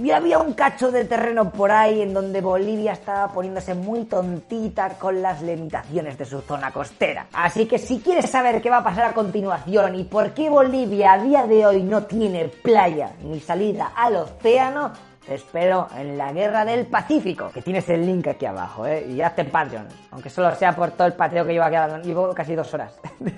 Y 0.03 0.11
había 0.11 0.39
un 0.39 0.55
cacho 0.55 0.93
de 0.93 1.05
terreno 1.05 1.51
por 1.51 1.73
ahí 1.73 2.03
en 2.03 2.15
donde 2.15 2.41
Bolivia 2.41 2.93
estaba 2.93 3.33
poniéndose 3.33 3.75
muy 3.75 4.05
tontita 4.05 4.91
con 4.91 5.23
las 5.23 5.43
limitaciones 5.43 6.17
de 6.19 6.25
su 6.25 6.41
zona 6.41 6.71
costera. 6.71 7.27
Así 7.33 7.67
que 7.67 7.79
si 7.79 7.99
quieres 8.01 8.31
saber 8.31 8.61
qué 8.63 8.71
va 8.71 8.79
a 8.79 8.85
pasar 8.85 9.07
a 9.07 9.15
continuación 9.15 9.97
y 9.97 10.05
por 10.05 10.35
qué 10.35 10.51
Bolivia 10.51 11.15
a 11.15 11.23
día 11.23 11.47
de 11.47 11.67
hoy 11.67 11.83
no 11.83 12.05
tiene 12.05 12.45
playa 12.45 13.13
ni 13.23 13.41
salida 13.41 13.93
al 13.97 14.17
océano, 14.17 14.93
te 15.29 15.35
espero 15.35 15.89
en 15.95 16.17
la 16.17 16.33
Guerra 16.33 16.65
del 16.65 16.87
Pacífico, 16.87 17.51
que 17.53 17.61
tienes 17.61 17.87
el 17.91 18.07
link 18.07 18.27
aquí 18.29 18.47
abajo, 18.47 18.87
¿eh? 18.87 19.07
Y 19.07 19.21
hazte 19.21 19.45
Patreon, 19.45 19.87
aunque 20.11 20.31
solo 20.31 20.55
sea 20.55 20.75
por 20.75 20.93
todo 20.93 21.07
el 21.07 21.13
pateo 21.13 21.45
que 21.45 21.53
llevo 21.53 21.67
aquí. 21.67 21.77
Llevo 22.09 22.35
casi 22.35 22.55
dos 22.55 22.73
horas. 22.73 22.99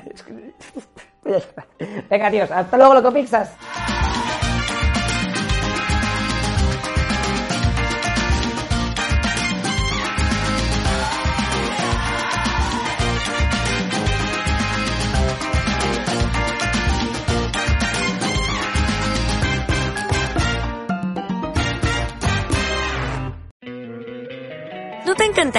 Venga, 2.09 2.31
tíos, 2.31 2.51
hasta 2.51 2.77
luego, 2.77 2.95
loco 2.95 3.13
Pixas. 3.13 3.57